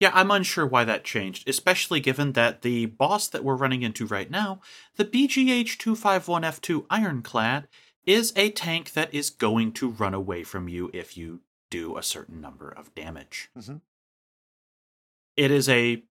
[0.00, 4.04] Yeah, I'm unsure why that changed, especially given that the boss that we're running into
[4.06, 4.60] right now,
[4.96, 7.68] the BGH 251F2 Ironclad,
[8.04, 11.40] is a tank that is going to run away from you if you
[11.70, 13.48] do a certain number of damage.
[13.56, 13.80] Mhm.
[15.36, 16.02] It is a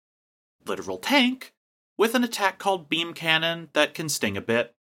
[0.66, 1.54] literal tank
[1.96, 4.74] with an attack called Beam Cannon that can sting a bit.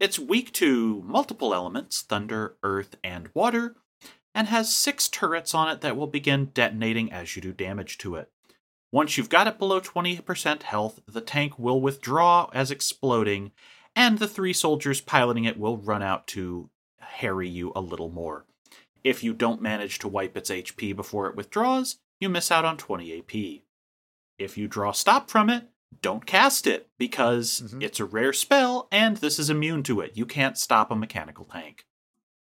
[0.00, 3.76] It's weak to multiple elements thunder, earth, and water,
[4.34, 8.16] and has six turrets on it that will begin detonating as you do damage to
[8.16, 8.28] it.
[8.90, 13.52] Once you've got it below 20% health, the tank will withdraw as exploding,
[13.94, 18.46] and the three soldiers piloting it will run out to harry you a little more.
[19.04, 22.76] If you don't manage to wipe its HP before it withdraws, you miss out on
[22.76, 23.65] 20 AP.
[24.38, 25.68] If you draw stop from it,
[26.02, 27.82] don't cast it because Mhm.
[27.82, 30.16] it's a rare spell and this is immune to it.
[30.16, 31.86] You can't stop a mechanical tank.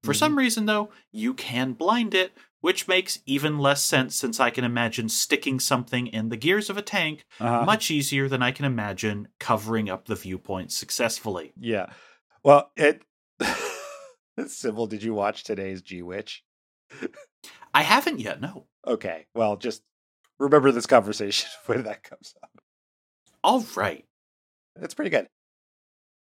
[0.04, 0.16] For Mhm.
[0.18, 4.64] some reason, though, you can blind it, which makes even less sense since I can
[4.64, 7.64] imagine sticking something in the gears of a tank Uh-huh.
[7.64, 11.52] much easier than I can imagine covering up the viewpoint successfully.
[11.58, 11.92] Yeah.
[12.44, 13.02] Well, it.
[14.46, 16.44] Sybil, did you watch today's G Witch?
[17.74, 18.66] I haven't yet, no.
[18.86, 19.26] Okay.
[19.34, 19.82] Well, just
[20.42, 22.50] remember this conversation when that comes up.
[23.44, 24.04] All right.
[24.76, 25.28] That's pretty good.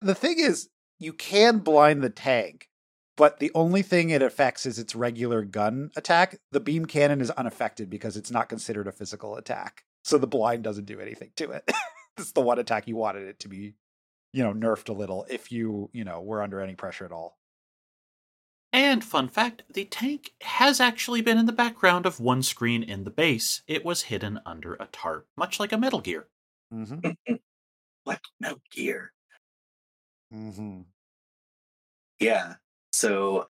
[0.02, 0.70] The thing is,
[1.00, 2.70] you can blind the tank,
[3.16, 6.38] but the only thing it affects is its regular gun attack.
[6.52, 9.84] The beam cannon is unaffected because it's not considered a physical attack.
[10.04, 11.70] So the blind doesn't do anything to it.
[12.18, 13.76] it's the one attack you wanted it to be,
[14.34, 17.38] you know, nerfed a little if you, you know, were under any pressure at all.
[18.74, 23.04] And fun fact the tank has actually been in the background of one screen in
[23.04, 23.62] the base.
[23.68, 26.28] It was hidden under a tarp, much like a Metal Gear.
[26.74, 27.34] Mm-hmm.
[28.04, 29.12] What Metal Gear?
[30.34, 30.82] Mm-hmm.
[32.20, 32.56] Yeah.
[32.94, 33.48] So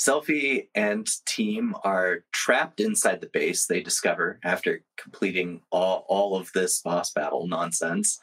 [0.00, 6.50] Selphie and team are trapped inside the base they discover after completing all, all of
[6.54, 8.18] this boss battle nonsense.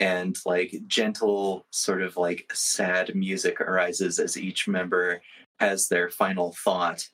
[0.00, 5.22] and like gentle sort of like sad music arises as each member
[5.60, 7.08] has their final thought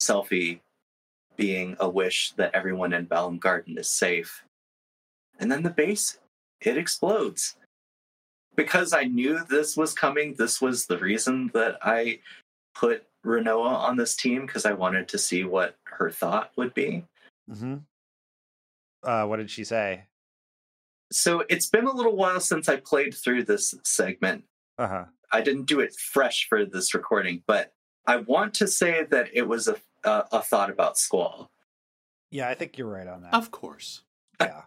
[0.00, 0.60] Selphie
[1.36, 4.44] being a wish that everyone in Balamb Garden is safe.
[5.38, 6.18] And then the base,
[6.60, 7.56] it explodes.
[8.56, 12.20] Because I knew this was coming, this was the reason that I
[12.74, 17.04] put Rinoa on this team because I wanted to see what her thought would be.
[17.50, 17.76] Mm-hmm.
[19.02, 20.04] Uh, what did she say?
[21.12, 24.44] So it's been a little while since I played through this segment.
[24.78, 25.04] Uh huh.
[25.32, 27.72] I didn't do it fresh for this recording, but
[28.06, 31.50] I want to say that it was a a, a thought about Squall.
[32.30, 33.34] Yeah, I think you're right on that.
[33.34, 34.02] Of course.
[34.40, 34.62] yeah.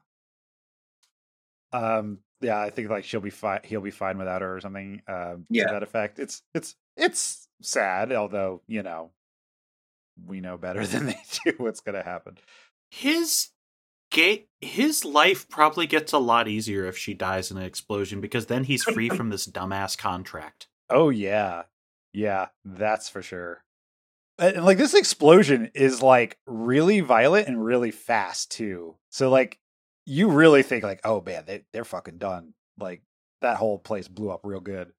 [1.72, 2.20] Um.
[2.42, 3.62] Yeah, I think like she'll be fine.
[3.64, 5.02] He'll be fine without her or something.
[5.08, 5.68] Um, Yeah.
[5.68, 6.20] To that effect.
[6.20, 9.12] It's it's it's sad, although you know
[10.26, 12.38] we know better than they do what's going to happen.
[12.92, 13.48] His
[14.14, 18.46] gate his life probably gets a lot easier if she dies in an explosion because
[18.48, 20.68] then he's free from this dumbass contract.
[20.90, 21.64] Oh yeah,
[22.14, 23.64] yeah, that's for sure.
[24.38, 28.96] And and, like this explosion is like really violent and really fast too.
[29.10, 29.60] So like
[30.06, 32.54] you really think like, oh man, they they're fucking done.
[32.80, 33.02] Like
[33.42, 34.94] that whole place blew up real good.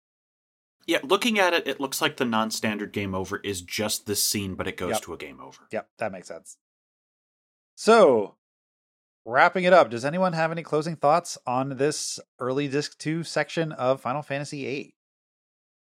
[0.86, 4.54] Yeah, looking at it, it looks like the non-standard game over is just this scene,
[4.54, 5.02] but it goes Yep.
[5.02, 5.62] to a game over.
[5.72, 6.58] Yep, that makes sense.
[7.74, 8.36] So,
[9.24, 13.72] wrapping it up, does anyone have any closing thoughts on this early disc 2 section
[13.72, 14.94] of Final Fantasy 8?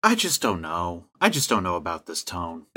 [0.02, 1.06] I just don't know.
[1.20, 2.66] I just don't know about this tone.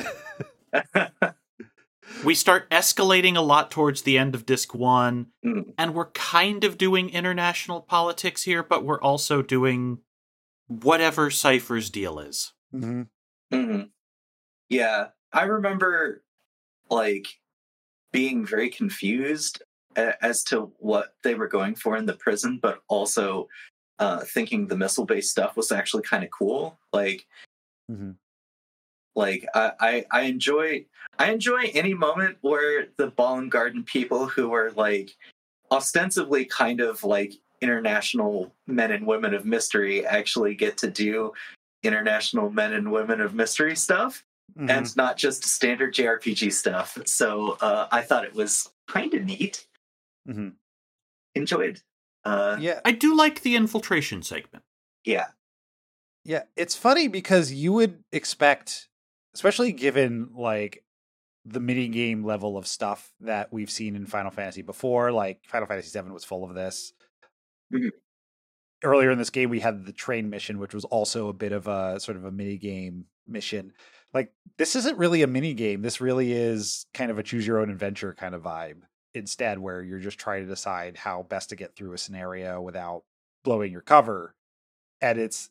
[2.25, 5.73] We start escalating a lot towards the end of disc 1, Mm.
[5.77, 9.99] and we're kind of doing international politics here, but we're also doing
[10.67, 12.51] whatever Seifer's deal is.
[12.73, 13.03] Mm-hmm.
[13.55, 13.89] Mhm.
[14.69, 16.23] Yeah, I remember
[16.89, 17.39] like
[18.11, 19.65] being very confused a-
[19.97, 23.47] as to what they were going for in the prison, but also
[23.99, 26.77] uh, thinking the missile-based stuff was actually kind of cool.
[26.91, 27.25] Like,
[27.91, 28.15] Mhm.
[29.15, 30.85] like I, I I enjoy
[31.19, 35.15] I enjoy any moment where the Balamb Garden people who are like
[35.71, 41.31] ostensibly kind of like international men and women of mystery actually get to do
[41.83, 44.23] international men and women of mystery stuff
[44.57, 44.69] Mm-hmm.
[44.69, 46.97] and not just standard JRPG stuff.
[47.05, 49.65] So uh, I thought it was kind of neat.
[50.27, 50.53] Mhm.
[51.35, 51.81] Enjoyed.
[52.23, 54.63] Uh, yeah, I do like the infiltration segment.
[55.03, 55.27] yeah.
[56.23, 56.43] yeah.
[56.55, 58.87] It's funny because you would expect,
[59.35, 60.85] especially given like
[61.45, 65.67] the mini game level of stuff that we've seen in Final Fantasy before, like Final
[65.67, 66.93] Fantasy VII was full of this.
[67.73, 67.89] Mhm.
[68.85, 71.67] Earlier in this game, we had the train mission, which was also a bit of
[71.67, 73.73] a sort of a mini game mission.
[74.13, 75.81] Like this isn't really a mini game.
[75.81, 78.81] This really is kind of a choose your own adventure kind of vibe.
[79.15, 83.03] Instead, where you're just trying to decide how best to get through a scenario without
[83.43, 84.35] blowing your cover.
[85.01, 85.49] And it's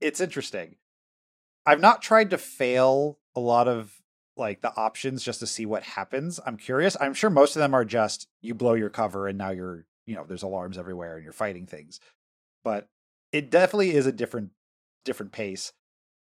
[0.00, 0.76] it's interesting.
[1.66, 4.00] I've not tried to fail a lot of
[4.36, 6.40] like the options just to see what happens.
[6.46, 6.96] I'm curious.
[7.00, 10.14] I'm sure most of them are just you blow your cover and now you're, you
[10.14, 12.00] know, there's alarms everywhere and you're fighting things.
[12.64, 12.88] But
[13.32, 14.50] it definitely is a different
[15.04, 15.72] different pace.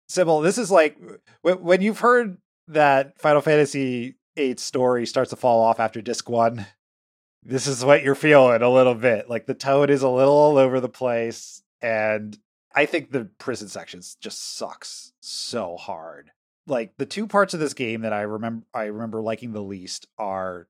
[0.07, 0.98] Sybil, this is like
[1.41, 2.38] when you've heard
[2.69, 6.65] that Final Fantasy VIII story starts to fall off after disc 1.
[7.43, 9.30] This is what you're feeling a little bit.
[9.30, 12.38] Like the tone is a little all over the place and
[12.76, 16.31] I think the prison sections just sucks so hard.
[16.68, 20.07] Like the two parts of this game that I remember I remember liking the least
[20.18, 20.68] are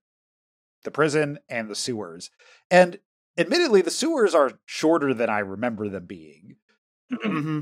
[0.83, 2.29] the prison and the sewers.
[2.69, 2.99] And
[3.37, 6.55] admittedly the sewers are shorter than I remember them being.
[7.11, 7.19] Mhm.
[7.23, 7.59] Mm-hmm.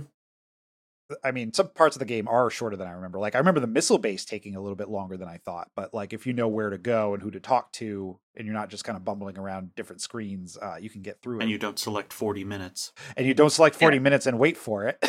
[1.23, 3.19] I mean, some parts of the game are shorter than I remember.
[3.19, 5.93] Like I remember the missile base taking a little bit longer than I thought, but
[5.93, 8.69] like if you know where to go and who to talk to and you're not
[8.69, 11.43] just kind of bumbling around different screens, uh, you can get through it.
[11.43, 12.91] And you don't select 40 minutes.
[13.15, 14.01] and you don't select 40 Yeah.
[14.01, 15.03] minutes and wait for it,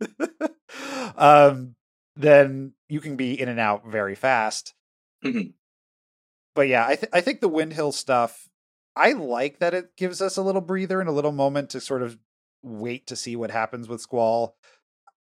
[1.16, 1.74] um,
[2.16, 4.74] then you can be in and out very fast.
[5.24, 5.54] Mhm.
[6.54, 8.48] But yeah, I, th- I think the Winhill stuff,
[8.94, 12.02] I like that it gives us a little breather and a little moment to sort
[12.02, 12.18] of
[12.62, 14.56] wait to see what happens with Squall.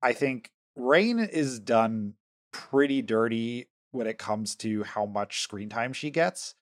[0.03, 2.15] I think Raine is done
[2.53, 6.55] pretty dirty when it comes to how much screen time she gets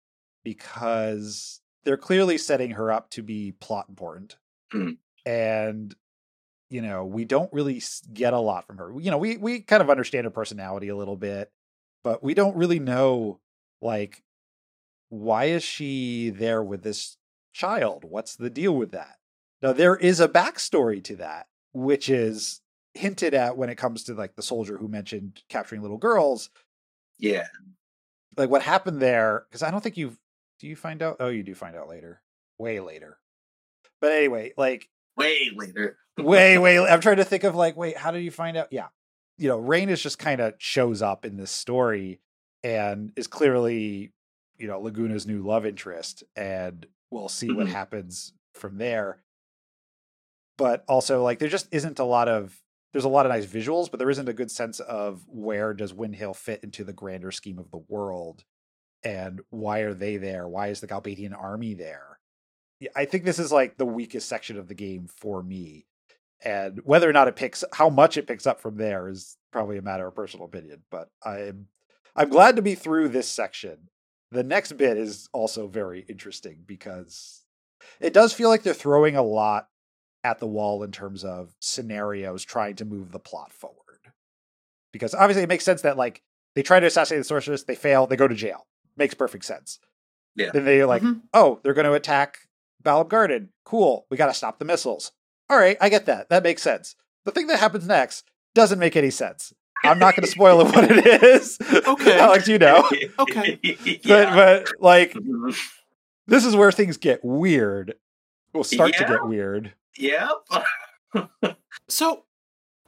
[0.44, 4.36] because they're clearly setting her up to be plot important.
[4.72, 4.98] Mm.
[5.24, 5.94] And
[6.68, 7.80] you know, we don't really
[8.12, 8.92] get a lot from her.
[8.98, 11.52] You know, we we kind of understand her personality a little bit,
[12.02, 13.40] but we don't really know
[13.80, 14.22] like
[15.08, 17.16] why is she there with this
[17.52, 18.04] child?
[18.04, 19.18] What's the deal with that?
[19.62, 22.60] Now there is a backstory to that, which is
[22.97, 26.51] hinted at when it comes to like the soldier who mentioned capturing little girls.
[27.18, 27.47] Yeah.
[28.36, 30.16] Like what happened there, because I don't think you
[30.59, 31.16] do you find out?
[31.20, 32.23] Oh, you do find out later.
[32.59, 33.18] Way later.
[34.01, 35.98] But anyway, like way later.
[36.18, 36.78] way, way.
[36.78, 38.68] I'm trying to think of like, wait, how did you find out?
[38.70, 38.89] Yeah,
[39.39, 42.20] you know, Raine is just kind of shows up in this story
[42.64, 44.12] and is clearly,
[44.59, 47.73] you know, Laguna's new love interest, and we'll see what Mhm.
[47.73, 49.23] happens from there.
[50.59, 52.62] But also, like, there just isn't a lot of.
[52.97, 55.93] There's a lot of nice visuals, but there isn't a good sense of where does
[55.93, 58.43] Winhill fit into the grander scheme of the world,
[59.05, 60.48] and why are they there?
[60.48, 62.18] Why is the Galbadian army there?
[62.97, 65.85] I think this is like the weakest section of the game for me
[66.43, 69.77] and whether or not it picks how much it picks up from there is probably
[69.77, 71.66] a matter of personal opinion but i'm
[72.14, 73.89] i'm glad to be through this section
[74.31, 77.43] the next bit is also very interesting because
[78.01, 79.68] it does feel like they're throwing a lot
[80.27, 83.82] at the wall in terms of scenarios trying to move the plot forward
[84.93, 86.23] because obviously it makes sense that like
[86.55, 88.66] they try to assassinate the sorceress they fail they go to jail
[88.97, 89.78] makes perfect sense
[90.35, 90.51] Yeah.
[90.53, 91.23] then they're like Mhm.
[91.32, 92.39] oh they're going to attack
[92.85, 93.48] Balamb Garden.
[93.65, 94.07] Cool.
[94.11, 95.11] We got to stop the missiles.
[95.51, 96.28] All right, I get that.
[96.28, 96.94] That makes sense.
[97.24, 99.53] The thing that happens next doesn't make any sense.
[99.85, 101.59] I'm not going to spoil it what it is.
[101.61, 102.19] Okay.
[102.20, 102.89] Alex, you know.
[103.19, 103.59] Okay.
[103.62, 104.35] But yeah.
[104.36, 105.57] but like Mhm.
[106.28, 107.94] this is where things get weird.
[108.53, 109.73] Will start to get weird.
[109.98, 110.47] Yep.
[111.89, 112.24] So,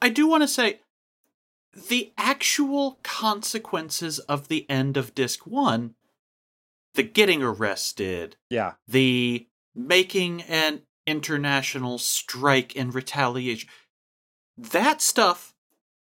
[0.01, 0.81] I do want to say
[1.87, 5.95] the actual consequences of the end of disc 1,
[6.95, 8.73] the getting arrested, Yeah.
[8.87, 13.69] the making an international strike in retaliation.
[14.57, 15.53] That stuff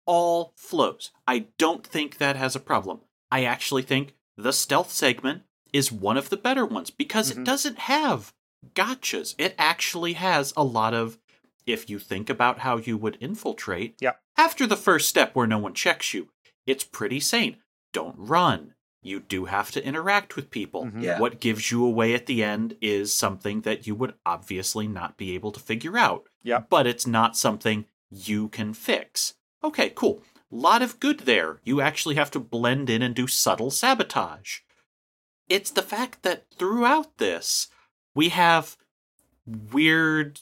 [0.07, 1.11] all flows.
[1.27, 3.01] I don't think that has a problem.
[3.31, 7.39] I actually think the stealth segment is one of the better ones because Mhm.
[7.39, 8.33] it doesn't have
[8.75, 9.35] gotchas.
[9.39, 11.19] It actually has a lot of
[11.67, 13.97] if you think about how you would infiltrate.
[14.01, 14.21] Yep.
[14.37, 16.29] After the first step where no one checks you,
[16.67, 17.57] it's pretty sane.
[17.93, 18.75] Don't run.
[19.03, 20.87] You do have to interact with people.
[20.87, 21.03] Mhm.
[21.03, 21.21] Yeah.
[21.21, 25.35] What gives you away at the end is something that you would obviously not be
[25.35, 26.27] able to figure out.
[26.43, 26.69] Yep.
[26.71, 29.35] But it's not something you can fix.
[29.63, 30.23] Okay, cool.
[30.51, 31.61] Lot of good there.
[31.65, 34.61] You actually have to blend in and do subtle sabotage.
[35.49, 37.69] It's the fact that throughout this,
[38.15, 38.77] we have
[39.47, 40.41] weird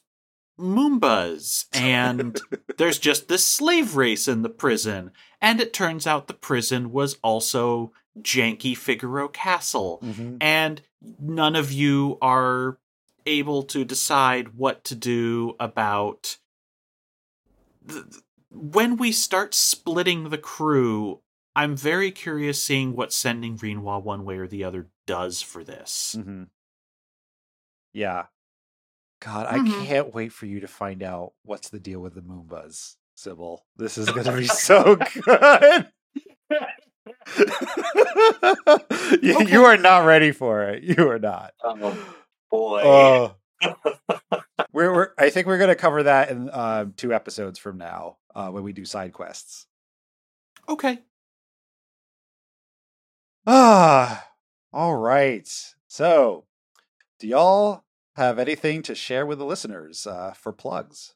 [0.58, 2.40] Moombas, and
[2.76, 5.10] there's just this slave race in the prison.
[5.40, 10.36] And it turns out the prison was also janky Figaro Castle Mhm.
[10.40, 10.82] and
[11.18, 12.78] none of you are
[13.24, 16.36] able to decide what to do about
[17.88, 18.04] th-
[18.50, 21.20] when we start splitting the crew
[21.56, 26.14] i'm very curious seeing what sending Rinoa one way or the other does for this
[26.18, 26.48] Mhm.
[27.92, 28.26] Yeah.
[29.20, 29.82] God, Mhm.
[29.82, 33.64] I can't wait for you to find out what's the deal with the Moombas, Sybil.
[33.76, 35.88] This is going to be so good.
[39.22, 39.52] you, Okay.
[39.52, 40.82] you are not ready for it.
[40.82, 41.52] You are not.
[41.62, 42.16] Oh,
[42.50, 42.82] boy.
[42.84, 43.36] Oh.
[44.72, 48.16] we're, we're I think we're going to cover that in uh, two episodes from now
[48.34, 49.66] uh, when we do side quests.
[50.68, 50.98] okay
[53.46, 54.28] Ah,
[54.72, 55.48] all right.
[55.88, 56.44] So,
[57.22, 57.84] do y'all
[58.16, 61.14] have anything to share with the listeners uh, for plugs?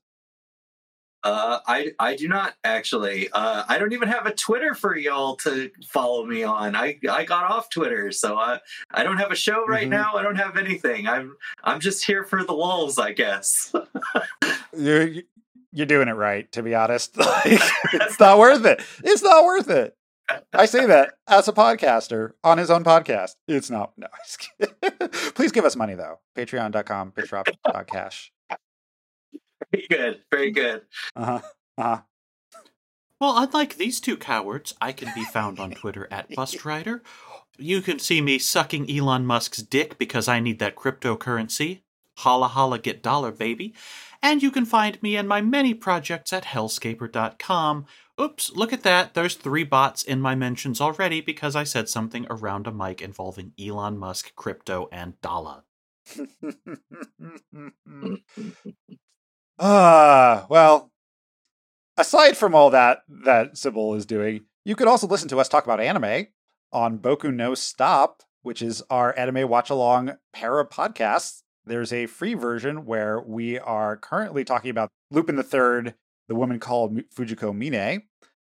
[1.25, 3.29] Uh, I I do not actually.
[3.33, 6.77] Uh, I don't even have a Twitter for y'all to follow me on.
[6.77, 8.61] I I got off Twitter, so I
[8.93, 9.91] I don't have a show right Mhm.
[9.91, 10.13] now.
[10.15, 11.09] I don't have anything.
[11.09, 13.73] I'm I'm just here for the lulls, I guess.
[14.77, 15.09] You're
[15.73, 17.17] you're doing it right, to be honest.
[17.19, 17.45] Like,
[17.93, 18.81] it's not worth it.
[19.03, 19.96] It's not worth it.
[20.53, 23.37] I say that as a podcaster on his own podcast.
[23.47, 23.93] It's not.
[23.97, 24.21] No, I'm
[25.11, 26.19] just please give us money though.
[26.37, 28.33] Patreon.com, pitchdrop.cash.
[29.73, 30.83] very good, very good.
[31.15, 31.41] Uh huh.
[31.79, 32.01] Uh huh.
[33.21, 37.01] well unlike these two cowards i can be found on twitter at bustrider
[37.59, 41.81] you can see me sucking elon musk's dick because i need that cryptocurrency
[42.19, 43.75] holla holla get dollar baby
[44.23, 47.85] and you can find me and my many projects at hellscaper.com
[48.21, 52.27] oops look at that there's three bots in my mentions already because i said something
[52.31, 55.65] around a mic involving elon musk crypto and Dala.
[59.59, 60.93] Ah, well,
[61.97, 65.65] aside from all that that Sybil is doing, you could also listen to us talk
[65.65, 66.27] about anime
[66.73, 71.43] on Boku no Stop, which is our anime watch along para podcast.
[71.65, 75.95] There's a free version where we are currently talking about Lupin the Third,
[76.29, 78.03] the woman called Fujiko Mine,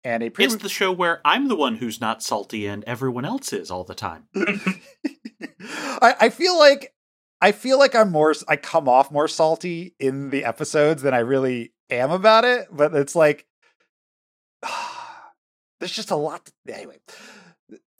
[0.03, 3.25] and a pre- it's the show where i'm the one who's not salty and everyone
[3.25, 4.27] else is all the time
[5.63, 6.93] I, I feel like
[7.41, 11.19] I feel like I'm more I come off more salty in the episodes than I
[11.19, 13.47] really am about it, but it's like
[15.79, 16.99] there's just a lot to, anyway.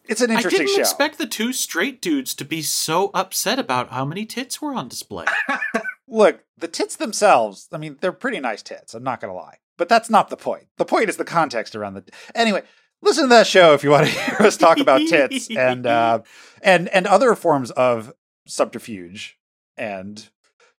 [0.08, 0.62] It's an interesting.
[0.62, 0.82] I didn't show.
[0.82, 4.88] expect the two straight dudes to be so upset about how many tits were on
[4.88, 5.26] display.
[6.08, 9.58] Look, the tits themselves, I mean, they're pretty nice tits, I'm not going to lie.
[9.78, 10.68] But that's not the point.
[10.78, 12.04] The point is the context around the
[12.36, 12.64] Anyway,
[13.02, 16.22] listen to that show if you want to hear us talk about tits and uh
[16.62, 18.14] and and other forms of
[18.48, 19.38] subterfuge
[19.78, 20.30] and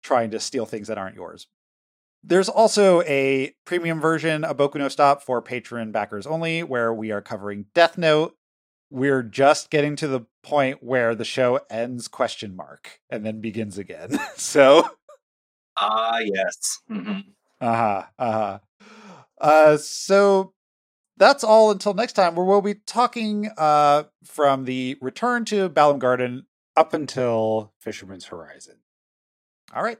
[0.03, 1.47] trying to steal things that aren't yours.
[2.25, 7.11] There's also a premium version of Boku no Stop for patron backers only, where we
[7.11, 8.37] are covering Death Note.
[8.91, 13.79] We're just getting to the point where the show ends question mark and then begins
[13.79, 14.19] again.
[14.37, 14.89] so
[15.77, 16.79] Ah, yes.
[16.89, 17.21] hmm
[17.63, 18.59] uh-huh, uh-huh.
[19.41, 20.53] Uh so
[21.17, 25.99] that's all until next time, where we'll be talking uh from the return to Balamb
[25.99, 28.77] Garden up until Fisherman's Horizon.
[29.75, 29.99] All right.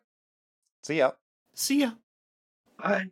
[0.83, 1.13] See ya.
[1.55, 1.93] See ya.
[2.79, 3.11] Bye.